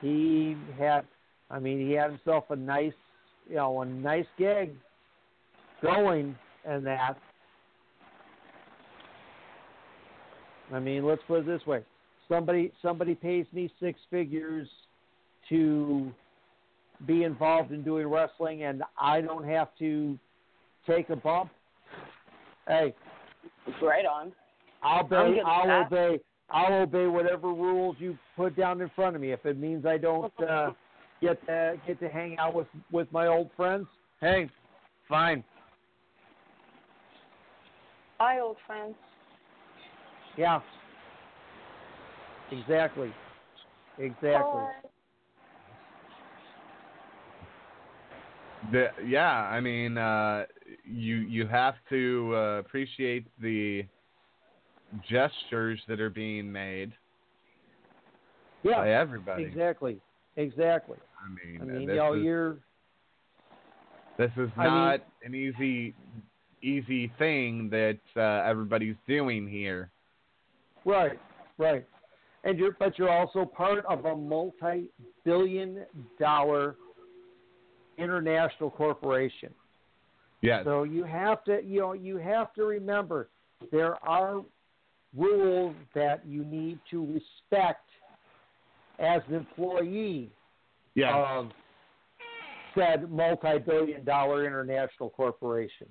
he 0.00 0.56
had, 0.78 1.04
I 1.52 1.58
mean, 1.58 1.86
he 1.86 1.92
had 1.92 2.10
himself 2.10 2.44
a 2.50 2.56
nice, 2.56 2.92
you 3.48 3.56
know, 3.56 3.82
a 3.82 3.84
nice 3.84 4.26
gig 4.38 4.74
going 5.82 6.34
and 6.64 6.84
that. 6.86 7.16
I 10.72 10.80
mean, 10.80 11.04
let's 11.04 11.22
put 11.28 11.40
it 11.40 11.46
this 11.46 11.64
way. 11.66 11.82
Somebody 12.28 12.72
somebody 12.80 13.14
pays 13.14 13.46
me 13.52 13.70
six 13.78 14.00
figures 14.10 14.66
to 15.50 16.10
be 17.06 17.24
involved 17.24 17.72
in 17.72 17.82
doing 17.82 18.06
wrestling 18.06 18.62
and 18.64 18.82
I 18.98 19.20
don't 19.20 19.46
have 19.46 19.68
to 19.80 20.18
take 20.86 21.10
a 21.10 21.16
bump. 21.16 21.50
Hey, 22.66 22.94
Right 23.82 24.06
on. 24.06 24.32
I'll 24.82 25.04
obey. 25.04 25.40
I'll 25.44 25.86
obey. 25.86 26.20
I'll 26.50 26.82
obey 26.82 27.06
whatever 27.06 27.48
rules 27.48 27.96
you 27.98 28.18
put 28.36 28.56
down 28.56 28.80
in 28.80 28.90
front 28.94 29.16
of 29.16 29.22
me. 29.22 29.32
If 29.32 29.46
it 29.46 29.58
means 29.58 29.86
I 29.86 29.96
don't, 29.96 30.32
uh, 30.40 30.70
get 31.22 31.46
to 31.46 31.74
get 31.86 32.00
to 32.00 32.08
hang 32.08 32.36
out 32.38 32.54
with 32.54 32.66
with 32.90 33.10
my 33.12 33.28
old 33.28 33.50
friends. 33.56 33.86
Hey, 34.20 34.50
fine. 35.08 35.42
Hi, 38.18 38.40
old 38.40 38.56
friends. 38.66 38.94
Yeah. 40.36 40.60
Exactly. 42.50 43.10
Exactly. 43.98 44.32
Bye. 44.32 44.70
The, 48.70 48.86
yeah, 49.04 49.28
I 49.28 49.60
mean, 49.60 49.98
uh, 49.98 50.44
you 50.84 51.16
you 51.16 51.46
have 51.46 51.74
to 51.88 52.32
uh, 52.34 52.58
appreciate 52.58 53.26
the 53.40 53.84
gestures 55.10 55.80
that 55.88 56.00
are 56.00 56.10
being 56.10 56.50
made 56.50 56.92
Yeah. 58.62 58.76
by 58.76 58.92
everybody. 58.92 59.44
Exactly. 59.44 60.00
Exactly. 60.36 60.98
I 61.24 61.28
mean, 61.28 61.60
I 61.60 61.62
uh, 61.62 61.66
mean, 61.78 61.86
know, 61.88 62.14
is, 62.14 62.24
you're 62.24 62.56
this 64.18 64.32
is 64.36 64.50
I 64.56 64.64
mean- 64.64 64.74
not 64.74 65.00
an 65.24 65.34
easy 65.34 65.94
easy 66.62 67.12
thing 67.18 67.68
that 67.70 67.98
uh, 68.16 68.42
everybody's 68.48 68.94
doing 69.08 69.48
here. 69.48 69.90
right, 70.84 71.18
right, 71.58 71.84
and 72.44 72.56
you're 72.58 72.76
but 72.78 72.96
you're 72.98 73.10
also 73.10 73.44
part 73.44 73.84
of 73.86 74.04
a 74.04 74.16
multi-billion-dollar 74.16 76.76
international 77.98 78.70
corporation. 78.70 79.52
Yes. 80.40 80.62
So 80.64 80.84
you 80.84 81.04
have 81.04 81.44
to, 81.44 81.60
you 81.64 81.80
know, 81.80 81.92
you 81.92 82.16
have 82.16 82.54
to 82.54 82.64
remember 82.64 83.28
there 83.70 84.02
are 84.04 84.40
rules 85.16 85.76
that 85.94 86.26
you 86.26 86.44
need 86.44 86.80
to 86.90 87.06
respect 87.06 87.88
as 88.98 89.22
an 89.28 89.34
employee 89.34 90.32
yeah. 90.94 91.38
of 91.38 91.50
said 92.74 93.10
multi-billion-dollar 93.10 94.46
international 94.46 95.10
corporation. 95.10 95.86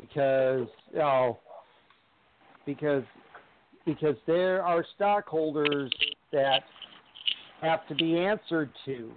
Because 0.00 0.68
you 0.92 0.98
know, 0.98 1.38
because 2.66 3.04
because 3.86 4.16
there 4.26 4.62
are 4.62 4.84
stockholders 4.94 5.90
that 6.32 6.62
have 7.62 7.86
to 7.88 7.94
be 7.94 8.18
answered 8.18 8.70
to, 8.84 9.10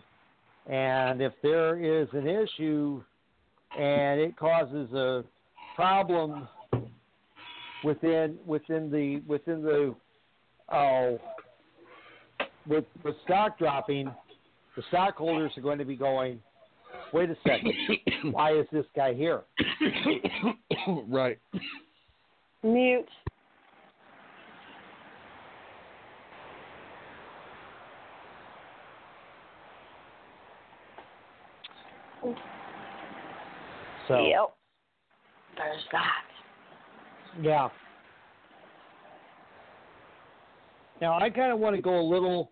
and 0.68 1.22
if 1.22 1.34
there 1.44 1.78
is 1.80 2.08
an 2.14 2.28
issue 2.28 3.04
and 3.78 4.20
it 4.20 4.38
causes 4.38 4.92
a 4.94 5.24
problem 5.76 6.48
within 7.84 8.38
within 8.46 8.90
the 8.90 9.22
within 9.28 9.62
the 9.62 9.94
oh 10.72 11.20
with 12.68 12.86
with 13.04 13.16
stock 13.24 13.58
dropping, 13.58 14.12
the 14.76 14.84
stockholders 14.90 15.52
are 15.58 15.62
going 15.62 15.78
to 15.78 15.86
be 15.86 15.96
going, 15.96 16.40
wait 17.14 17.30
a 17.30 17.36
second, 17.48 17.74
why 18.32 18.58
is 18.58 18.66
this 18.72 18.86
guy 18.96 19.14
here? 19.14 19.44
right. 21.08 21.38
Mute. 22.64 23.06
So 34.08 34.24
Yep. 34.24 34.56
There's 35.58 35.84
that. 35.92 36.24
yeah. 37.42 37.70
Now 41.02 41.18
I 41.20 41.30
kind 41.30 41.52
of 41.52 41.60
want 41.60 41.76
to 41.76 41.82
go 41.82 42.00
a 42.00 42.02
little 42.02 42.52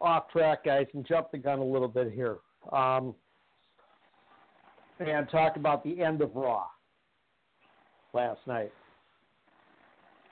off 0.00 0.28
track, 0.30 0.64
guys, 0.64 0.86
and 0.94 1.06
jump 1.06 1.30
the 1.32 1.38
gun 1.38 1.58
a 1.58 1.64
little 1.64 1.88
bit 1.88 2.12
here, 2.12 2.36
um, 2.72 3.14
and 5.00 5.28
talk 5.30 5.56
about 5.56 5.82
the 5.84 6.02
end 6.02 6.20
of 6.22 6.34
Raw 6.34 6.64
last 8.12 8.40
night. 8.46 8.72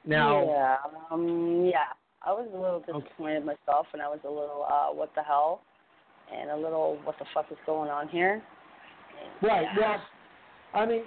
Now, 0.07 0.45
yeah, 0.47 0.77
um, 1.11 1.65
yeah, 1.65 1.95
I 2.25 2.33
was 2.33 2.49
a 2.53 2.57
little 2.57 2.81
disappointed 2.81 3.45
myself, 3.45 3.87
and 3.93 4.03
I 4.03 4.09
was 4.09 4.21
a 4.25 4.29
little, 4.29 4.67
uh, 4.69 4.95
what 4.95 5.15
the 5.15 5.23
hell, 5.23 5.63
and 6.35 6.51
a 6.51 6.57
little, 6.57 6.99
what 7.05 7.19
the 7.19 7.25
fuck 7.33 7.47
is 7.51 7.59
going 7.67 7.91
on 7.91 8.09
here? 8.09 8.43
And, 9.23 9.49
Right. 9.49 9.67
yeah. 9.79 9.79
Well, 9.81 10.03
I 10.75 10.87
mean, 10.87 11.03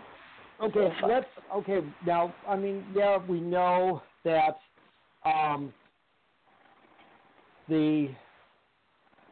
okay. 0.64 0.90
Let's. 1.08 1.28
Okay. 1.56 1.82
Now, 2.06 2.34
I 2.48 2.56
mean, 2.56 2.86
yeah, 2.96 3.18
we 3.18 3.40
know 3.40 4.02
that 4.24 4.58
um, 5.26 5.74
the 7.68 8.10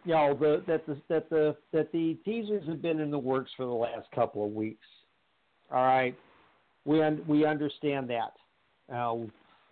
you 0.06 0.14
know 0.14 0.36
the 0.40 0.64
that 0.68 0.86
the 0.86 0.98
that 1.10 1.30
the 1.30 1.56
that 1.74 1.92
the 1.92 2.18
teasers 2.24 2.68
have 2.68 2.82
been 2.82 3.00
in 3.00 3.12
the 3.12 3.18
works 3.18 3.52
for 3.58 3.66
the 3.66 3.72
last 3.72 4.08
couple 4.14 4.46
of 4.46 4.52
weeks. 4.52 4.86
All 5.72 5.84
right. 5.84 6.16
We 6.86 7.02
un- 7.02 7.24
we 7.28 7.46
understand 7.46 8.10
that. 8.10 8.34
Uh, 8.94 9.16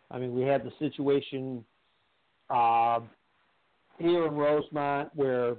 I 0.10 0.18
mean, 0.18 0.36
we 0.36 0.42
had 0.42 0.64
the 0.64 0.72
situation 0.80 1.64
uh, 2.50 3.00
here 4.00 4.26
in 4.26 4.34
Rosemont 4.34 5.10
where 5.14 5.56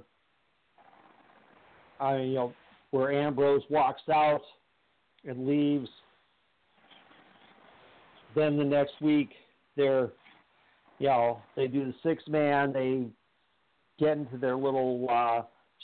I 1.99 2.17
mean, 2.17 2.27
you 2.29 2.35
know 2.35 2.53
where 2.91 3.11
Ambrose 3.11 3.63
walks 3.69 4.03
out 4.13 4.41
and 5.25 5.47
leaves. 5.47 5.89
Then 8.35 8.57
the 8.57 8.63
next 8.63 9.01
week, 9.01 9.29
they're, 9.77 10.09
you 10.99 11.07
know, 11.07 11.41
they 11.55 11.67
do 11.67 11.85
the 11.85 11.93
six 12.03 12.23
man, 12.27 12.73
they 12.73 13.05
get 13.99 14.17
into 14.17 14.37
their 14.37 14.55
little 14.55 15.07
uh, 15.09 15.41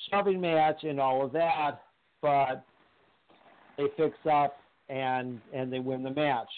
shoving 0.10 0.42
match 0.42 0.84
and 0.84 1.00
all 1.00 1.26
of 1.26 1.32
that, 1.34 1.82
but 2.22 2.64
they 3.78 3.86
fix 3.98 4.16
up 4.32 4.58
and 4.90 5.40
and 5.54 5.72
they 5.72 5.80
win 5.80 6.04
the 6.04 6.12
match 6.12 6.50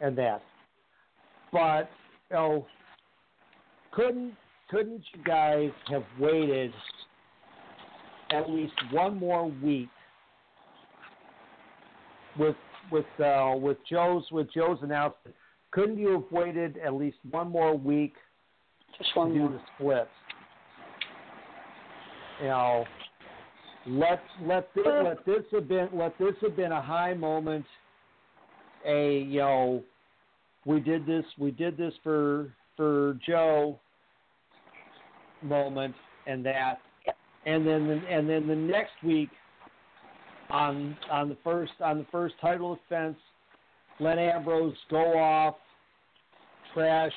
and 0.00 0.16
that. 0.18 0.42
But 1.52 1.90
you 2.30 2.36
know, 2.36 2.66
couldn't 3.92 4.34
couldn't 4.70 5.02
you 5.14 5.22
guys 5.24 5.70
have 5.88 6.04
waited 6.18 6.72
at 8.30 8.50
least 8.50 8.74
one 8.90 9.18
more 9.18 9.50
week 9.62 9.88
with 12.38 12.56
with 12.90 13.06
uh, 13.24 13.54
with 13.56 13.78
Joe's 13.88 14.24
with 14.30 14.52
Joe's 14.52 14.78
announcement. 14.82 15.36
Couldn't 15.70 15.98
you 15.98 16.10
have 16.12 16.24
waited 16.30 16.78
at 16.78 16.94
least 16.94 17.16
one 17.30 17.50
more 17.50 17.76
week 17.76 18.14
Just 18.98 19.12
to 19.14 19.20
one 19.20 19.32
do 19.32 19.40
more. 19.40 19.48
the 19.50 19.60
splits? 19.76 20.10
You 22.40 22.48
know, 22.48 22.84
let 23.86 24.20
let 24.42 24.68
this, 24.74 24.86
uh. 24.86 25.02
let 25.04 25.24
this 25.26 25.44
have 25.52 25.68
been 25.68 25.88
let 25.92 26.18
this 26.18 26.34
have 26.42 26.56
been 26.56 26.72
a 26.72 26.82
high 26.82 27.14
moment. 27.14 27.64
A 28.86 29.20
you 29.20 29.40
know, 29.40 29.82
we 30.66 30.80
did 30.80 31.06
this 31.06 31.24
we 31.38 31.50
did 31.50 31.76
this 31.76 31.92
for 32.02 32.52
for 32.76 33.18
Joe 33.26 33.78
moment 35.42 35.94
and 36.26 36.44
that, 36.46 36.78
and 37.46 37.66
then 37.66 37.88
the, 37.88 38.00
and 38.08 38.28
then 38.28 38.46
the 38.46 38.54
next 38.54 38.92
week 39.04 39.30
on 40.50 40.96
on 41.10 41.28
the 41.28 41.36
first 41.42 41.72
on 41.80 41.98
the 41.98 42.06
first 42.12 42.34
title 42.40 42.76
defense, 42.76 43.16
let 43.98 44.18
Ambrose 44.18 44.74
go 44.90 45.18
off, 45.18 45.56
trash 46.72 47.12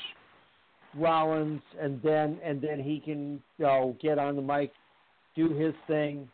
Rollins, 0.95 1.61
and 1.79 2.01
then 2.01 2.39
and 2.43 2.61
then 2.61 2.79
he 2.79 2.99
can 2.99 3.41
you 3.57 3.65
know 3.65 3.95
get 4.01 4.17
on 4.17 4.35
the 4.35 4.41
mic, 4.41 4.71
do 5.35 5.49
his 5.49 5.73
thing, 5.87 6.27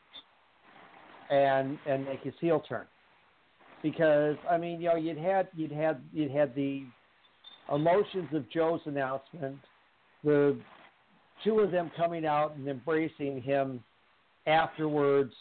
and 1.29 1.77
and 1.87 2.05
make 2.05 2.21
his 2.21 2.33
heel 2.39 2.63
turn. 2.67 2.85
Because 3.83 4.35
I 4.49 4.57
mean, 4.57 4.81
you 4.81 4.89
know, 4.89 4.95
you'd 4.95 5.17
had 5.17 5.47
you'd 5.55 5.71
had 5.71 6.01
you'd 6.13 6.31
had 6.31 6.53
the 6.55 6.83
emotions 7.73 8.29
of 8.33 8.49
Joe's 8.49 8.81
announcement, 8.85 9.57
the 10.23 10.57
two 11.43 11.59
of 11.59 11.71
them 11.71 11.91
coming 11.95 12.25
out 12.25 12.55
and 12.55 12.67
embracing 12.67 13.41
him 13.41 13.83
afterwards. 14.47 15.33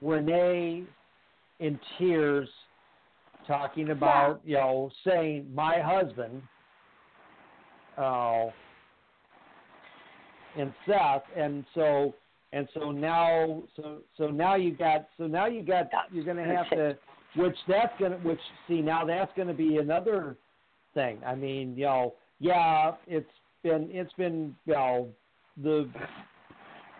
Renee 0.00 0.84
in 1.58 1.80
tears 1.98 2.48
talking 3.46 3.90
about, 3.90 4.40
you 4.44 4.54
know, 4.54 4.90
saying, 5.04 5.46
My 5.52 5.80
husband, 5.80 6.42
oh, 7.96 8.52
and 10.56 10.72
Seth. 10.86 11.22
And 11.36 11.64
so, 11.74 12.14
and 12.52 12.68
so 12.72 12.90
now, 12.90 13.62
so, 13.76 13.98
so 14.16 14.28
now 14.28 14.54
you 14.54 14.72
got, 14.72 15.08
so 15.18 15.26
now 15.26 15.46
you 15.46 15.62
got, 15.62 15.90
you're 16.10 16.24
going 16.24 16.36
to 16.38 16.44
have 16.44 16.70
to, 16.70 16.96
which 17.36 17.56
that's 17.66 17.92
going 17.98 18.12
to, 18.12 18.18
which, 18.18 18.40
see, 18.66 18.80
now 18.80 19.04
that's 19.04 19.30
going 19.36 19.48
to 19.48 19.54
be 19.54 19.76
another 19.76 20.36
thing. 20.94 21.20
I 21.26 21.34
mean, 21.34 21.76
you 21.76 21.84
know, 21.84 22.14
yeah, 22.40 22.92
it's 23.06 23.28
been, 23.62 23.88
it's 23.90 24.12
been, 24.14 24.56
you 24.64 24.72
know, 24.72 25.08
the 25.62 25.90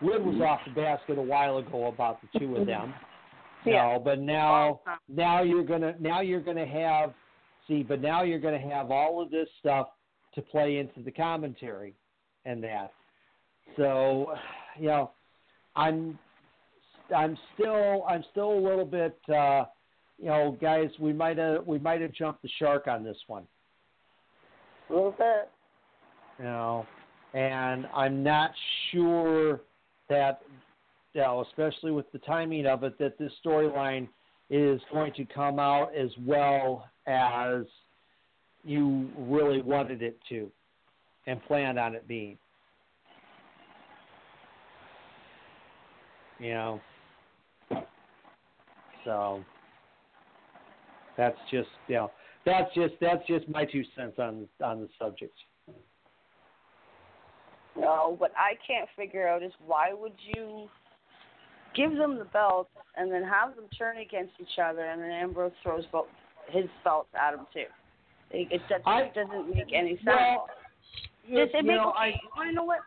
lid 0.01 0.23
was 0.23 0.39
off 0.41 0.59
the 0.67 0.73
basket 0.79 1.17
a 1.17 1.21
while 1.21 1.57
ago 1.57 1.87
about 1.87 2.19
the 2.21 2.39
two 2.39 2.55
of 2.57 2.67
them. 2.67 2.93
You 3.65 3.73
Yeah. 3.73 3.93
know, 3.93 4.01
but 4.03 4.19
now 4.19 4.79
now 5.09 5.43
you're 5.43 5.65
gonna 5.65 5.93
now 5.99 6.21
you're 6.21 6.39
gonna 6.39 6.65
have 6.65 7.13
see, 7.67 7.83
but 7.83 8.01
now 8.01 8.23
you're 8.23 8.39
gonna 8.39 8.57
have 8.57 8.89
all 8.89 9.21
of 9.21 9.29
this 9.31 9.49
stuff 9.59 9.89
to 10.35 10.41
play 10.41 10.77
into 10.77 11.01
the 11.01 11.11
commentary 11.11 11.93
and 12.45 12.63
that. 12.63 12.93
So, 13.75 14.33
you 14.77 14.87
know, 14.87 15.11
I'm 15.75 16.17
I'm 17.15 17.37
still 17.53 18.05
I'm 18.07 18.23
still 18.31 18.51
a 18.53 18.61
little 18.61 18.85
bit 18.85 19.17
uh, 19.33 19.65
you 20.19 20.27
know, 20.27 20.57
guys, 20.59 20.89
we 20.99 21.13
might 21.13 21.37
have 21.37 21.65
we 21.65 21.79
might 21.79 22.01
have 22.01 22.11
jumped 22.11 22.41
the 22.41 22.49
shark 22.59 22.87
on 22.87 23.03
this 23.03 23.17
one. 23.27 23.47
A 24.89 24.93
little 24.93 25.11
bit. 25.11 25.49
You 26.37 26.45
know, 26.45 26.85
and 27.33 27.87
I'm 27.93 28.21
not 28.21 28.51
sure 28.91 29.61
that 30.09 30.41
you 31.13 31.21
know, 31.21 31.45
especially 31.47 31.91
with 31.91 32.11
the 32.11 32.19
timing 32.19 32.65
of 32.65 32.83
it, 32.83 32.97
that 32.99 33.17
this 33.17 33.31
storyline 33.45 34.09
is 34.49 34.81
going 34.91 35.13
to 35.13 35.25
come 35.25 35.57
out 35.59 35.95
as 35.95 36.09
well 36.25 36.89
as 37.07 37.63
you 38.63 39.09
really 39.17 39.61
wanted 39.61 40.01
it 40.01 40.19
to 40.27 40.51
and 41.27 41.41
planned 41.45 41.79
on 41.79 41.95
it 41.95 42.07
being. 42.07 42.37
You 46.39 46.53
know. 46.53 46.81
So 49.05 49.43
that's 51.17 51.37
just 51.51 51.69
you 51.87 51.95
know 51.95 52.11
that's 52.45 52.73
just 52.73 52.93
that's 53.01 53.25
just 53.27 53.47
my 53.49 53.65
two 53.65 53.83
cents 53.95 54.15
on 54.19 54.47
on 54.63 54.81
the 54.81 54.89
subject. 54.97 55.33
No, 57.77 58.15
what 58.17 58.31
I 58.35 58.55
can't 58.65 58.89
figure 58.95 59.27
out 59.27 59.41
is 59.43 59.51
why 59.65 59.93
would 59.93 60.13
you 60.35 60.67
give 61.75 61.95
them 61.95 62.17
the 62.17 62.25
belts 62.25 62.71
and 62.97 63.11
then 63.11 63.23
have 63.23 63.55
them 63.55 63.65
turn 63.77 63.97
against 63.99 64.33
each 64.41 64.59
other, 64.61 64.81
and 64.81 65.01
then 65.01 65.11
Ambrose 65.11 65.51
throws 65.63 65.85
both 65.91 66.07
his 66.49 66.65
belts 66.83 67.09
at 67.19 67.35
him 67.35 67.45
too. 67.53 67.65
It, 68.31 68.51
it, 68.51 68.61
that 68.69 68.81
I- 68.85 69.11
doesn't 69.15 69.49
make 69.55 69.71
any 69.73 69.95
sense. 69.97 70.07
Well, 70.07 70.47
Just, 71.29 71.53
it 71.53 71.63
you 71.63 71.63
makes, 71.63 71.77
know, 71.77 71.93
okay, 71.95 72.19
you 72.21 72.29
want 72.35 72.49
to 72.49 72.55
know 72.55 72.63
what? 72.63 72.79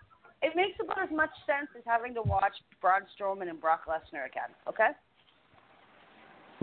It 0.43 0.57
makes 0.57 0.79
about 0.83 1.03
as 1.03 1.11
much 1.11 1.31
sense 1.47 1.69
as 1.77 1.83
having 1.87 2.15
to 2.15 2.23
watch 2.23 2.55
Braun 2.81 3.03
Strowman 3.15 3.49
and 3.49 3.61
Brock 3.61 3.83
Lesnar 3.87 4.27
again. 4.27 4.51
Okay, 4.69 4.91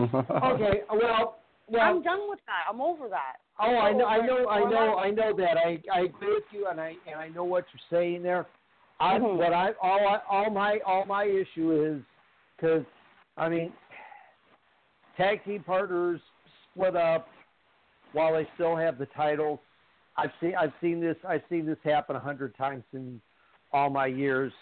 okay, 0.00 0.82
well, 0.90 1.38
well, 1.68 1.82
I'm 1.82 2.02
done 2.02 2.28
with 2.28 2.40
that. 2.46 2.68
I'm 2.68 2.80
over 2.80 3.08
that. 3.08 3.36
Oh, 3.58 3.76
I 3.76 3.92
know, 3.92 4.06
I 4.06 4.26
know, 4.26 4.48
I 4.48 4.60
know, 4.60 4.94
life. 4.94 5.04
I 5.04 5.10
know 5.10 5.36
that. 5.36 5.56
I 5.56 5.78
I 5.92 6.00
agree 6.02 6.34
with 6.34 6.44
you, 6.52 6.68
and 6.68 6.80
I 6.80 6.94
and 7.06 7.16
I 7.16 7.28
know 7.28 7.44
what 7.44 7.64
you're 7.72 7.98
saying 8.00 8.22
there. 8.22 8.46
I 8.98 9.18
Mhm. 9.18 9.36
what 9.36 9.52
I 9.52 9.72
all 9.80 10.06
I 10.06 10.20
all 10.28 10.50
my 10.50 10.78
all 10.80 11.04
my 11.04 11.24
issue 11.24 11.72
is 11.72 12.02
because 12.56 12.84
I 13.36 13.48
mean, 13.48 13.72
tag 15.16 15.44
team 15.44 15.62
partners 15.62 16.20
split 16.70 16.96
up 16.96 17.28
while 18.12 18.34
they 18.34 18.46
still 18.54 18.76
have 18.76 18.98
the 18.98 19.06
titles. 19.06 19.60
I've 20.16 20.32
seen 20.40 20.54
I've 20.54 20.72
seen 20.80 21.00
this 21.00 21.16
I've 21.26 21.44
seen 21.48 21.66
this 21.66 21.78
happen 21.82 22.16
a 22.16 22.20
hundred 22.20 22.56
times 22.56 22.84
in 22.92 23.20
all 23.72 23.90
my 23.90 24.06
years 24.06 24.52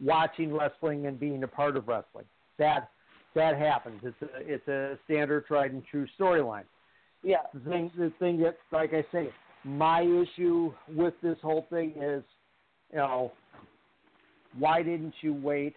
watching 0.00 0.52
wrestling 0.52 1.06
and 1.06 1.18
being 1.18 1.42
a 1.44 1.48
part 1.48 1.76
of 1.76 1.88
wrestling. 1.88 2.24
That 2.58 2.90
that 3.34 3.56
happens. 3.58 4.00
It's 4.04 4.22
a 4.22 4.26
it's 4.54 4.68
a 4.68 4.98
standard 5.04 5.46
tried 5.46 5.72
and 5.72 5.82
true 5.90 6.06
storyline 6.18 6.64
Yeah. 7.22 7.38
the 7.54 7.60
thing 7.70 7.90
the 7.96 8.12
thing 8.18 8.40
that 8.40 8.56
like 8.72 8.92
I 8.92 9.04
say, 9.12 9.30
my 9.64 10.02
issue 10.02 10.72
with 10.88 11.14
this 11.22 11.38
whole 11.40 11.66
thing 11.70 11.92
is, 11.96 12.22
you 12.90 12.98
know, 12.98 13.32
why 14.58 14.82
didn't 14.82 15.14
you 15.22 15.32
wait 15.32 15.76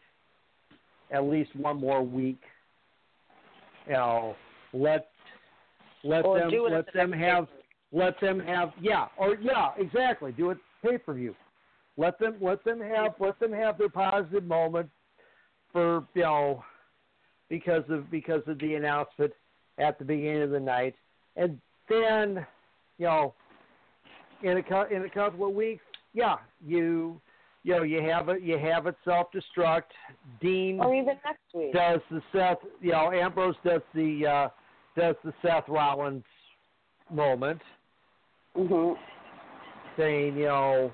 at 1.12 1.24
least 1.24 1.56
one 1.56 1.80
more 1.80 2.04
week? 2.04 2.42
You 3.88 3.94
know, 3.94 4.36
let 4.74 5.08
let 6.04 6.26
Or 6.26 6.40
them 6.40 6.50
do 6.50 6.66
it 6.66 6.74
at 6.74 6.76
let 6.76 6.86
the 6.88 6.92
them 6.94 7.12
have 7.14 7.46
pay-per-view. 7.46 8.02
let 8.02 8.20
them 8.20 8.40
have 8.40 8.72
yeah 8.82 9.08
or 9.18 9.36
yeah 9.42 9.70
exactly 9.78 10.32
do 10.34 10.50
it 10.50 10.58
pay 10.84 10.98
per 10.98 11.14
view. 11.14 11.36
Let 11.98 12.20
them 12.20 12.36
let 12.42 12.64
them 12.64 12.82
have 12.82 13.14
let 13.20 13.40
them 13.40 13.54
have 13.54 13.78
their 13.78 13.90
positive 13.90 14.44
moment 14.44 14.90
for 15.72 16.06
you 16.14 16.24
know 16.24 16.64
because 17.50 17.84
of 17.90 18.10
because 18.12 18.42
of 18.48 18.60
the 18.60 18.76
announcement 18.76 19.32
at 19.78 19.98
the 20.00 20.06
beginning 20.06 20.44
of 20.44 20.50
the 20.52 20.60
night, 20.60 20.96
and 21.36 21.60
then 21.90 22.46
you 22.98 23.06
know 23.06 23.34
in 24.44 24.58
a 24.58 24.86
in 24.94 25.06
a 25.06 25.10
couple 25.10 25.48
of 25.48 25.54
weeks, 25.54 25.84
yeah, 26.14 26.36
you 26.66 27.20
you 27.64 27.76
know 27.76 27.84
you 27.84 28.02
have 28.02 28.30
it 28.30 28.42
you 28.42 28.58
have 28.58 28.88
it 28.88 28.96
self 29.06 29.28
destruct. 29.32 29.84
Dean 30.42 30.80
Or 30.80 30.94
even 30.94 31.16
next 31.24 31.42
week. 31.54 31.74
does 31.74 32.02
the 32.12 32.22
Seth 32.34 32.58
you 32.82 32.92
know 32.92 33.12
Ambrose 33.12 33.56
does 33.64 33.82
the 33.94 34.26
uh, 34.26 34.50
does 35.00 35.16
the 35.24 35.34
Seth 35.42 35.68
Rollins 35.70 36.24
moment 37.10 37.62
Mhm. 38.58 38.98
saying, 39.98 40.38
you 40.38 40.46
know, 40.46 40.92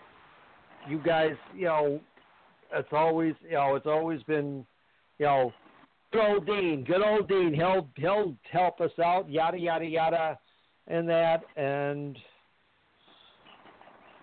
you 0.88 1.00
guys, 1.00 1.36
you 1.56 1.66
know, 1.66 2.00
it's 2.74 2.90
always, 2.92 3.34
you 3.44 3.54
know, 3.54 3.76
it's 3.76 3.86
always 3.86 4.22
been, 4.24 4.66
you 5.20 5.26
know, 5.26 5.54
good 6.12 6.22
old 6.22 6.46
Dean, 6.46 6.84
good 6.84 7.02
old 7.02 7.28
Dean, 7.28 7.54
he'll 7.54 7.88
he'll 7.96 8.36
help 8.52 8.82
us 8.82 8.92
out, 9.04 9.30
yada 9.30 9.58
yada 9.58 9.86
yada, 9.86 10.40
and 10.88 11.08
that, 11.10 11.44
and 11.56 12.18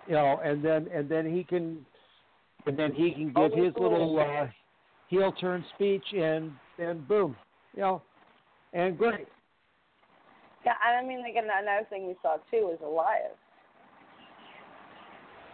you 0.07 0.15
know, 0.15 0.41
and 0.45 0.65
then 0.65 0.89
and 0.93 1.09
then 1.09 1.33
he 1.33 1.45
can, 1.45 1.85
and 2.67 2.79
then 2.79 2.93
he 2.93 3.11
can 3.13 3.33
give 3.33 3.53
his 3.53 3.73
little 3.79 4.19
uh, 4.19 4.47
heel 5.09 5.33
turn 5.33 5.65
speech, 5.75 6.05
and 6.13 6.53
and 6.79 7.07
boom, 7.07 7.37
you 7.75 7.83
know, 7.83 8.03
and 8.73 8.97
great. 8.99 9.29
Yeah, 10.65 10.73
and 10.87 11.05
I 11.05 11.09
mean, 11.09 11.23
like 11.23 11.35
another 11.37 11.87
thing 11.89 12.07
we 12.07 12.17
saw 12.23 12.37
too 12.51 12.71
is 12.75 12.81
Elias. 12.85 13.37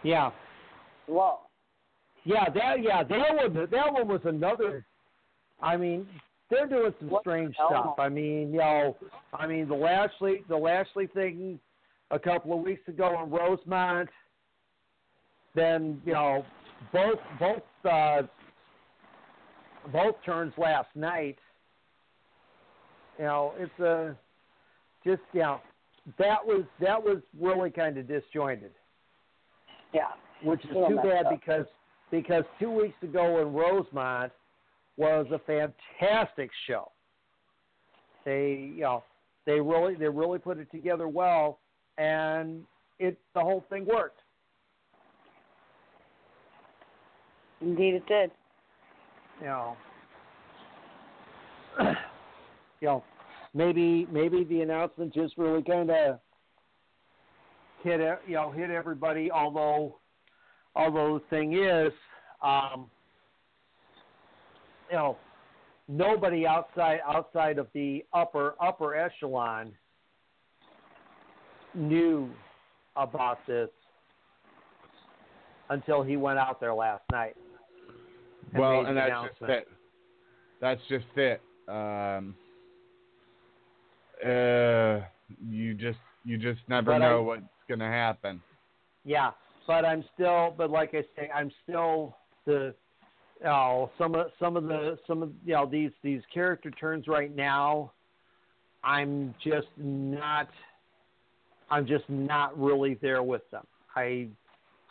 Yeah. 0.03 0.31
Whoa. 1.07 1.39
Yeah, 2.23 2.49
that 2.49 2.81
yeah, 2.81 3.03
that 3.03 3.35
one 3.35 3.67
that 3.69 3.93
one 3.93 4.07
was 4.07 4.21
another. 4.25 4.85
I 5.61 5.77
mean, 5.77 6.07
they're 6.49 6.67
doing 6.67 6.93
some 6.99 7.09
What 7.09 7.21
strange 7.21 7.55
stuff. 7.55 7.95
I 7.99 8.09
mean, 8.09 8.51
you 8.51 8.59
know, 8.59 8.97
I 9.33 9.47
mean 9.47 9.67
the 9.67 9.75
Lashley 9.75 10.43
the 10.49 10.57
Lashley 10.57 11.07
thing 11.07 11.59
a 12.11 12.19
couple 12.19 12.53
of 12.53 12.59
weeks 12.63 12.87
ago 12.87 13.21
in 13.23 13.29
Rosemont. 13.29 14.09
Then 15.53 16.01
you 16.05 16.13
know, 16.13 16.43
both 16.91 17.19
both 17.39 17.63
uh, 17.89 18.23
both 19.91 20.15
turns 20.25 20.53
last 20.57 20.89
night. 20.95 21.37
You 23.19 23.25
know, 23.25 23.53
it's 23.57 23.79
a 23.79 24.15
just 25.05 25.21
you 25.31 25.41
know 25.41 25.61
that 26.17 26.45
was 26.45 26.63
that 26.81 27.01
was 27.01 27.17
really 27.39 27.69
kind 27.69 27.97
of 27.97 28.07
disjointed 28.07 28.71
Yeah. 29.93 30.09
Which 30.45 30.63
is 30.63 30.71
too 30.71 30.99
bad 31.03 31.25
up. 31.25 31.31
because 31.31 31.65
because 32.11 32.43
two 32.59 32.69
weeks 32.69 32.95
ago 33.01 33.41
in 33.41 33.51
Rosemont 33.51 34.31
was 34.97 35.25
a 35.31 35.39
fantastic 35.39 36.49
show. 36.67 36.91
They 38.23 38.71
you 38.75 38.81
know 38.81 39.03
they 39.45 39.59
really 39.59 39.95
they 39.95 40.07
really 40.07 40.39
put 40.39 40.57
it 40.59 40.69
together 40.71 41.07
well, 41.07 41.59
and 41.97 42.63
it 42.99 43.17
the 43.33 43.41
whole 43.41 43.65
thing 43.69 43.85
worked. 43.85 44.19
Indeed, 47.61 47.95
it 47.95 48.07
did. 48.07 48.31
You 49.41 49.47
know, 49.47 49.77
you 51.79 52.87
know 52.87 53.03
maybe 53.53 54.07
maybe 54.11 54.43
the 54.43 54.61
announcement 54.61 55.13
just 55.13 55.37
really 55.37 55.63
kind 55.63 55.89
of 55.89 56.19
hit 57.83 57.99
you 58.27 58.35
know 58.35 58.51
hit 58.51 58.69
everybody. 58.69 59.31
Although 59.31 59.97
although 60.75 61.19
the 61.19 61.25
thing 61.35 61.53
is, 61.53 61.91
um, 62.41 62.89
you 64.89 64.95
know, 64.95 65.17
nobody 65.87 66.45
outside 66.45 66.99
outside 67.07 67.57
of 67.57 67.67
the 67.73 68.03
upper 68.13 68.55
upper 68.61 68.95
echelon 68.95 69.71
knew 71.73 72.29
about 72.95 73.39
this 73.47 73.69
until 75.69 76.03
he 76.03 76.15
went 76.17 76.39
out 76.39 76.59
there 76.59 76.73
last 76.73 77.03
night. 77.11 77.35
and 78.53 78.61
well, 78.61 78.85
and 78.85 78.95
that's 78.97 79.11
just 79.39 79.49
it. 79.49 79.67
That's 80.61 80.81
just 80.87 81.05
it. 81.15 81.41
Um, 81.67 82.35
uh, 84.23 85.01
you 85.49 85.73
just 85.73 85.97
you 86.23 86.37
just 86.37 86.61
never 86.67 86.91
But 86.91 87.01
I- 87.01 87.09
know 87.09 87.23
what's 87.23 87.41
gonna 87.67 87.89
happen. 87.89 88.41
Yeah, 89.03 89.31
but 89.67 89.85
I'm 89.85 90.03
still, 90.13 90.53
but 90.57 90.69
like 90.69 90.93
I 90.93 91.01
say, 91.15 91.29
I'm 91.33 91.51
still 91.63 92.15
the, 92.45 92.73
you 93.39 93.45
know, 93.45 93.91
some 93.97 94.15
of 94.15 94.27
some 94.39 94.55
of 94.57 94.65
the 94.65 94.97
some 95.07 95.23
of 95.23 95.31
you 95.45 95.53
know 95.53 95.65
these 95.65 95.91
these 96.03 96.21
character 96.33 96.71
turns 96.71 97.07
right 97.07 97.35
now. 97.35 97.91
I'm 98.83 99.33
just 99.43 99.67
not. 99.77 100.47
I'm 101.69 101.87
just 101.87 102.07
not 102.07 102.57
really 102.59 102.99
there 103.01 103.23
with 103.23 103.41
them. 103.49 103.65
I, 103.95 104.27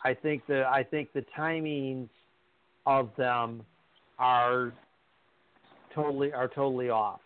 I 0.03 0.13
think 0.13 0.45
the 0.47 0.65
I 0.65 0.83
think 0.83 1.13
the 1.13 1.23
timings 1.37 2.09
of 2.85 3.09
them 3.17 3.63
are 4.19 4.73
totally 5.93 6.33
are 6.33 6.49
totally 6.49 6.89
off. 6.89 7.21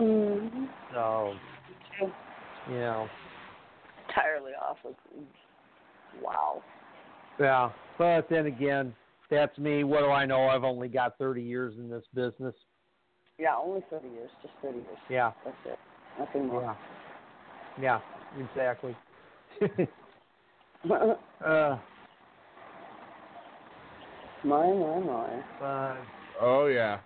Mm-hmm. 0.00 0.64
So 0.94 1.34
you 2.70 2.74
know 2.74 3.08
entirely 4.14 4.52
off 4.52 4.76
of. 4.84 4.94
Wow. 6.22 6.62
Yeah, 7.40 7.70
but 7.98 8.28
then 8.30 8.46
again, 8.46 8.94
that's 9.30 9.56
me. 9.58 9.84
What 9.84 10.00
do 10.00 10.10
I 10.10 10.24
know? 10.26 10.46
I've 10.46 10.64
only 10.64 10.88
got 10.88 11.18
30 11.18 11.42
years 11.42 11.74
in 11.78 11.88
this 11.88 12.04
business. 12.14 12.54
Yeah, 13.38 13.56
only 13.56 13.82
30 13.90 14.08
years, 14.08 14.30
just 14.42 14.54
30 14.62 14.78
years. 14.78 14.98
Yeah. 15.10 15.32
That's 15.44 15.56
it. 15.66 15.78
Nothing 16.18 16.46
more. 16.46 16.76
Yeah, 17.80 18.00
yeah 18.38 18.44
exactly. 18.44 18.96
uh, 20.84 21.76
my, 24.44 24.66
my, 24.66 25.00
my. 25.00 25.42
Uh, 25.60 25.96
oh, 26.40 26.66
yeah. 26.66 27.00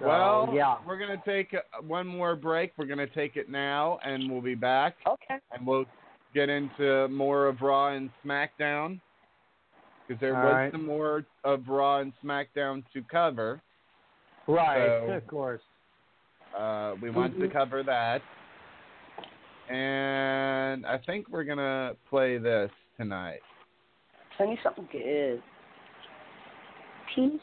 So, 0.00 0.06
well, 0.06 0.50
yeah. 0.54 0.76
we're 0.86 0.98
going 0.98 1.18
to 1.18 1.24
take 1.24 1.54
one 1.86 2.06
more 2.06 2.36
break. 2.36 2.72
We're 2.76 2.86
going 2.86 2.98
to 2.98 3.08
take 3.08 3.36
it 3.36 3.50
now, 3.50 3.98
and 4.04 4.30
we'll 4.30 4.40
be 4.40 4.54
back. 4.54 4.96
Okay. 5.06 5.40
And 5.52 5.66
we'll 5.66 5.86
get 6.34 6.48
into 6.48 7.08
more 7.08 7.46
of 7.46 7.60
Raw 7.60 7.94
and 7.94 8.10
SmackDown 8.24 9.00
because 10.06 10.20
there 10.20 10.36
All 10.36 10.44
was 10.44 10.52
right. 10.52 10.72
some 10.72 10.86
more 10.86 11.24
of 11.44 11.66
Raw 11.66 11.98
and 11.98 12.12
SmackDown 12.24 12.84
to 12.92 13.02
cover. 13.10 13.60
Right, 14.46 15.04
so, 15.06 15.12
of 15.12 15.26
course. 15.26 15.60
Uh, 16.56 16.94
we 17.02 17.10
want 17.10 17.34
mm-hmm. 17.34 17.42
to 17.42 17.48
cover 17.48 17.82
that. 17.82 18.22
And 19.68 20.86
I 20.86 20.98
think 21.04 21.28
we're 21.28 21.44
going 21.44 21.58
to 21.58 21.96
play 22.08 22.38
this 22.38 22.70
tonight. 22.96 23.40
Send 24.38 24.50
me 24.50 24.58
something 24.62 24.88
good. 24.90 25.42
Peace 27.14 27.40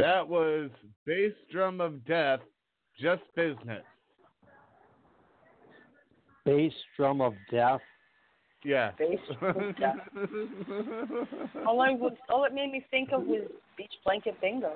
That 0.00 0.26
was 0.26 0.70
Bass 1.04 1.34
Drum 1.52 1.82
of 1.82 2.06
Death, 2.06 2.40
Just 2.98 3.20
Business. 3.36 3.84
Bass 6.46 6.72
Drum 6.96 7.20
of 7.20 7.34
Death? 7.50 7.82
Yeah. 8.64 8.92
Bass 8.98 9.18
Drum 9.38 9.56
of 9.58 9.76
Death. 9.76 9.96
all, 11.66 11.82
I 11.82 11.90
was, 11.90 12.14
all 12.30 12.44
it 12.44 12.54
made 12.54 12.72
me 12.72 12.82
think 12.90 13.10
of 13.12 13.26
was 13.26 13.42
Beach 13.76 13.92
Blanket 14.02 14.40
Bingo. 14.40 14.72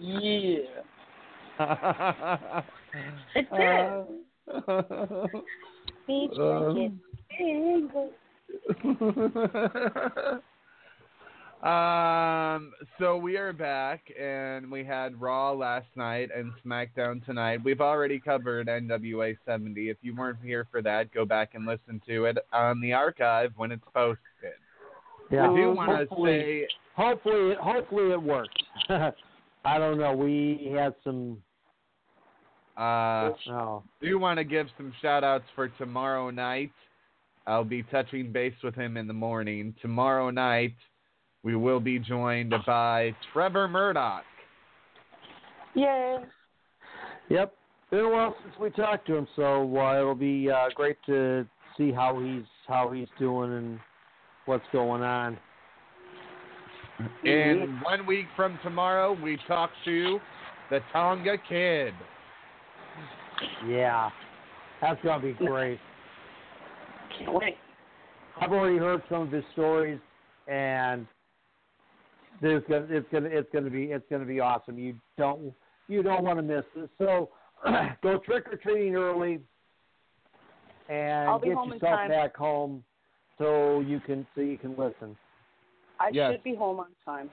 yeah. 0.00 0.58
it 3.36 3.48
did. 3.56 4.06
Beach 6.08 6.30
Blanket 6.34 6.92
Bingo. 7.38 8.10
um, 11.62 12.72
so 12.98 13.16
we 13.16 13.36
are 13.36 13.52
back, 13.52 14.02
and 14.18 14.70
we 14.70 14.84
had 14.84 15.20
Raw 15.20 15.52
last 15.52 15.88
night 15.96 16.30
and 16.34 16.52
SmackDown 16.64 17.24
tonight. 17.26 17.60
We've 17.64 17.80
already 17.80 18.18
covered 18.20 18.68
NWA 18.68 19.36
70. 19.44 19.90
If 19.90 19.96
you 20.02 20.14
weren't 20.14 20.38
here 20.42 20.66
for 20.70 20.82
that, 20.82 21.12
go 21.12 21.24
back 21.24 21.54
and 21.54 21.66
listen 21.66 22.00
to 22.06 22.26
it 22.26 22.38
on 22.52 22.80
the 22.80 22.92
archive 22.92 23.52
when 23.56 23.72
it's 23.72 23.84
posted. 23.94 24.18
Yeah. 25.30 25.50
I 25.50 25.56
do 25.56 25.72
want 25.72 26.08
to 26.08 26.16
say, 26.24 26.66
hopefully, 26.94 27.54
hopefully 27.60 28.12
it 28.12 28.22
works. 28.22 28.54
I 28.88 29.78
don't 29.78 29.98
know. 29.98 30.14
We 30.14 30.72
had 30.74 30.94
some. 31.04 31.42
uh, 32.78 33.32
Oh, 33.50 33.82
do 34.00 34.06
you 34.06 34.18
want 34.18 34.38
to 34.38 34.44
give 34.44 34.68
some 34.76 34.92
shout 35.02 35.24
outs 35.24 35.44
for 35.54 35.68
tomorrow 35.68 36.30
night. 36.30 36.72
I'll 37.48 37.64
be 37.64 37.82
touching 37.84 38.30
base 38.30 38.52
with 38.62 38.74
him 38.74 38.98
in 38.98 39.06
the 39.06 39.14
morning. 39.14 39.74
Tomorrow 39.80 40.28
night, 40.28 40.74
we 41.42 41.56
will 41.56 41.80
be 41.80 41.98
joined 41.98 42.52
by 42.66 43.14
Trevor 43.32 43.66
Murdoch. 43.66 44.24
Yay. 45.74 46.18
Yep. 47.30 47.54
Been 47.90 48.00
a 48.00 48.08
while 48.10 48.36
since 48.42 48.54
we 48.60 48.68
talked 48.70 49.06
to 49.06 49.16
him, 49.16 49.28
so 49.34 49.78
uh, 49.78 49.98
it'll 49.98 50.14
be 50.14 50.50
uh, 50.50 50.66
great 50.74 50.98
to 51.06 51.46
see 51.78 51.90
how 51.90 52.20
he's 52.20 52.44
how 52.66 52.90
he's 52.90 53.08
doing 53.18 53.50
and 53.54 53.80
what's 54.44 54.64
going 54.70 55.02
on. 55.02 55.38
And 57.24 57.80
one 57.82 58.04
week 58.06 58.26
from 58.36 58.58
tomorrow, 58.62 59.16
we 59.22 59.38
talk 59.46 59.70
to 59.86 60.18
the 60.68 60.80
Tonga 60.92 61.36
Kid. 61.48 61.94
Yeah, 63.66 64.10
that's 64.82 65.00
gonna 65.02 65.22
be 65.22 65.32
great. 65.32 65.78
Can't 67.18 67.34
wait. 67.34 67.56
I've 68.40 68.52
already 68.52 68.78
heard 68.78 69.02
some 69.08 69.22
of 69.22 69.32
his 69.32 69.44
stories, 69.52 69.98
and 70.46 71.06
there's 72.40 72.62
gonna 72.68 72.86
it's 72.88 73.06
gonna 73.10 73.28
it's 73.28 73.48
gonna 73.52 73.70
be 73.70 73.84
it's 73.84 74.04
gonna 74.10 74.24
be 74.24 74.40
awesome. 74.40 74.78
You 74.78 74.94
don't 75.16 75.52
you 75.88 76.02
don't 76.02 76.22
want 76.24 76.38
to 76.38 76.42
miss 76.42 76.64
this. 76.76 76.88
So 76.98 77.30
go 78.02 78.18
trick 78.18 78.46
or 78.50 78.56
treating 78.56 78.94
early, 78.94 79.40
and 80.88 81.28
I'll 81.28 81.38
get 81.38 81.48
yourself 81.48 82.08
back 82.08 82.36
home 82.36 82.84
so 83.38 83.80
you 83.80 84.00
can 84.00 84.26
so 84.34 84.40
you 84.40 84.58
can 84.58 84.76
listen. 84.76 85.16
I 86.00 86.10
Yes. 86.12 86.32
should 86.32 86.44
be 86.44 86.54
home 86.54 86.78
on 86.78 86.86
time. 87.04 87.28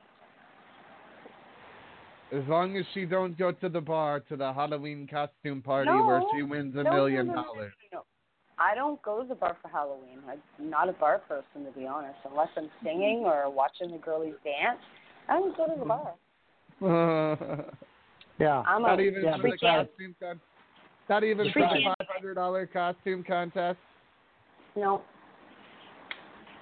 As 2.31 2.43
long 2.47 2.75
as 2.75 2.85
she 2.95 3.05
don't 3.05 3.37
go 3.37 3.51
to 3.51 3.69
the 3.69 3.79
bar 3.79 4.19
to 4.21 4.35
the 4.35 4.51
Halloween 4.51 5.07
costume 5.07 5.61
party 5.61 5.91
No. 5.91 6.03
where 6.03 6.23
she 6.33 6.41
wins 6.41 6.75
a 6.75 6.83
No, 6.83 6.89
million 6.89 7.27
no, 7.27 7.33
no, 7.33 7.41
no, 7.41 7.47
dollars. 7.47 7.73
no, 7.93 7.99
no. 7.99 8.05
I 8.57 8.73
don't 8.75 9.01
go 9.01 9.21
to 9.21 9.27
the 9.27 9.35
bar 9.35 9.57
for 9.61 9.67
Halloween. 9.67 10.19
I'm 10.29 10.69
not 10.69 10.87
a 10.89 10.93
bar 10.93 11.19
person, 11.27 11.65
to 11.65 11.71
be 11.77 11.85
honest. 11.85 12.15
Unless 12.29 12.49
I'm 12.57 12.69
singing 12.83 13.23
or 13.25 13.49
watching 13.51 13.91
the 13.91 13.97
girlies 13.97 14.35
dance, 14.43 14.79
I 15.27 15.33
don't 15.33 15.55
go 15.57 15.67
to 15.67 15.79
the 15.79 15.85
bar. 15.85 16.13
Yeah. 18.39 18.63
I'm 18.67 18.81
not 18.81 18.99
a 18.99 19.03
even 19.03 19.23
yeah, 19.23 19.37
for 19.37 19.49
the 19.49 19.57
costume 19.57 20.15
con- 20.21 20.41
Not 21.09 21.23
even 21.23 21.49
for 21.53 21.59
the 21.61 21.67
five 21.97 22.07
hundred 22.13 22.33
dollar 22.33 22.65
costume 22.67 23.23
contest. 23.23 23.79
No, 24.75 25.01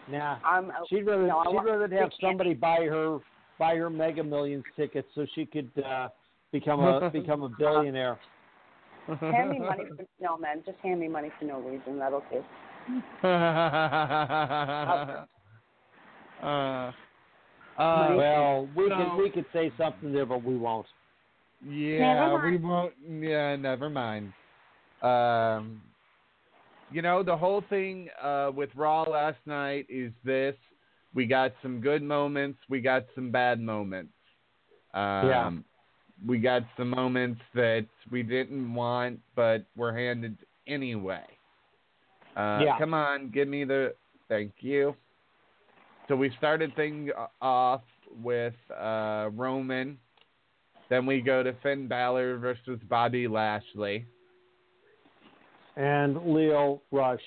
Nah. 0.07 0.38
I'm. 0.45 0.70
out- 0.70 0.88
She'd 0.88 1.03
rather 1.07 1.26
no, 1.26 1.41
she'd 1.48 1.56
want 1.56 1.68
rather 1.68 1.88
free 1.88 1.98
have 1.98 2.10
candy. 2.11 2.18
somebody 2.22 2.53
buy 2.53 2.86
her 2.88 3.18
buy 3.57 3.76
her 3.76 3.90
Mega 3.90 4.24
Millions 4.24 4.64
tickets 4.76 5.07
so 5.15 5.26
she 5.34 5.48
could 5.48 5.72
uh, 5.84 6.10
become 6.52 6.82
a 6.82 7.10
become 7.14 7.41
a 7.41 7.49
billionaire. 7.49 8.20
Hand 9.08 9.50
me 9.50 9.60
money 9.60 9.84
for 9.98 10.06
no, 10.22 10.38
man. 10.38 10.64
Just 10.66 10.78
hand 10.80 11.00
me 11.00 11.08
money 11.08 11.30
for 11.40 11.46
no 11.46 11.60
reason. 11.60 12.00
That'll 12.00 12.24
do. 12.32 12.44
uh, 16.44 16.92
uh, 17.78 18.16
well, 18.16 18.68
we 18.76 18.90
so- 18.90 18.96
could 18.96 19.24
we 19.24 19.30
could 19.30 19.46
say 19.54 19.72
something 19.78 20.14
there, 20.14 20.26
but 20.26 20.44
we 20.44 20.58
won't. 20.58 20.86
yeah, 21.66 22.34
we 22.46 22.58
won't. 22.58 22.94
Yeah, 23.10 23.56
never 23.56 23.90
mind. 23.90 24.34
Um, 25.02 25.82
you 26.92 27.02
know, 27.02 27.24
the 27.24 27.36
whole 27.36 27.64
thing 27.70 28.10
uh, 28.22 28.52
with 28.56 28.70
Raw 28.76 29.04
last 29.04 29.40
night 29.46 29.86
is 29.90 30.12
this: 30.24 30.56
we 31.14 31.26
got 31.26 31.54
some 31.62 31.82
good 31.82 32.04
moments, 32.04 32.60
we 32.70 32.80
got 32.82 33.04
some 33.16 33.32
bad 33.32 33.60
moments. 33.60 34.14
Um, 34.94 35.28
Yeah. 35.28 35.52
We 36.26 36.40
got 36.40 36.64
some 36.78 36.90
moments 36.90 37.41
that 37.54 37.86
we 38.12 38.24
didn't 38.24 38.74
want, 38.74 39.20
but 39.36 39.66
were 39.76 39.94
handed 39.95 40.38
anyway. 40.68 41.24
Uh, 42.38 42.62
Yeah. 42.64 42.78
Come 42.80 42.94
on, 42.94 43.30
give 43.30 43.48
me 43.48 43.64
the. 43.66 43.94
Thank 44.30 44.54
you. 44.60 44.95
So 46.08 46.16
we 46.16 46.32
started 46.38 46.76
things 46.76 47.12
off 47.41 47.82
with 48.22 48.54
uh, 48.78 49.30
Roman. 49.34 49.98
Then 50.90 51.06
we 51.06 51.22
go 51.22 51.44
to 51.44 51.54
Finn 51.62 51.88
Balor 51.88 52.38
versus 52.38 52.80
Bobby 52.90 53.28
Lashley. 53.28 54.06
And 55.76 56.16
Lio 56.34 56.82
Rush. 56.91 57.22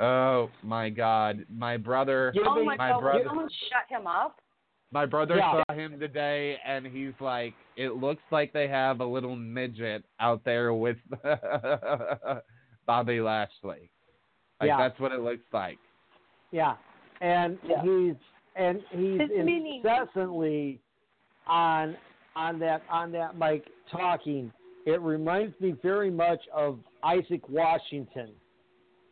Oh 0.00 0.50
my 0.62 0.88
God, 0.90 1.44
my 1.50 1.76
brother, 1.76 2.32
Give 2.34 2.44
oh 2.46 2.64
my, 2.64 2.76
my 2.76 2.88
God! 2.90 3.00
brother- 3.00 3.18
Will 3.24 3.28
someone 3.30 3.48
shut 3.70 3.98
him 4.00 4.06
up? 4.06 4.40
My 4.92 5.06
brother 5.06 5.36
Yeah. 5.36 5.62
saw 5.66 5.74
him 5.74 5.98
today, 5.98 6.56
and 6.66 6.86
he's 6.86 7.14
like, 7.20 7.54
it 7.76 7.94
looks 7.96 8.22
like 8.30 8.52
they 8.52 8.68
have 8.68 9.00
a 9.00 9.04
little 9.04 9.34
midget 9.34 10.04
out 10.20 10.44
there 10.44 10.74
with 10.74 10.98
Bobby 12.86 13.20
Lashley. 13.20 13.90
Like 14.60 14.68
Yeah. 14.68 14.76
that's 14.78 14.98
what 15.00 15.12
it 15.12 15.20
looks 15.20 15.44
like. 15.52 15.78
Yeah, 16.50 16.76
and 17.20 17.58
Yeah. 17.66 17.82
he's 17.82 18.16
and 18.54 18.82
he's 18.90 19.20
His 19.20 19.30
meaning- 19.44 19.76
incessantly 19.76 20.78
on 21.46 21.96
on 22.36 22.58
that 22.58 22.82
on 22.90 23.10
that 23.12 23.36
mic 23.36 23.66
talking. 23.90 24.52
It 24.84 25.00
reminds 25.00 25.58
me 25.60 25.72
very 25.82 26.10
much 26.10 26.40
of 26.52 26.78
Isaac 27.02 27.48
Washington, 27.48 28.34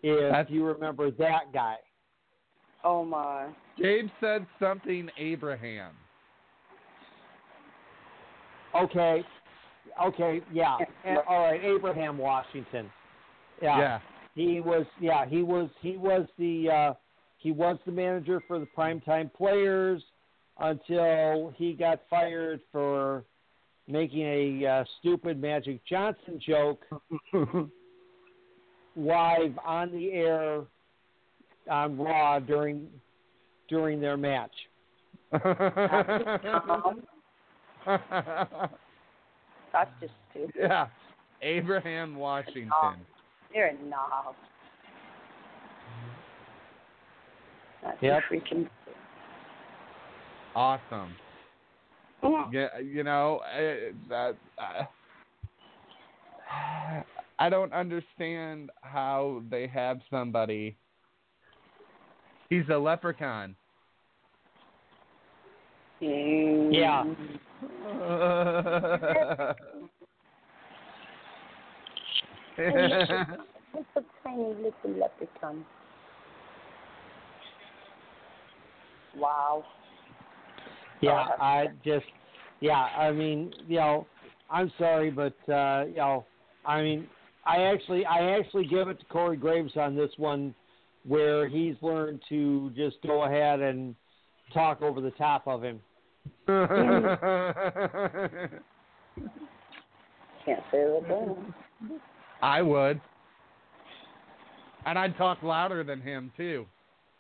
if 0.02 0.30
That's- 0.30 0.50
you 0.50 0.64
remember 0.64 1.10
that 1.12 1.52
guy. 1.52 1.76
Oh 2.84 3.04
my. 3.04 3.48
Gabe 3.80 4.08
said 4.20 4.46
something 4.58 5.08
Abraham. 5.18 5.92
Okay, 8.74 9.24
okay, 10.04 10.40
yeah, 10.52 10.76
and, 11.04 11.18
all 11.28 11.42
right, 11.42 11.60
Abraham 11.64 12.16
Washington. 12.16 12.88
Yeah, 13.60 13.78
Yeah. 13.78 14.00
he 14.34 14.60
was. 14.60 14.86
Yeah, 15.00 15.26
he 15.26 15.42
was. 15.42 15.68
He 15.80 15.96
was 15.96 16.26
the. 16.38 16.70
Uh, 16.70 16.94
he 17.38 17.52
was 17.52 17.78
the 17.86 17.92
manager 17.92 18.42
for 18.46 18.58
the 18.58 18.66
primetime 18.76 19.32
players 19.32 20.02
until 20.58 21.52
he 21.56 21.72
got 21.72 22.02
fired 22.10 22.60
for 22.70 23.24
making 23.88 24.20
a 24.22 24.66
uh, 24.66 24.84
stupid 25.00 25.40
Magic 25.40 25.80
Johnson 25.88 26.38
joke 26.46 26.82
live 28.94 29.58
on 29.64 29.90
the 29.90 30.12
air 30.12 30.62
on 31.70 31.96
Raw 31.98 32.38
during 32.40 32.88
during 33.68 34.00
their 34.00 34.16
match. 34.16 34.50
That's 35.32 35.48
just 40.00 40.12
stupid. 40.30 40.54
yeah. 40.58 40.86
Abraham 41.42 42.16
Washington. 42.16 43.06
You're 43.54 43.66
a 43.68 43.72
knob. 43.84 44.34
That's 47.82 48.02
Yep. 48.02 48.22
freaking. 48.30 48.68
Awesome. 50.54 51.14
Yeah, 52.52 52.78
you 52.78 53.02
know, 53.04 53.40
I, 53.44 53.92
that, 54.08 54.36
uh, 54.58 54.84
I 57.38 57.48
don't 57.48 57.72
understand 57.72 58.70
how 58.82 59.42
they 59.48 59.66
have 59.68 60.00
somebody. 60.10 60.76
He's 62.50 62.68
a 62.68 62.76
leprechaun. 62.76 63.54
Yeah. 66.00 67.04
It's 72.58 73.88
a 73.96 74.02
tiny 74.24 74.54
little 74.54 74.72
leprechaun. 74.98 75.64
Wow. 79.16 79.64
Yeah, 81.00 81.28
I 81.40 81.68
just, 81.84 82.04
yeah, 82.60 82.74
I 82.74 83.12
mean, 83.12 83.52
you 83.68 83.76
know, 83.76 84.06
I'm 84.50 84.72
sorry, 84.76 85.10
but 85.10 85.36
uh, 85.48 85.84
you 85.88 85.96
know, 85.96 86.26
I 86.66 86.82
mean, 86.82 87.06
I 87.46 87.62
actually, 87.62 88.04
I 88.04 88.38
actually 88.38 88.66
give 88.66 88.88
it 88.88 88.98
to 88.98 89.06
Corey 89.06 89.36
Graves 89.36 89.76
on 89.76 89.94
this 89.94 90.10
one, 90.16 90.54
where 91.06 91.48
he's 91.48 91.76
learned 91.80 92.20
to 92.28 92.70
just 92.76 92.96
go 93.06 93.24
ahead 93.24 93.60
and 93.60 93.94
talk 94.52 94.82
over 94.82 95.00
the 95.00 95.12
top 95.12 95.46
of 95.46 95.62
him. 95.62 95.80
Can't 96.46 97.08
say 100.70 100.72
that. 100.72 101.36
I 102.42 102.62
would. 102.62 103.00
And 104.86 104.98
I'd 104.98 105.16
talk 105.16 105.42
louder 105.42 105.84
than 105.84 106.00
him 106.00 106.32
too. 106.36 106.66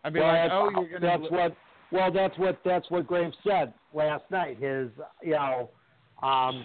I'd 0.04 0.14
be 0.14 0.20
well, 0.20 0.28
like, 0.28 0.42
that's, 0.42 0.52
"Oh, 0.54 0.70
you're 0.80 0.98
gonna." 0.98 1.18
that's 1.18 1.32
what. 1.32 1.56
Well, 1.92 2.12
that's 2.12 2.38
what 2.38 2.60
that's 2.64 2.90
what 2.90 3.06
Graves 3.06 3.36
said 3.46 3.74
last 3.92 4.24
night. 4.30 4.58
His, 4.58 4.88
you 5.22 5.32
know, 5.32 5.68
um, 6.22 6.64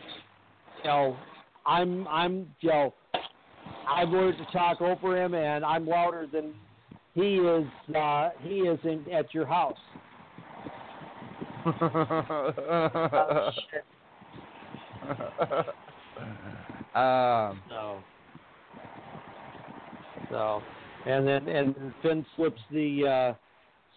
you 0.84 0.90
know, 0.90 1.18
I'm 1.66 2.08
I'm 2.08 2.48
you 2.62 2.70
know, 2.70 2.94
I've 3.90 4.10
learned 4.10 4.38
to 4.38 4.46
talk 4.58 4.82
over 4.82 5.22
him, 5.22 5.34
and 5.34 5.66
I'm 5.66 5.86
louder 5.86 6.28
than 6.32 6.54
he 7.16 7.38
is. 7.38 7.66
Uh, 7.96 8.30
he 8.42 8.60
is 8.60 8.80
in 8.84 9.06
at 9.12 9.34
your 9.34 9.46
house. 9.46 9.78
Oh, 11.66 11.72
um, 17.00 17.62
So, 17.70 18.04
so, 20.30 20.62
and 21.06 21.28
then 21.28 21.48
and 21.48 21.76
Finn 22.02 22.26
slips 22.36 22.62
the 22.72 23.08
uh, 23.08 23.34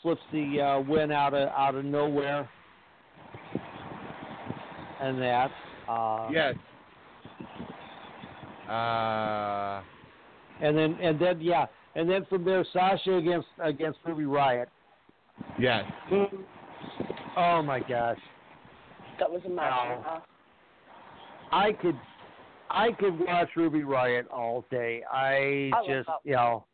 slips 0.02 0.22
the 0.32 0.60
uh, 0.60 0.80
win 0.80 1.10
out 1.10 1.34
of 1.34 1.48
out 1.50 1.74
of 1.74 1.84
nowhere, 1.84 2.48
and 5.00 5.20
that. 5.20 5.50
Uh, 5.88 6.28
yes. 6.32 6.54
Uh, 8.68 9.82
And 10.60 10.76
then 10.76 10.98
and 11.00 11.18
then 11.20 11.40
yeah, 11.40 11.66
and 11.98 12.08
then 12.08 12.24
from 12.26 12.44
there 12.44 12.64
Sasha 12.72 13.16
against 13.16 13.48
against 13.60 13.98
Ruby 14.06 14.22
Riott. 14.22 14.66
yes. 15.58 15.84
Oh 17.36 17.60
my 17.60 17.80
gosh, 17.80 18.18
That 19.18 19.30
was 19.30 19.42
a 19.44 19.48
match. 19.48 19.70
Wow. 19.70 20.22
I 21.50 21.72
could 21.72 21.98
I 22.70 22.92
could 22.92 23.18
watch 23.18 23.48
Ruby 23.56 23.80
Riott 23.80 24.30
all 24.30 24.64
day. 24.70 25.02
I 25.12 25.70
I 25.74 25.86
just 25.86 26.08
you 26.22 26.34
know, 26.34 26.64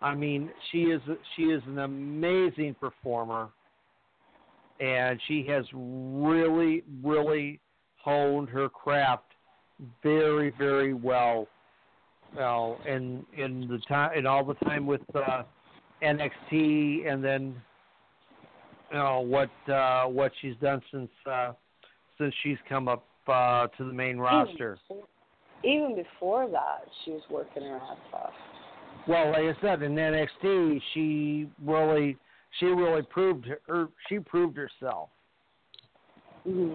I 0.00 0.14
mean 0.14 0.50
she 0.70 0.82
is 0.82 1.00
she 1.34 1.42
is 1.42 1.62
an 1.66 1.80
amazing 1.80 2.76
performer, 2.78 3.48
and 4.78 5.20
she 5.26 5.44
has 5.48 5.64
really 5.74 6.84
really 7.02 7.58
honed 7.96 8.48
her 8.50 8.68
craft 8.68 9.24
very 10.00 10.54
very 10.56 10.94
well. 10.94 11.48
Well, 12.36 12.78
in 12.86 13.24
in 13.36 13.66
the 13.68 13.78
time 13.88 14.16
in 14.16 14.26
all 14.26 14.44
the 14.44 14.54
time 14.54 14.86
with 14.86 15.00
uh, 15.14 15.42
NXT, 16.02 17.10
and 17.10 17.24
then 17.24 17.60
you 18.90 18.96
know 18.96 19.20
what 19.20 19.50
uh, 19.72 20.04
what 20.04 20.32
she's 20.40 20.54
done 20.60 20.80
since 20.92 21.10
uh, 21.30 21.52
since 22.18 22.32
she's 22.42 22.58
come 22.68 22.86
up 22.86 23.04
uh, 23.26 23.66
to 23.78 23.84
the 23.84 23.92
main 23.92 24.18
roster. 24.18 24.78
Even 25.62 25.94
before 25.94 26.48
that, 26.48 26.84
she 27.04 27.10
was 27.10 27.22
working 27.30 27.62
her 27.62 27.76
ass 27.76 27.96
off. 28.14 28.30
Well, 29.06 29.30
like 29.32 29.42
I 29.42 29.60
said, 29.60 29.82
in 29.82 29.94
NXT, 29.94 30.80
she 30.94 31.48
really 31.64 32.16
she 32.58 32.66
really 32.66 33.02
proved 33.02 33.46
her 33.66 33.88
she 34.08 34.18
proved 34.20 34.56
herself. 34.56 35.08
hmm 36.44 36.74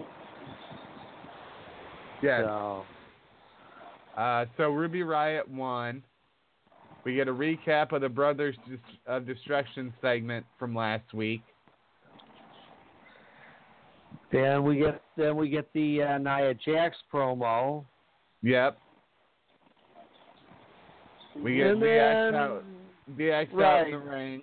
Yes. 2.22 2.42
So, 2.44 2.84
Uh, 4.16 4.46
so 4.56 4.70
Ruby 4.70 5.00
Riott 5.00 5.48
won. 5.48 6.02
We 7.04 7.14
get 7.14 7.28
a 7.28 7.32
recap 7.32 7.92
of 7.92 8.00
the 8.00 8.08
Brothers 8.08 8.56
of 9.06 9.26
Destruction 9.26 9.92
segment 10.00 10.44
from 10.58 10.74
last 10.74 11.14
week. 11.14 11.42
then 14.32 14.64
we 14.64 14.78
get 14.78 15.00
then 15.16 15.36
we 15.36 15.48
get 15.48 15.72
the 15.72 16.02
uh, 16.02 16.18
Nia 16.18 16.54
Jax 16.54 16.96
promo. 17.12 17.84
Yep. 18.42 18.78
We 21.42 21.56
get 21.56 21.66
and 21.68 21.82
DX 21.82 22.32
then, 22.32 22.34
out, 22.34 22.64
DX 23.16 23.52
out 23.52 23.54
right. 23.54 23.86
in 23.86 23.92
the 23.92 23.98
ring. 23.98 24.42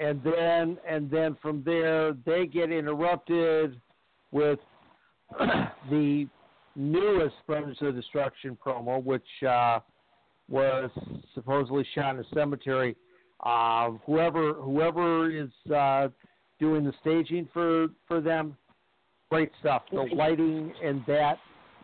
and 0.00 0.22
then 0.24 0.78
and 0.88 1.10
then 1.10 1.36
from 1.40 1.62
there 1.64 2.14
they 2.26 2.46
get 2.46 2.72
interrupted 2.72 3.80
with 4.32 4.58
the 5.90 6.28
newest 6.76 7.34
Brothers 7.46 7.78
of 7.80 7.94
Destruction 7.94 8.56
promo, 8.64 9.02
which 9.02 9.22
uh, 9.46 9.80
was 10.48 10.90
supposedly 11.34 11.86
shot 11.94 12.14
in 12.14 12.20
a 12.20 12.24
cemetery. 12.34 12.96
Uh, 13.40 13.92
whoever 14.04 14.52
whoever 14.54 15.30
is 15.30 15.50
uh, 15.74 16.08
doing 16.58 16.84
the 16.84 16.92
staging 17.00 17.48
for 17.52 17.88
for 18.06 18.20
them, 18.20 18.56
great 19.30 19.50
stuff. 19.60 19.82
The 19.90 20.08
lighting 20.14 20.72
and 20.82 21.02
that 21.06 21.38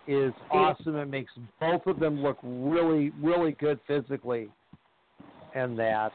is 0.06 0.32
awesome. 0.51 0.97
It 0.97 1.06
makes 1.06 1.32
both 1.60 1.86
of 1.86 1.98
them 1.98 2.23
look 2.23 2.39
really 2.43 3.10
really 3.23 3.52
good 3.52 3.81
physically, 3.86 4.51
and 5.55 5.78
that. 5.78 6.12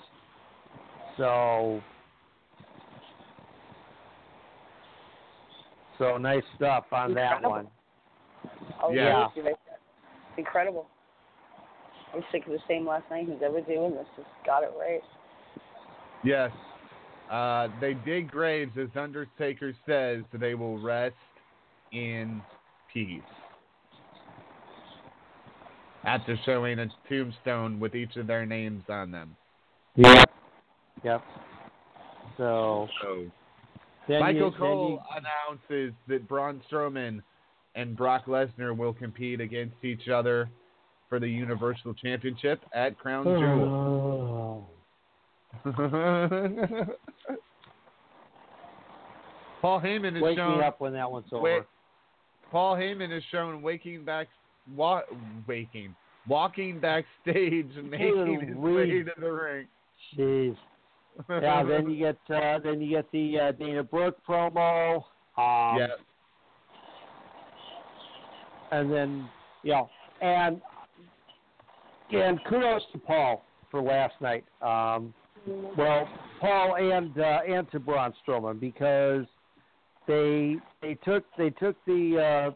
So 1.17 1.81
so 6.01 6.17
nice 6.17 6.43
stuff 6.55 6.85
on 6.91 7.13
that 7.13 7.43
one. 7.43 7.67
Oh, 8.81 8.91
Yeah. 8.91 9.27
yeah. 9.35 9.51
Incredible. 10.35 10.87
I 12.11 12.15
was 12.15 12.25
thinking 12.31 12.53
the 12.53 12.59
same 12.67 12.87
last 12.87 13.09
night. 13.11 13.27
Who's 13.27 13.41
ever 13.43 13.61
doing 13.61 13.91
this 13.91 14.07
just 14.15 14.27
got 14.45 14.63
it 14.63 14.71
right. 14.79 15.03
Yes. 16.23 16.51
Uh, 17.29 17.67
they 17.79 17.93
dig 17.93 18.31
graves, 18.31 18.71
as 18.77 18.89
Undertaker 18.95 19.73
says, 19.85 20.23
they 20.33 20.55
will 20.55 20.81
rest 20.81 21.15
in 21.91 22.41
peace. 22.91 23.21
After 26.03 26.35
showing 26.45 26.79
a 26.79 26.87
tombstone 27.07 27.79
with 27.79 27.95
each 27.95 28.15
of 28.15 28.25
their 28.25 28.45
names 28.45 28.83
on 28.89 29.11
them. 29.11 29.35
Yep. 29.95 30.31
Yep. 31.03 31.21
So 32.37 32.87
So 33.01 33.31
Michael 34.07 34.51
Cole 34.51 35.03
announces 35.15 35.93
that 36.07 36.27
Braun 36.27 36.61
Strowman 36.69 37.21
and 37.75 37.95
Brock 37.95 38.25
Lesnar 38.25 38.75
will 38.75 38.93
compete 38.93 39.39
against 39.39 39.83
each 39.83 40.07
other 40.09 40.49
for 41.09 41.19
the 41.19 41.27
Universal 41.27 41.93
Championship 41.95 42.61
at 42.73 42.97
Crown 42.97 43.27
you, 43.27 43.37
Jewel. 43.37 44.67
Oh. 44.67 44.67
Paul 49.61 49.79
Heyman 49.79 50.15
is 50.15 50.23
wake 50.23 50.37
shown. 50.37 50.57
me 50.57 50.63
up 50.63 50.81
when 50.81 50.93
that 50.93 51.09
one's 51.11 51.27
over. 51.31 51.43
Wait. 51.43 51.63
Paul 52.51 52.75
Heyman 52.75 53.15
is 53.15 53.23
shown 53.31 53.61
waking 53.61 54.03
back, 54.03 54.27
wa- 54.75 55.03
waking, 55.47 55.95
walking 56.27 56.79
backstage 56.79 57.69
and 57.77 57.89
making 57.89 58.41
his 58.47 58.57
way 58.57 59.03
to 59.03 59.11
the 59.19 59.31
ring. 59.31 59.67
Jeez. 60.17 60.55
Yeah. 61.29 61.63
Then 61.67 61.89
you 61.89 61.97
get 61.97 62.35
uh, 62.35 62.59
then 62.59 62.81
you 62.81 62.97
get 62.97 63.11
the 63.11 63.39
uh, 63.39 63.51
Dana 63.53 63.83
Brooke 63.83 64.17
promo. 64.27 64.97
Um, 65.37 65.77
yeah, 65.77 65.87
and 68.71 68.91
then 68.91 69.29
yeah, 69.63 69.83
and 70.21 70.61
and 72.11 72.39
kudos 72.45 72.81
to 72.91 72.99
Paul 72.99 73.45
for 73.69 73.81
last 73.81 74.15
night. 74.21 74.43
Um, 74.61 75.13
well, 75.77 76.07
Paul 76.39 76.75
and 76.75 77.17
uh, 77.17 77.39
and 77.47 77.69
to 77.71 77.79
Braun 77.79 78.13
Strowman 78.27 78.59
because 78.59 79.25
they 80.07 80.57
they 80.81 80.95
took 80.95 81.23
they 81.37 81.49
took 81.51 81.75
the 81.85 82.51
uh, 82.51 82.55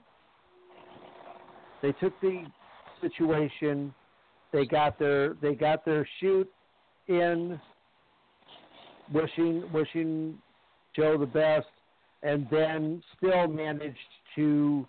they 1.82 1.94
took 1.94 2.20
the 2.22 2.46
situation. 3.02 3.94
They 4.52 4.66
got 4.66 5.00
their 5.00 5.34
they 5.42 5.56
got 5.56 5.86
their 5.86 6.08
shoot 6.20 6.50
in, 7.08 7.60
wishing 9.14 9.64
wishing 9.74 10.38
Joe 10.96 11.18
the 11.18 11.26
best, 11.26 11.68
and 12.24 12.48
then 12.50 13.04
still 13.18 13.48
managed 13.48 13.98
to 14.36 14.86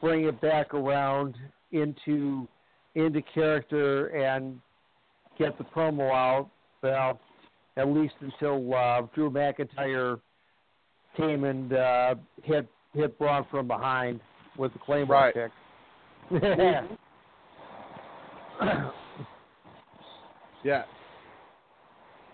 bring 0.00 0.24
it 0.24 0.40
back 0.40 0.74
around 0.74 1.36
into 1.72 2.46
into 2.94 3.22
character 3.34 4.06
and 4.08 4.60
get 5.38 5.56
the 5.58 5.64
promo 5.64 6.10
out. 6.12 6.48
Well, 6.82 7.20
at 7.76 7.88
least 7.88 8.14
until 8.20 8.74
uh, 8.74 9.02
Drew 9.14 9.30
McIntyre 9.30 10.20
came 11.16 11.44
and 11.44 11.72
uh, 11.72 12.14
hit 12.42 12.68
hit 12.94 13.18
Braun 13.18 13.46
from 13.50 13.68
behind 13.68 14.20
with 14.56 14.72
the 14.72 14.78
claymore 14.80 15.16
Right. 15.16 15.34
kick. 15.34 15.50
yeah. 20.64 20.82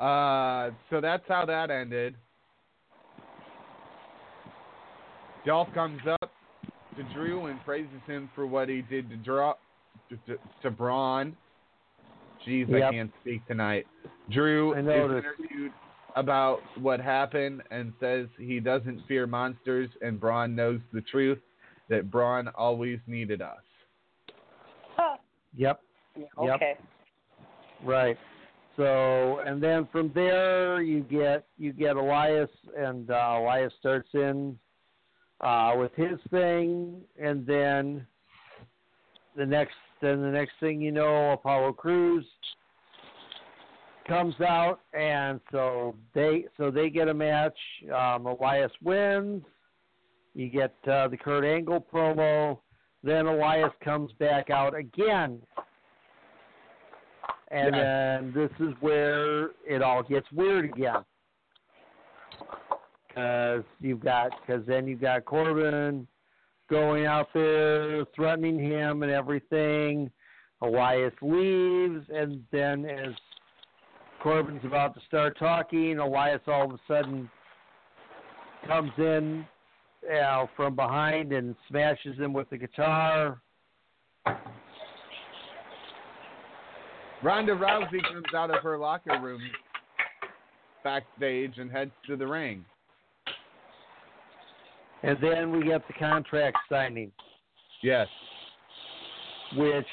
Uh, 0.01 0.71
so 0.91 1.01
that's 1.01 1.25
how 1.29 1.45
that 1.47 1.71
ended. 1.71 2.15
Dolph 5.45 5.69
comes 5.73 6.01
up 6.21 6.33
to 6.97 7.03
Drew 7.15 7.47
and 7.47 7.63
praises 7.65 7.91
him 8.07 8.29
for 8.35 8.47
what 8.47 8.69
he 8.69 8.83
did 8.83 9.09
to 9.11 9.17
draw 9.17 9.55
to, 10.11 10.39
to 10.63 10.71
Braun. 10.71 11.37
Jeez, 12.47 12.69
yep. 12.69 12.85
I 12.85 12.93
can't 12.93 13.13
speak 13.21 13.47
tonight. 13.47 13.87
Drew 14.31 14.73
is 14.73 14.79
interviewed 14.79 15.73
about 16.17 16.61
what 16.81 17.01
happened 17.01 17.63
and 17.71 17.93
says 18.01 18.27
he 18.39 18.61
doesn't 18.61 19.03
fear 19.07 19.27
monsters 19.27 19.91
and 20.01 20.19
Braun 20.19 20.55
knows 20.55 20.81
the 20.93 21.03
truth 21.03 21.39
that 21.89 22.11
Braun 22.11 22.49
always 22.57 22.99
needed 23.07 23.43
us. 23.43 23.59
Huh. 24.97 25.17
Yep. 25.57 25.81
Okay. 26.39 26.75
Yep. 26.75 26.79
Right. 27.85 28.17
So, 28.77 29.41
and 29.47 29.63
then 29.63 29.89
from 29.91 30.13
there 30.15 30.83
you 30.83 31.01
get 31.01 31.47
you 31.57 31.73
get 31.73 31.97
Elias, 31.97 32.51
and 32.77 33.11
uh, 33.11 33.37
Elias 33.39 33.73
starts 33.81 34.09
in 34.13 34.59
uh, 35.41 35.73
with 35.77 35.93
his 35.95 36.19
thing, 36.31 37.01
and 37.21 37.47
then 37.47 38.07
the 39.37 39.47
next 39.47 39.75
then 40.03 40.21
the 40.21 40.31
next 40.31 40.53
thing 40.61 40.81
you 40.81 40.93
know, 40.93 41.33
Apollo 41.33 41.73
Crews 41.75 42.27
comes 44.07 44.35
out, 44.41 44.81
and 44.93 45.41
so 45.51 45.97
they 46.15 46.45
so 46.59 46.71
they 46.71 46.91
get 46.91 47.09
a 47.09 47.15
match. 47.15 47.59
Um, 47.95 48.27
Elias 48.27 48.73
wins. 48.83 49.43
You 50.35 50.51
get 50.51 50.75
uh, 50.87 51.09
the 51.09 51.17
Kurt 51.17 51.45
Angle 51.45 51.87
promo. 51.91 52.59
Then 53.03 53.27
Elias 53.27 53.73
comes 53.83 54.13
back 54.19 54.51
out 54.51 54.75
again 54.75 55.41
and 57.49 57.75
Yes. 57.75 57.85
then 57.85 58.33
this 58.33 58.51
is 58.61 58.75
where 58.81 59.51
it 59.67 59.83
all 59.83 60.03
gets 60.03 60.31
weird 60.33 60.67
again. 60.67 61.05
Because 63.09 63.65
you've 63.81 64.01
got, 64.01 64.33
because 64.41 64.65
then 64.67 64.87
you've 64.87 65.01
got 65.01 65.25
Corbin 65.25 66.07
going 66.69 67.07
out 67.07 67.33
there 67.33 68.05
threatening 68.07 68.59
him 68.59 69.03
and 69.03 69.13
everything. 69.13 70.11
Elias 70.63 71.15
leaves, 71.23 72.09
and 72.11 72.45
then 72.51 72.87
as 72.87 73.15
Corbin's 74.21 74.65
about 74.65 74.95
to 74.95 75.01
start 75.07 75.39
talking, 75.39 75.99
Elias 75.99 76.41
all 76.47 76.65
of 76.65 76.73
a 76.73 76.81
sudden 76.89 77.31
comes 78.67 78.93
in 78.99 79.47
you 80.03 80.09
know, 80.09 80.49
from 80.57 80.75
behind 80.75 81.33
and 81.33 81.55
smashes 81.69 82.17
him 82.19 82.33
with 82.33 82.49
the 82.51 82.57
guitar. 82.57 83.41
Ronda 87.23 87.53
Rousey 87.53 88.03
comes 88.13 88.27
out 88.35 88.51
of 88.55 88.63
her 88.63 88.79
locker 88.79 89.19
room 89.21 89.41
backstage 90.85 91.59
and 91.59 91.71
heads 91.71 91.91
to 92.07 92.17
the 92.17 92.27
ring. 92.27 92.65
And 95.03 95.17
then 95.21 95.51
we 95.51 95.65
get 95.65 95.87
the 95.89 95.95
contract 95.95 96.57
signing. 96.69 97.11
Yes. 97.83 98.09
which 99.57 99.87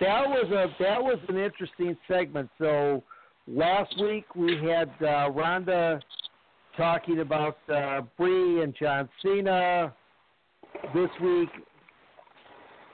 that 0.00 0.28
was 0.28 0.50
a 0.50 0.66
that 0.82 1.02
was 1.02 1.18
an 1.28 1.36
interesting 1.36 1.96
segment. 2.08 2.48
So 2.58 3.02
last 3.48 3.92
week 4.00 4.24
we 4.34 4.56
had 4.64 4.90
uh, 5.02 5.30
Ronda 5.30 6.00
talking 6.76 7.20
about 7.20 7.58
uh, 7.72 8.02
Brie 8.16 8.62
and 8.62 8.74
John 8.80 9.08
Cena. 9.22 9.92
This 10.94 11.10
week 11.22 11.50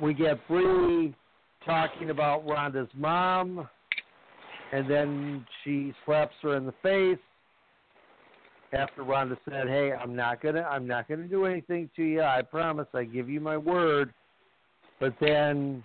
we 0.01 0.15
get 0.15 0.47
Brie 0.49 1.15
talking 1.67 2.11
about 2.11 2.47
Ronda's 2.47 2.89
mom, 2.95 3.69
and 4.73 4.91
then 4.91 5.47
she 5.63 5.93
slaps 6.05 6.35
her 6.43 6.57
in 6.57 6.65
the 6.65 6.75
face 6.83 7.19
after 8.73 9.03
Ronda 9.03 9.37
said, 9.49 9.69
"Hey, 9.69 9.93
I'm 9.93 10.17
not 10.17 10.41
gonna 10.41 10.63
I'm 10.63 10.87
not 10.87 11.09
gonna 11.09 11.29
do 11.29 11.45
anything 11.45 11.91
to 11.97 12.03
you. 12.03 12.23
I 12.23 12.43
promise. 12.43 12.87
I 12.95 13.05
give 13.05 13.29
you 13.29 13.41
my 13.41 13.57
word." 13.57 14.15
but 15.01 15.15
then 15.21 15.83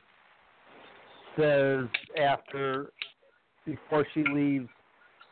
says 1.38 1.86
after 2.22 2.92
before 3.66 4.06
she 4.14 4.24
leaves 4.24 4.70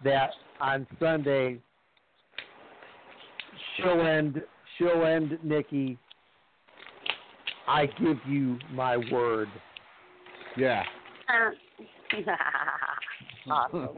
that 0.03 0.31
on 0.61 0.88
Sunday 0.99 1.59
she'll 3.76 4.01
end 4.01 4.41
she'll 4.77 5.03
end 5.03 5.38
Nikki. 5.43 5.97
I 7.67 7.85
give 7.85 8.17
you 8.27 8.57
my 8.71 8.97
word. 9.11 9.47
Yeah. 10.57 10.84
awesome. 13.51 13.89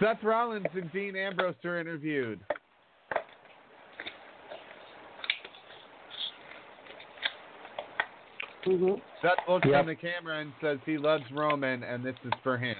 Seth 0.00 0.22
Rollins 0.22 0.66
and 0.74 0.90
Dean 0.92 1.16
Ambrose 1.16 1.54
are 1.64 1.78
interviewed. 1.78 2.40
hmm 8.64 8.94
Seth 9.20 9.32
looks 9.48 9.66
Yep. 9.66 9.80
on 9.80 9.86
the 9.86 9.94
camera 9.94 10.40
and 10.40 10.52
says 10.60 10.78
he 10.84 10.98
loves 10.98 11.24
Roman 11.32 11.82
and 11.82 12.04
this 12.04 12.16
is 12.24 12.32
for 12.42 12.56
him. 12.58 12.76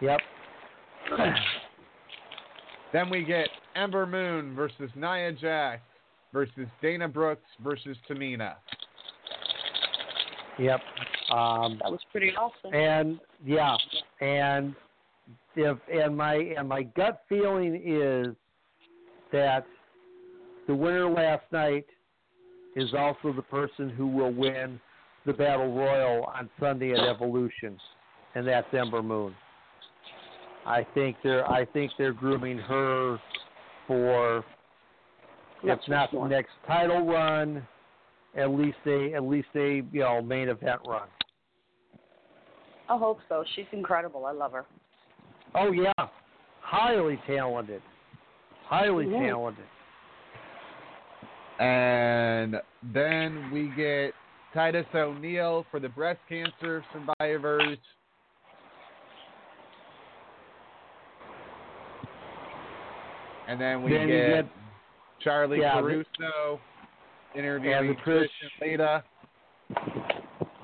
Yep. 0.00 0.20
Then 2.92 3.10
we 3.10 3.24
get 3.24 3.48
Ember 3.74 4.06
Moon 4.06 4.54
versus 4.54 4.90
Nia 4.94 5.32
Jax 5.32 5.82
versus 6.32 6.66
Dana 6.80 7.08
Brooks 7.08 7.42
versus 7.62 7.96
Tamina. 8.08 8.54
Yep. 10.58 10.80
Um 11.32 11.78
That 11.82 11.90
was 11.90 12.00
pretty 12.10 12.32
awesome. 12.36 12.74
and 12.74 13.20
yeah, 13.44 13.76
and 14.20 14.74
if 15.54 15.78
and 15.92 16.16
my 16.16 16.34
and 16.34 16.68
my 16.68 16.82
gut 16.82 17.22
feeling 17.28 17.82
is 17.84 18.34
that 19.32 19.66
the 20.66 20.74
winner 20.74 21.08
last 21.08 21.44
night 21.52 21.86
is 22.74 22.92
also 22.96 23.32
the 23.32 23.42
person 23.42 23.88
who 23.88 24.06
will 24.06 24.32
win 24.32 24.80
the 25.24 25.32
battle 25.32 25.72
royal 25.74 26.24
on 26.24 26.48
Sunday 26.60 26.92
at 26.92 27.00
Evolution, 27.00 27.78
and 28.34 28.46
that's 28.46 28.66
Ember 28.72 29.02
Moon. 29.02 29.34
I 30.64 30.86
think 30.94 31.16
they're 31.22 31.48
I 31.50 31.64
think 31.64 31.92
they're 31.96 32.12
grooming 32.12 32.58
her 32.58 33.18
for 33.86 34.44
That's 35.64 35.82
if 35.82 35.88
not 35.88 36.12
the 36.12 36.26
next 36.26 36.50
title 36.66 37.06
run, 37.06 37.66
at 38.36 38.50
least 38.50 38.78
a 38.86 39.14
at 39.14 39.22
least 39.24 39.48
a 39.54 39.82
you 39.92 40.00
know 40.00 40.22
main 40.22 40.48
event 40.48 40.80
run. 40.86 41.08
I 42.88 42.96
hope 42.96 43.18
so. 43.28 43.44
She's 43.54 43.66
incredible. 43.72 44.26
I 44.26 44.32
love 44.32 44.52
her. 44.52 44.66
Oh 45.54 45.72
yeah, 45.72 45.92
highly 46.60 47.20
talented, 47.26 47.82
highly 48.64 49.06
Mhm. 49.06 49.26
talented. 49.28 49.64
And 51.58 52.60
then 52.92 53.50
we 53.50 53.68
get 53.76 54.12
Titus 54.52 54.86
O'Neil 54.94 55.64
for 55.70 55.80
the 55.80 55.88
breast 55.88 56.20
cancer 56.28 56.84
survivors. 56.92 57.78
And 63.48 63.60
then 63.60 63.82
we 63.82 63.92
Then 63.92 64.08
get, 64.08 64.28
get- 64.28 64.46
Charly 65.24 65.60
Yeah, 65.60 65.80
the- 65.80 66.04
Caruso 66.16 66.60
interviewing 67.36 67.76
And 67.76 67.90
the 67.90 67.94
Trish- 68.02 68.24
Trish 68.24 68.62
and 68.62 68.70
Lita. 68.70 69.04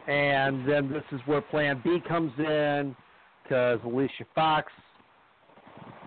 And 0.08 0.68
then 0.68 0.92
this 0.92 1.04
is 1.12 1.20
where 1.26 1.40
Plan 1.40 1.80
B 1.84 1.98
comes 2.08 2.32
in 2.38 2.96
because 3.42 3.78
Alicia 3.84 4.24
Fox 4.34 4.72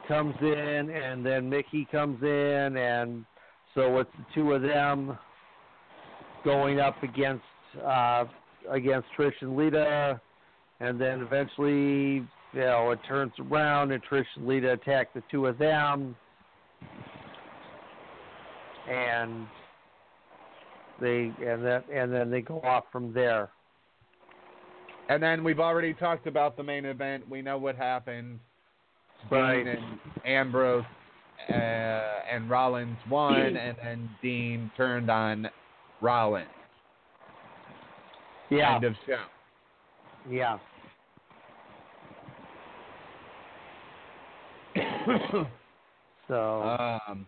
comes 0.08 0.36
in, 0.42 0.90
and 0.90 1.26
then 1.26 1.50
Mickie 1.50 1.88
comes 1.92 2.22
in, 2.22 2.78
and 2.78 3.26
so 3.74 3.98
it's 4.00 4.10
the 4.18 4.26
two 4.34 4.54
of 4.54 4.62
them 4.62 5.18
going 6.44 6.80
up 6.80 7.02
against 7.04 7.44
uh, 7.84 8.26
against 8.70 9.08
Trish 9.18 9.34
and 9.42 9.56
Lita, 9.56 10.20
and 10.80 11.00
then 11.00 11.22
eventually, 11.22 12.26
you 12.54 12.62
know, 12.62 12.92
it 12.92 13.00
turns 13.08 13.34
around, 13.40 13.92
and 13.92 14.02
Trish 14.04 14.26
and 14.36 14.48
Lita 14.48 14.74
attack 14.74 15.14
the 15.14 15.24
two 15.32 15.48
of 15.48 15.58
them, 15.58 16.16
and 18.90 19.48
they 21.00 21.32
and 21.46 21.64
then 21.64 21.84
and 21.94 22.14
then 22.14 22.30
they 22.30 22.42
go 22.42 22.62
off 22.62 22.86
from 22.92 23.14
there. 23.14 23.50
And 25.08 25.22
then 25.22 25.44
we've 25.44 25.60
already 25.60 25.94
talked 25.94 26.26
about 26.26 26.58
the 26.58 26.64
main 26.64 26.86
event. 26.86 27.30
We 27.30 27.42
know 27.42 27.58
what 27.58 27.76
happened. 27.76 28.40
Right. 29.30 29.64
Dean 29.64 29.68
and 29.68 30.00
Ambrose 30.26 30.84
uh, 31.50 31.54
and 31.54 32.50
Rollins 32.50 32.98
won, 33.10 33.36
and 33.36 33.78
then 33.84 34.10
Dean 34.22 34.72
turned 34.76 35.12
on 35.12 35.48
Rollins. 36.02 36.48
Yeah. 38.50 38.76
End 38.76 38.84
of 38.84 38.94
show. 39.06 39.24
Yeah. 40.30 40.58
so 46.28 46.78
Um, 47.08 47.28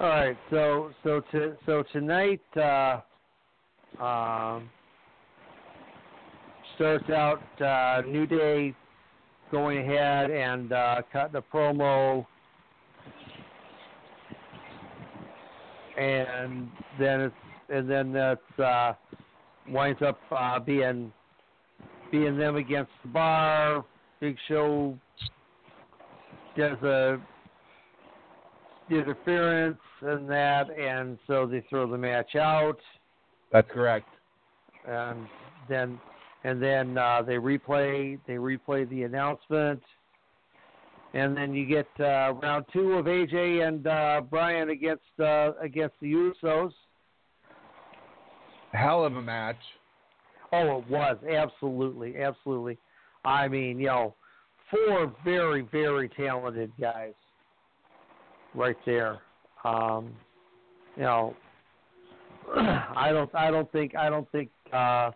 All 0.00 0.06
right, 0.06 0.36
so 0.48 0.92
so 1.02 1.20
to, 1.32 1.56
so 1.66 1.82
tonight 1.92 2.40
uh, 2.56 3.00
um, 4.00 4.70
starts 6.76 7.10
out 7.10 7.42
uh, 7.60 8.02
New 8.06 8.24
Day 8.24 8.76
going 9.50 9.78
ahead 9.78 10.30
and 10.30 10.72
uh, 10.72 11.02
cut 11.12 11.32
the 11.32 11.42
promo, 11.52 12.24
and 15.98 16.68
then 17.00 17.20
it's 17.22 17.34
and 17.68 17.90
then 17.90 18.12
that's 18.12 18.60
uh, 18.60 18.92
winds 19.68 20.00
up 20.00 20.20
uh, 20.30 20.60
being 20.60 21.12
being 22.12 22.38
them 22.38 22.54
against 22.54 22.92
the 23.02 23.08
bar. 23.08 23.84
Big 24.20 24.36
Show 24.46 24.96
does 26.56 26.80
a 26.84 27.20
interference 28.90 29.78
and 30.00 30.28
that, 30.28 30.66
and 30.70 31.18
so 31.26 31.46
they 31.46 31.64
throw 31.68 31.90
the 31.90 31.98
match 31.98 32.36
out, 32.36 32.78
That's 33.52 33.68
correct. 33.70 34.08
and 34.86 35.26
then 35.68 35.98
and 36.44 36.62
then 36.62 36.96
uh, 36.96 37.22
they 37.26 37.34
replay 37.34 38.18
they 38.26 38.34
replay 38.34 38.88
the 38.88 39.02
announcement, 39.02 39.82
and 41.14 41.36
then 41.36 41.52
you 41.54 41.66
get 41.66 41.88
uh, 42.00 42.32
round 42.42 42.64
two 42.72 42.92
of 42.92 43.06
AJ 43.06 43.66
and 43.66 43.86
uh, 43.86 44.20
Bryan 44.28 44.70
against 44.70 45.02
uh, 45.20 45.52
against 45.60 45.94
the 46.00 46.12
Usos. 46.12 46.72
Hell 48.72 49.04
of 49.04 49.16
a 49.16 49.22
match. 49.22 49.56
Oh, 50.52 50.78
it 50.78 50.88
was 50.88 51.16
absolutely, 51.30 52.16
absolutely. 52.18 52.78
I 53.24 53.48
mean, 53.48 53.78
you 53.80 53.86
know, 53.86 54.14
four 54.70 55.12
very, 55.24 55.62
very 55.72 56.08
talented 56.08 56.70
guys 56.80 57.12
right 58.58 58.76
there. 58.84 59.20
Um, 59.64 60.12
you 60.96 61.02
know, 61.02 61.34
I 62.56 63.10
don't, 63.12 63.32
I 63.34 63.50
don't 63.50 63.70
think, 63.72 63.96
I 63.96 64.10
don't 64.10 64.30
think 64.32 64.50
uh, 64.72 65.12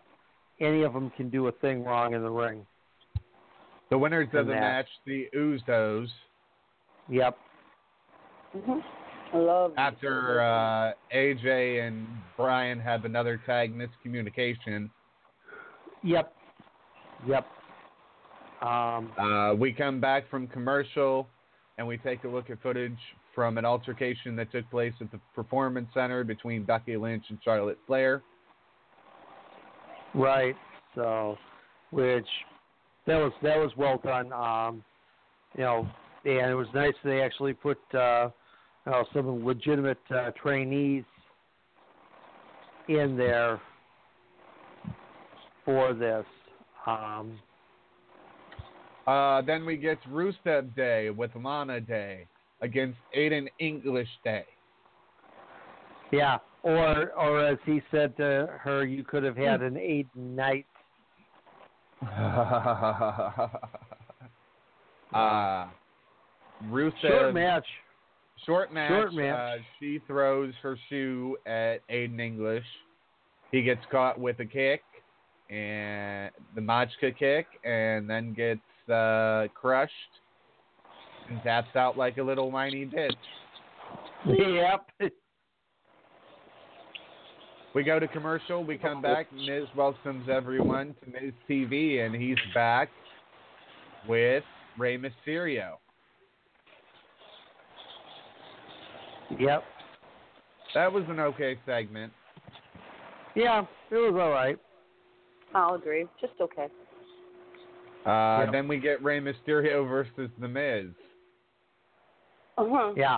any 0.59 0.83
of 0.83 0.93
them 0.93 1.11
can 1.15 1.29
do 1.29 1.47
a 1.47 1.51
thing 1.51 1.83
wrong 1.83 2.13
in 2.13 2.21
the 2.21 2.29
ring. 2.29 2.65
The 3.89 3.97
winners 3.97 4.29
of 4.33 4.47
the 4.47 4.53
that. 4.53 4.59
match, 4.61 4.87
the 5.05 5.27
Usos, 5.35 6.07
Yep. 7.09 7.37
hmm 8.53 8.79
I 9.33 9.37
love 9.37 9.73
after 9.77 10.41
uh, 10.41 10.93
AJ 11.13 11.85
and 11.87 12.07
Bryan 12.37 12.79
have 12.79 13.03
another 13.03 13.41
tag 13.45 13.73
miscommunication, 13.75 14.89
Yep. 16.03 16.33
Yep. 17.27 17.47
Um, 18.61 19.11
uh, 19.17 19.53
we 19.55 19.73
come 19.73 19.99
back 19.99 20.29
from 20.29 20.47
commercial 20.47 21.27
and 21.77 21.87
we 21.87 21.97
take 21.97 22.23
a 22.23 22.27
look 22.27 22.49
at 22.49 22.61
footage 22.61 22.97
from 23.33 23.57
an 23.57 23.65
altercation 23.65 24.35
that 24.35 24.51
took 24.51 24.69
place 24.69 24.93
at 25.01 25.11
the 25.11 25.19
Performance 25.33 25.87
Center 25.93 26.23
between 26.23 26.63
Becky 26.63 26.97
Lynch 26.97 27.23
and 27.29 27.39
Charlotte 27.43 27.79
Flair. 27.87 28.21
Right. 30.13 30.55
So, 30.95 31.37
which 31.91 32.27
that 33.07 33.17
was 33.17 33.31
that 33.41 33.57
was 33.57 33.71
well 33.77 33.99
done. 34.03 34.31
Um, 34.31 34.83
you 35.55 35.63
know, 35.63 35.87
and 36.25 36.51
it 36.51 36.55
was 36.55 36.67
nice 36.73 36.93
they 37.03 37.21
actually 37.21 37.53
put 37.53 37.77
uh, 37.93 38.29
you 38.85 38.91
know, 38.91 39.05
some 39.13 39.45
legitimate 39.45 39.97
uh, 40.13 40.31
trainees 40.41 41.03
in 42.87 43.15
there 43.17 43.59
for 45.65 45.93
this. 45.93 46.25
Um, 46.85 47.39
Uh, 49.05 49.41
then 49.41 49.65
we 49.65 49.75
get 49.75 49.97
Rusev 50.09 50.75
Day 50.75 51.09
with 51.09 51.31
Lana 51.35 51.81
Day 51.81 52.27
against 52.63 52.97
Aiden 53.15 53.47
English 53.59 54.07
Day. 54.23 54.45
yeah, 56.11 56.39
or 56.63 57.11
or 57.11 57.45
as 57.45 57.59
he 57.65 57.81
said 57.91 58.17
to 58.17 58.47
her, 58.61 58.85
you 58.85 59.03
could 59.03 59.23
have 59.23 59.37
had 59.37 59.61
an 59.61 59.75
Aiden 59.75 60.07
night. 60.15 60.65
uh, 65.13 65.67
Rusev 66.65 67.01
Short 67.01 67.33
match. 67.33 67.65
Short 68.45 68.73
match. 68.73 68.89
Short 68.89 69.13
match. 69.13 69.59
Uh, 69.59 69.63
she 69.79 69.99
throws 70.07 70.53
her 70.61 70.77
shoe 70.89 71.37
at 71.45 71.77
Aiden 71.89 72.19
English. 72.19 72.65
He 73.51 73.61
gets 73.61 73.81
caught 73.91 74.19
with 74.19 74.39
a 74.39 74.45
kick 74.45 74.81
and 75.49 76.31
the 76.55 76.61
Machka 76.61 77.17
kick, 77.17 77.45
and 77.63 78.09
then 78.09 78.33
gets 78.33 78.89
uh, 78.91 79.47
crushed 79.53 79.91
and 81.29 81.41
taps 81.43 81.75
out 81.75 81.97
like 81.97 82.17
a 82.17 82.23
little 82.23 82.51
whiny 82.51 82.85
bitch. 82.85 83.11
Yep. 84.25 85.11
We 87.75 87.83
go 87.83 87.99
to 87.99 88.07
commercial. 88.07 88.63
We 88.63 88.77
come 88.77 89.01
back. 89.01 89.33
Miz 89.33 89.63
welcomes 89.75 90.29
everyone 90.29 90.95
to 91.03 91.09
Miz 91.09 91.33
TV, 91.49 92.05
and 92.05 92.13
he's 92.13 92.37
back 92.53 92.89
with 94.07 94.43
Rey 94.77 94.97
Mysterio. 94.97 95.73
Yep. 99.39 99.63
That 100.75 100.91
was 100.91 101.03
an 101.09 101.19
okay 101.19 101.57
segment. 101.65 102.13
Yeah, 103.35 103.63
it 103.89 103.95
was 103.95 104.13
all 104.21 104.29
right. 104.29 104.57
I'll 105.55 105.75
agree. 105.75 106.05
Just 106.21 106.33
okay. 106.39 106.67
Uh, 108.05 108.43
Yep. 108.43 108.51
Then 108.51 108.67
we 108.67 108.77
get 108.77 109.03
Rey 109.03 109.19
Mysterio 109.19 109.87
versus 109.87 110.29
The 110.39 110.47
Miz. 110.47 110.87
Uh 112.57 112.65
huh. 112.69 112.93
Yeah, 112.95 113.17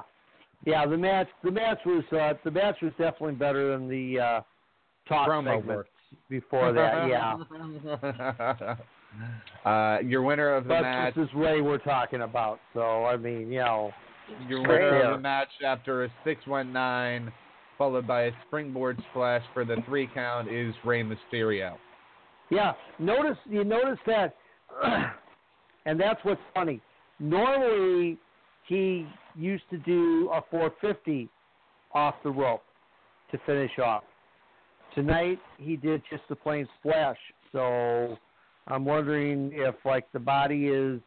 yeah. 0.66 0.86
The 0.86 0.98
match, 0.98 1.28
the 1.44 1.52
match 1.52 1.80
was, 1.86 2.03
uh, 2.12 2.34
the 2.44 2.52
match 2.52 2.78
was 2.82 2.91
definitely 2.98 3.34
better 3.36 3.72
than 3.74 3.88
the 3.90 4.20
uh, 4.20 4.41
talk 5.07 5.28
Promo 5.30 5.57
segment 5.57 5.78
work. 5.78 5.88
before 6.30 6.72
that. 6.74 7.07
Yeah, 9.66 9.70
uh, 9.70 9.99
your 10.03 10.22
winner 10.24 10.53
of 10.53 10.66
the 10.66 10.70
but 10.70 10.82
match. 10.82 11.16
this 11.16 11.24
is 11.26 11.30
Rey 11.36 11.62
we're 11.62 11.78
talking 11.78 12.22
about. 12.22 12.60
So 12.74 13.06
I 13.06 13.16
mean, 13.18 13.52
you 13.52 13.60
know, 13.60 13.91
Your 14.48 14.60
Right 14.62 14.70
winner 14.70 14.90
there. 14.91 15.12
of 15.12 15.18
the 15.18 15.22
match 15.22 15.49
after 15.66 16.03
a 16.06 16.10
619, 16.26 17.32
followed 17.78 18.06
by 18.07 18.24
a 18.24 18.32
springboard 18.48 19.02
splash 19.12 19.44
for 19.53 19.64
the 19.66 19.78
three 19.86 20.10
count, 20.14 20.49
is 20.52 20.74
Rey 20.84 21.03
Mysterio. 21.03 21.76
yeah. 22.49 22.74
Notice 22.99 23.38
you 23.45 23.64
notice 23.64 23.99
that, 24.06 24.36
and 25.86 25.99
that's 25.99 26.20
what's 26.24 26.41
funny. 26.53 26.82
Normally, 27.20 28.18
he 28.68 29.08
used 29.36 29.64
to 29.70 29.78
do 29.78 30.30
a 30.34 30.42
450 30.50 31.30
off 31.94 32.16
the 32.24 32.30
rope 32.30 32.64
to 33.32 33.40
finish 33.46 33.72
off. 33.80 34.04
Tonight 34.94 35.40
he 35.58 35.76
did 35.76 36.02
just 36.10 36.24
a 36.30 36.36
plain 36.36 36.68
splash. 36.80 37.18
So 37.52 38.18
I'm 38.68 38.86
wondering 38.86 39.52
if 39.54 39.76
like 39.86 40.12
the 40.14 40.20
body 40.20 40.68
is 40.68 41.00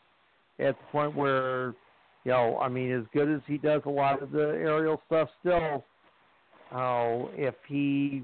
at 0.58 0.76
the 0.78 0.84
point 0.92 1.14
where 1.14 1.74
you 2.24 2.32
know, 2.32 2.58
I 2.58 2.68
mean, 2.68 2.92
as 2.92 3.04
good 3.14 3.32
as 3.32 3.40
he 3.46 3.58
does 3.58 3.80
a 3.86 3.90
lot 3.90 4.22
of 4.22 4.32
the 4.32 4.40
aerial 4.40 5.00
stuff 5.06 5.28
still, 5.40 5.84
oh, 6.72 7.30
if 7.32 7.54
he 7.66 8.22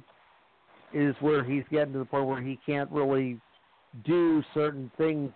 is 0.92 1.14
where 1.20 1.42
he's 1.42 1.64
getting 1.70 1.92
to 1.94 2.00
the 2.00 2.04
point 2.04 2.26
where 2.26 2.42
he 2.42 2.58
can't 2.66 2.90
really 2.90 3.40
do 4.04 4.42
certain 4.52 4.90
things 4.98 5.30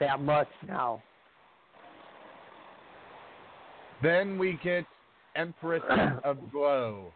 that 0.00 0.20
much 0.20 0.48
now. 0.66 1.02
Then 4.02 4.38
we 4.38 4.58
get 4.62 4.84
Empress 5.36 5.82
of 6.24 6.38
Glow. 6.52 7.12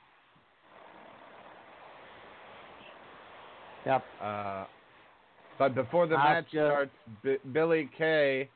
Yep. 3.87 4.05
Uh, 4.23 4.65
but 5.59 5.75
before 5.75 6.07
the 6.07 6.15
Asuka. 6.15 6.25
match 6.25 6.49
starts, 6.51 6.91
B- 7.23 7.37
Billie 7.53 7.91
Kay 7.97 8.49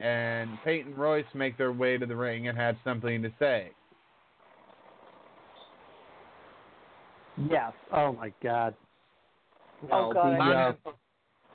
and 0.00 0.50
Peyton 0.64 0.94
Royce 0.96 1.24
make 1.34 1.58
their 1.58 1.72
way 1.72 1.98
to 1.98 2.06
the 2.06 2.16
ring 2.16 2.48
and 2.48 2.56
have 2.56 2.76
something 2.84 3.22
to 3.22 3.30
say. 3.38 3.70
Yes. 7.48 7.72
Oh 7.92 8.12
my 8.12 8.32
God. 8.42 8.74
Oh, 9.92 10.12
God, 10.12 10.34
I 10.34 10.38
Lana, 10.38 10.76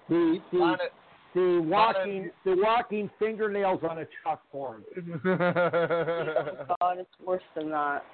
The 0.09 0.39
the 0.51 0.57
Lana, 0.57 0.77
the 1.35 1.61
walking 1.65 2.31
the 2.45 2.55
walking 2.57 3.09
fingernails 3.19 3.81
on 3.87 3.99
a 3.99 4.07
chalkboard. 4.25 4.83
Oh, 5.25 6.75
God, 6.79 6.97
it's 6.97 7.09
worse 7.23 7.43
than 7.55 7.69
that. 7.69 8.05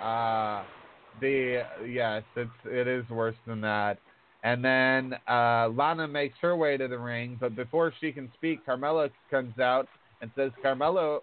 Uh, 0.00 0.62
the 1.20 1.64
yes, 1.86 2.22
it's 2.36 2.50
it 2.64 2.86
is 2.86 3.08
worse 3.10 3.36
than 3.46 3.60
that. 3.62 3.98
And 4.44 4.64
then 4.64 5.14
uh, 5.28 5.68
Lana 5.68 6.08
makes 6.08 6.36
her 6.40 6.56
way 6.56 6.76
to 6.76 6.88
the 6.88 6.98
ring, 6.98 7.36
but 7.38 7.54
before 7.54 7.92
she 8.00 8.10
can 8.12 8.30
speak, 8.34 8.64
Carmella 8.66 9.10
comes 9.30 9.58
out 9.58 9.88
and 10.20 10.30
says, 10.36 10.52
"Carmella 10.64 11.20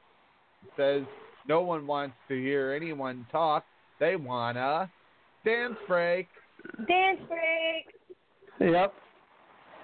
says 0.76 1.04
no 1.48 1.62
one 1.62 1.88
wants 1.88 2.16
to 2.28 2.36
hear 2.36 2.74
anyone 2.74 3.26
talk. 3.32 3.64
They 4.00 4.18
wanna 4.18 4.91
dance 5.46 5.76
break." 5.88 6.28
Dance 6.88 7.22
break. 7.30 7.99
Yep. 8.60 8.94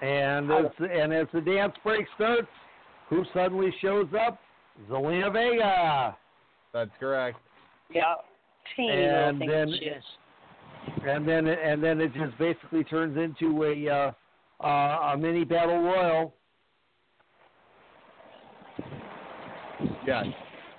And 0.02 0.52
as 0.52 0.66
and 0.78 1.12
as 1.12 1.26
the 1.32 1.40
dance 1.40 1.74
break 1.82 2.06
starts, 2.14 2.48
who 3.08 3.24
suddenly 3.32 3.74
shows 3.80 4.08
up? 4.26 4.38
Zelina 4.90 5.32
Vega. 5.32 6.16
That's 6.72 6.90
correct. 7.00 7.38
Yeah. 7.90 8.14
Teeny 8.76 8.92
And 9.04 9.40
then- 9.40 9.72
And 11.06 11.26
then 11.26 11.46
and 11.48 11.82
then 11.82 12.00
it 12.00 12.12
just 12.14 12.36
basically 12.38 12.84
turns 12.84 13.16
into 13.16 13.64
a 13.64 13.88
uh, 13.88 14.12
uh, 14.64 15.12
a 15.12 15.16
mini 15.16 15.44
battle 15.44 15.80
royal. 15.80 16.34
Yes. 20.06 20.26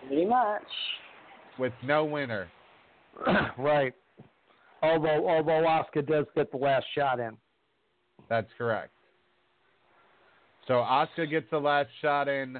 Pretty 0.08 0.26
much. 0.26 0.62
with 1.60 1.74
no 1.84 2.06
winner. 2.06 2.48
right. 3.58 3.94
Although 4.82 5.28
although 5.28 5.68
Oscar 5.68 6.04
does 6.04 6.26
get 6.36 6.52
the 6.52 6.58
last 6.58 6.86
shot 6.96 7.20
in. 7.20 7.36
That's 8.30 8.50
correct. 8.58 8.92
So 10.68 10.74
Asuka 10.74 11.30
gets 11.30 11.46
the 11.50 11.60
last 11.60 11.90
shot 12.02 12.28
in 12.28 12.60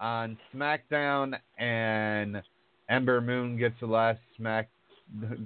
on 0.00 0.36
SmackDown, 0.54 1.34
and 1.58 2.42
Ember 2.88 3.20
Moon 3.20 3.56
gets 3.56 3.74
the 3.80 3.86
last 3.86 4.18
Smack 4.36 4.68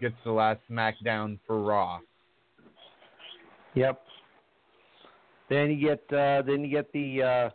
gets 0.01 0.15
the 0.25 0.33
last 0.33 0.61
SmackDown 0.71 1.39
for 1.47 1.63
Raw. 1.63 2.01
Yep. 3.75 4.03
Then 5.49 5.71
you 5.71 5.89
get 5.89 6.17
uh, 6.17 6.43
then 6.43 6.63
you 6.65 6.71
get 6.71 6.93
the 6.93 7.51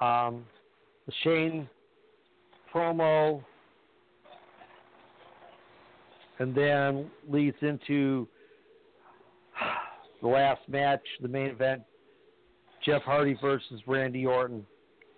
uh, 0.00 0.04
um, 0.04 0.44
the 1.06 1.12
Shane 1.24 1.68
promo, 2.72 3.42
and 6.38 6.54
then 6.54 7.10
leads 7.28 7.56
into 7.62 8.28
the 10.22 10.28
last 10.28 10.60
match, 10.68 11.02
the 11.20 11.28
main 11.28 11.48
event: 11.48 11.82
Jeff 12.84 13.02
Hardy 13.02 13.36
versus 13.40 13.80
Randy 13.86 14.24
Orton, 14.24 14.64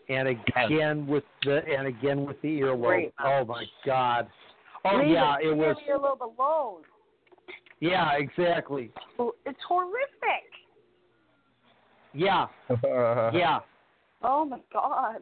and 0.09 0.29
again 0.29 1.07
with 1.07 1.25
the 1.45 1.61
and 1.65 1.87
again 1.87 2.25
with 2.25 2.41
the 2.43 2.61
earlobe. 2.61 3.13
Oh 3.23 3.45
my 3.45 3.65
God! 3.87 4.27
Oh 4.85 4.97
Leave 4.97 5.11
yeah, 5.11 5.37
it, 5.41 5.49
it 5.49 5.57
was. 5.57 5.77
Leave 5.79 5.87
your 5.87 5.97
alone. 5.97 6.83
Yeah, 7.81 8.13
exactly. 8.17 8.91
It's 9.19 9.59
horrific. 9.69 10.49
Yeah, 12.13 12.47
yeah. 12.85 13.61
Oh 14.23 14.45
my 14.45 14.59
god. 14.73 15.17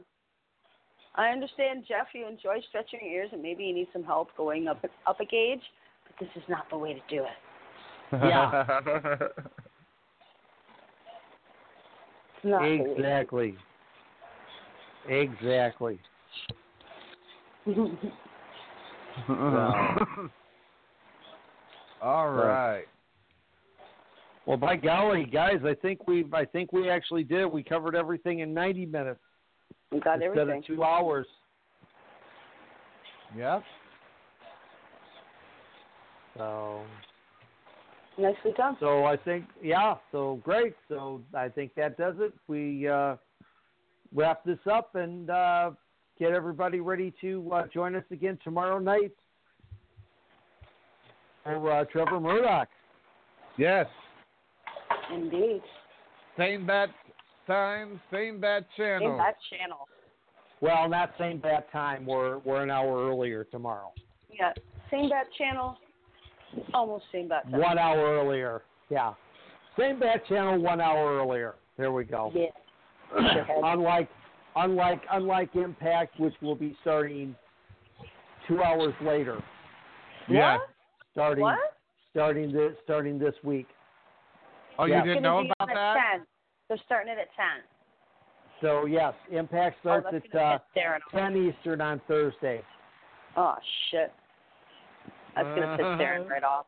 I 1.15 1.29
understand, 1.29 1.85
Jeff. 1.87 2.07
You 2.15 2.27
enjoy 2.27 2.59
stretching 2.69 3.01
your 3.03 3.13
ears, 3.13 3.31
and 3.33 3.43
maybe 3.43 3.65
you 3.65 3.75
need 3.75 3.89
some 3.93 4.05
help 4.05 4.29
going 4.37 4.69
up 4.69 4.85
up 5.07 5.21
a 5.21 5.25
gauge, 5.25 5.63
but 6.07 6.25
this 6.25 6.29
is 6.37 6.49
not 6.49 6.69
the 6.71 6.79
way 6.79 6.95
to 6.95 7.01
do 7.09 7.25
it. 7.25 7.31
Yeah. 8.13 9.17
It's 12.43 12.51
not 12.51 12.63
the 12.63 12.79
way 12.79 12.95
Exactly. 12.97 13.57
Exactly. 15.09 15.99
do 17.67 17.93
it. 19.29 20.31
All 22.03 22.31
right. 22.31 22.85
Well, 24.47 24.57
by 24.57 24.75
golly, 24.77 25.25
guys, 25.25 25.61
I 25.65 25.75
think 25.75 26.09
we 26.09 26.25
I 26.33 26.45
think 26.45 26.73
we 26.73 26.91
actually 26.91 27.23
did. 27.23 27.47
We 27.47 27.63
covered 27.63 27.95
everything 27.95 28.41
in 28.41 28.53
90 28.53 28.87
minutes 28.87 29.21
we 29.93 30.01
got 30.01 30.15
instead 30.15 30.39
everything. 30.39 30.59
of 30.59 30.67
two 30.67 30.83
hours. 30.83 31.27
Yep. 33.37 33.63
So, 36.37 36.83
Nicely 38.19 38.53
done. 38.57 38.77
so 38.79 39.05
I 39.05 39.17
think 39.17 39.47
yeah. 39.63 39.95
So 40.11 40.41
great. 40.45 40.75
So 40.89 41.23
I 41.35 41.49
think 41.49 41.75
that 41.77 41.97
does 41.97 42.15
it. 42.19 42.35
We 42.47 42.87
uh, 42.87 43.17
wrap 44.15 44.45
this 44.45 44.59
up 44.71 44.95
and 44.95 45.31
uh, 45.31 45.71
get 46.19 46.33
everybody 46.33 46.81
ready 46.81 47.13
to 47.23 47.51
uh, 47.53 47.67
join 47.73 47.95
us 47.97 48.05
again 48.11 48.39
tomorrow 48.45 48.79
night 48.79 49.13
for 51.43 51.73
uh, 51.73 51.85
Trevor 51.87 52.21
Murdoch. 52.21 52.69
Yes. 53.57 53.87
Indeed. 55.13 55.63
Same 56.37 56.67
bat 56.67 56.91
time, 57.47 58.01
same 58.13 58.41
bat 58.41 58.67
channel. 58.77 59.13
In 59.13 59.19
that 59.19 59.37
channel. 59.51 59.89
Well, 60.61 60.89
not 60.89 61.13
same 61.19 61.39
bat 61.39 61.71
time. 61.73 62.07
We're 62.07 62.39
we're 62.39 62.63
an 62.63 62.71
hour 62.71 63.09
earlier 63.11 63.45
tomorrow. 63.45 63.93
Yeah. 64.31 64.53
Same 64.91 65.09
bat 65.09 65.27
channel. 65.37 65.77
Almost 66.75 67.05
same 67.13 67.29
bat 67.29 67.51
time. 67.51 67.61
One 67.61 67.79
hour 67.79 67.99
earlier. 68.21 68.63
Yeah. 68.91 69.15
Same 69.79 69.99
bat 69.99 70.23
channel 70.29 70.59
one 70.61 70.81
hour 70.81 71.19
earlier. 71.19 71.55
There 71.79 71.93
we 71.93 72.05
go. 72.05 72.31
Yeah. 72.35 73.45
unlike 73.65 74.09
unlike 74.57 75.03
unlike 75.13 75.55
Impact, 75.55 76.19
which 76.21 76.35
will 76.43 76.55
be 76.55 76.77
starting 76.83 77.35
two 78.49 78.63
hours 78.63 78.95
later. 79.03 79.43
Yeah. 80.29 80.59
What? 80.59 80.69
Starting 81.13 81.43
What? 81.43 81.59
starting 82.11 82.53
this 82.53 82.73
starting 82.85 83.19
this 83.19 83.35
week. 83.43 83.67
Oh, 84.79 84.85
Yeah. 84.87 84.99
you 84.99 85.05
didn't 85.11 85.23
know 85.23 85.41
about 85.41 85.69
that? 85.69 85.97
10. 86.17 86.27
They're 86.69 86.79
starting 86.87 87.13
it 87.13 87.19
at 87.19 87.29
10. 87.37 87.63
So 88.63 88.87
yes, 88.87 89.13
Impact 89.31 89.77
Oh, 89.79 89.81
starts 90.01 90.07
that's 90.13 90.25
at 90.35 90.41
uh, 90.41 90.59
piss 90.59 90.83
Darren 90.83 90.97
off. 90.97 91.13
ten 91.13 91.37
Eastern 91.37 91.81
on 91.81 92.01
Thursday. 92.07 92.63
Oh 93.37 93.57
shit. 93.91 94.13
That's 95.35 95.49
gonna 95.49 95.77
piss 95.77 95.85
Darren 95.85 96.21
uh-huh. 96.21 96.29
right 96.29 96.45
off. 96.45 96.67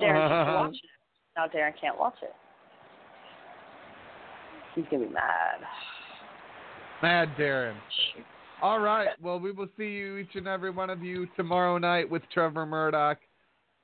Darren 0.00 0.28
can't 0.28 0.48
watch 0.48 0.66
uh-huh. 0.66 0.68
it. 0.68 0.80
Now 1.36 1.46
Darren 1.46 1.72
can't 1.80 1.98
watch 1.98 2.16
it. 2.22 2.34
He's 4.74 4.84
gonna 4.90 5.06
be 5.06 5.12
mad. 5.12 5.60
Mad 7.02 7.36
Darren. 7.38 7.74
All 8.62 8.80
right. 8.80 9.08
Well, 9.20 9.38
we 9.38 9.52
will 9.52 9.68
see 9.76 9.88
you, 9.88 10.16
each 10.16 10.34
and 10.34 10.48
every 10.48 10.70
one 10.70 10.90
of 10.90 11.02
you, 11.02 11.26
tomorrow 11.36 11.78
night 11.78 12.08
with 12.08 12.22
Trevor 12.32 12.66
Murdoch. 12.66 13.18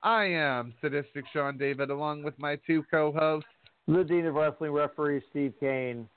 I 0.03 0.25
am 0.25 0.73
Sadistic 0.81 1.25
Sean 1.33 1.59
David, 1.59 1.91
along 1.91 2.23
with 2.23 2.39
my 2.39 2.57
two 2.67 2.83
co-hosts. 2.91 3.49
The 3.87 4.05
Dean 4.05 4.25
of 4.27 4.35
Wrestling 4.35 4.71
referee 4.71 5.23
Steve 5.31 5.53
Kane. 5.61 6.09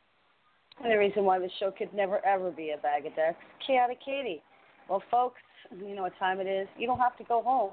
And 0.81 0.91
the 0.91 0.97
reason 0.97 1.25
why 1.25 1.39
this 1.39 1.51
show 1.59 1.71
could 1.71 1.93
never 1.93 2.25
ever 2.25 2.51
be 2.51 2.71
a 2.71 2.81
bag 2.81 3.05
of 3.05 3.15
dicks. 3.15 3.37
Chaotic 3.65 3.99
Katie. 4.03 4.41
Well, 4.89 5.03
folks, 5.11 5.41
you 5.71 5.95
know 5.95 6.03
what 6.03 6.13
time 6.19 6.39
it 6.39 6.47
is. 6.47 6.67
You 6.77 6.87
don't 6.87 6.99
have 6.99 7.17
to 7.17 7.23
go 7.23 7.41
home, 7.41 7.71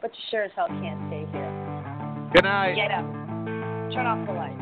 but 0.00 0.10
you 0.10 0.20
sure 0.30 0.44
as 0.44 0.50
hell 0.54 0.68
can't 0.68 1.00
stay 1.08 1.26
here. 1.32 2.30
Good 2.34 2.44
night. 2.44 2.74
Get 2.74 2.90
up. 2.90 3.04
Turn 3.92 4.06
off 4.06 4.26
the 4.26 4.32
light. 4.32 4.61